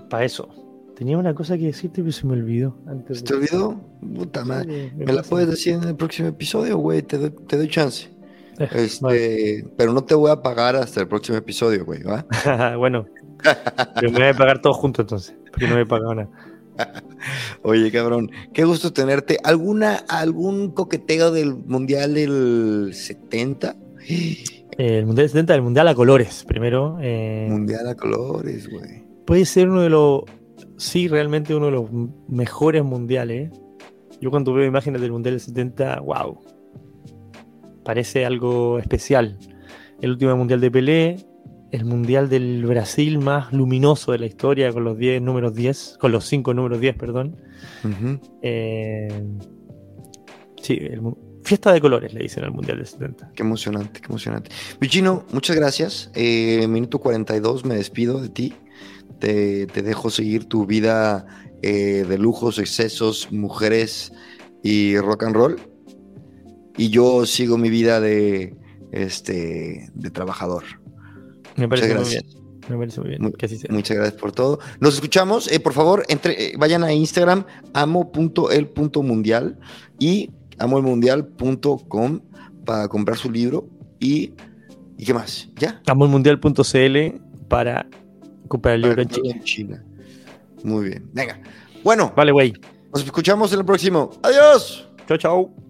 para 0.09 0.25
eso. 0.25 0.49
Tenía 0.97 1.17
una 1.17 1.35
cosa 1.35 1.57
que 1.57 1.65
decirte, 1.67 2.03
pero 2.03 2.13
se 2.13 2.27
me 2.27 2.35
olvidó. 2.35 2.77
Antes 2.87 3.19
¿Se 3.19 3.23
de- 3.25 3.29
te 3.29 3.35
olvidó? 3.35 3.81
Puta 4.17 4.45
madre. 4.45 4.93
¿Me 4.97 5.13
la 5.13 5.23
puedes 5.23 5.49
decir 5.49 5.75
en 5.75 5.85
el 5.85 5.97
próximo 5.97 6.29
episodio, 6.29 6.77
güey? 6.79 7.03
Te 7.03 7.17
doy, 7.19 7.31
te 7.47 7.57
doy 7.57 7.69
chance. 7.69 8.09
Eh, 8.59 8.69
Este, 8.75 9.03
vale. 9.05 9.65
Pero 9.79 9.93
no 9.95 10.05
te 10.05 10.15
voy 10.15 10.31
a 10.31 10.43
pagar 10.43 10.77
hasta 10.77 11.01
el 11.01 11.09
próximo 11.09 11.39
episodio, 11.39 11.85
güey, 11.87 12.03
¿va? 12.03 12.27
bueno, 12.77 13.07
pero 13.95 14.11
me 14.13 14.19
voy 14.19 14.29
a 14.29 14.35
pagar 14.35 14.61
todo 14.61 14.75
junto 14.75 15.01
entonces, 15.03 15.35
porque 15.51 15.67
no 15.69 15.77
me 15.77 15.83
he 15.83 15.87
pagado 15.87 16.15
nada. 16.15 16.29
Oye, 17.63 17.91
cabrón, 17.91 18.31
qué 18.53 18.65
gusto 18.65 18.93
tenerte. 18.93 19.39
¿Alguna, 19.45 19.97
algún 20.09 20.73
coqueteo 20.73 21.31
del 21.31 21.55
Mundial 21.55 22.15
del 22.15 22.91
70? 22.93 23.77
El 24.79 25.07
Mundial 25.07 25.29
70, 25.29 25.55
el 25.55 25.63
Mundial 25.63 25.89
a 25.89 25.95
colores, 25.95 26.45
primero. 26.47 26.99
eh, 27.01 27.47
Mundial 27.51 27.89
a 27.89 27.95
colores, 27.95 28.69
güey. 28.71 29.05
puede 29.27 29.45
ser 29.45 29.69
uno 29.69 29.83
de 29.83 29.91
los, 29.91 30.23
sí, 30.79 31.09
realmente 31.09 31.55
uno 31.55 31.67
de 31.67 31.73
los 31.73 31.91
mejores 32.29 32.83
mundiales. 32.85 33.51
Yo 34.21 34.31
cuando 34.31 34.53
veo 34.53 34.67
imágenes 34.67 35.01
del 35.01 35.13
Mundial 35.13 35.35
del 35.35 35.41
70, 35.41 36.01
wow, 36.01 36.39
parece 37.85 38.25
algo 38.25 38.79
especial. 38.79 39.39
El 40.01 40.13
último 40.13 40.35
Mundial 40.37 40.61
de 40.61 40.71
Pelé, 40.71 41.17
el 41.71 41.85
Mundial 41.85 42.29
del 42.29 42.65
Brasil 42.67 43.19
más 43.19 43.53
luminoso 43.53 44.13
de 44.13 44.19
la 44.19 44.27
historia, 44.27 44.73
con 44.73 44.85
los 44.85 44.99
10 44.99 45.23
números 45.23 45.55
10, 45.55 45.99
con 46.01 46.13
los 46.13 46.25
5 46.27 46.55
números 46.55 46.81
10, 46.81 46.97
perdón. 46.97 47.37
Eh, 48.43 49.09
sí, 50.61 50.79
el 50.81 51.01
fiesta 51.43 51.73
de 51.73 51.81
colores 51.81 52.13
le 52.15 52.23
dicen 52.23 52.45
al 52.45 52.53
Mundial 52.53 52.79
del 52.79 52.87
70. 52.87 53.33
Qué 53.35 53.43
emocionante, 53.43 54.01
qué 54.01 54.07
emocionante. 54.07 54.51
Virgino, 54.81 55.27
muchas 55.33 55.57
gracias. 55.57 56.11
Eh, 56.15 56.67
minuto 56.69 56.99
42, 56.99 57.65
me 57.65 57.75
despido 57.75 58.21
de 58.21 58.29
ti. 58.29 58.55
Te, 59.19 59.67
te 59.67 59.83
dejo 59.83 60.11
seguir 60.11 60.45
tu 60.47 60.67
vida 60.67 61.27
eh, 61.63 62.07
de 62.09 62.19
lujos, 62.19 62.59
excesos, 62.59 63.31
mujeres 63.31 64.13
y 64.63 64.97
rock 64.99 65.25
and 65.25 65.35
roll. 65.35 65.61
Y 66.77 66.89
yo 66.89 67.27
sigo 67.27 67.59
mi 67.59 67.69
vida 67.69 68.01
de, 68.01 68.57
este, 68.93 69.91
de 69.93 70.11
trabajador. 70.11 70.65
Me 71.61 71.67
Muchas 71.67 71.81
parece 71.81 71.87
muy 71.89 71.95
gracias. 72.05 72.25
bien. 72.35 72.51
Me 72.69 72.77
parece 72.79 73.01
muy 73.01 73.09
bien. 73.11 73.33
Que 73.33 73.47
así 73.47 73.59
sea. 73.59 73.71
Muchas 73.73 73.97
gracias 73.97 74.21
por 74.21 74.33
todo. 74.33 74.59
Nos 74.81 74.95
escuchamos. 74.95 75.51
eh, 75.51 75.61
por 75.61 75.73
favor, 75.73 76.05
entre, 76.09 76.51
eh, 76.51 76.53
vayan 76.59 76.85
a 76.85 76.93
Instagram, 76.93 77.45
amo.el.mundial 77.75 79.59
y 79.99 80.31
amoelmundial.com 80.59 82.21
para 82.65 82.89
comprar 82.89 83.17
su 83.19 83.31
libro. 83.31 83.69
Y, 83.99 84.35
¿y 84.97 85.05
qué 85.05 85.15
más? 85.15 85.49
¿Ya? 85.57 85.81
Amoelmundial.cl 85.87 87.21
para 87.49 87.87
comprar 88.49 88.75
el 88.77 88.83
libro 88.83 89.03
en 89.03 89.09
Para 89.09 89.23
en 89.31 89.43
China. 89.43 89.85
Muy 90.63 90.85
bien. 90.91 91.09
Venga. 91.13 91.41
Bueno, 91.83 92.13
Vale, 92.17 92.33
güey. 92.33 92.53
nos 92.93 93.05
escuchamos 93.05 93.53
en 93.53 93.61
el 93.61 93.65
próximo. 93.65 94.11
Adiós. 94.23 94.89
Chao, 95.09 95.17
chao. 95.19 95.70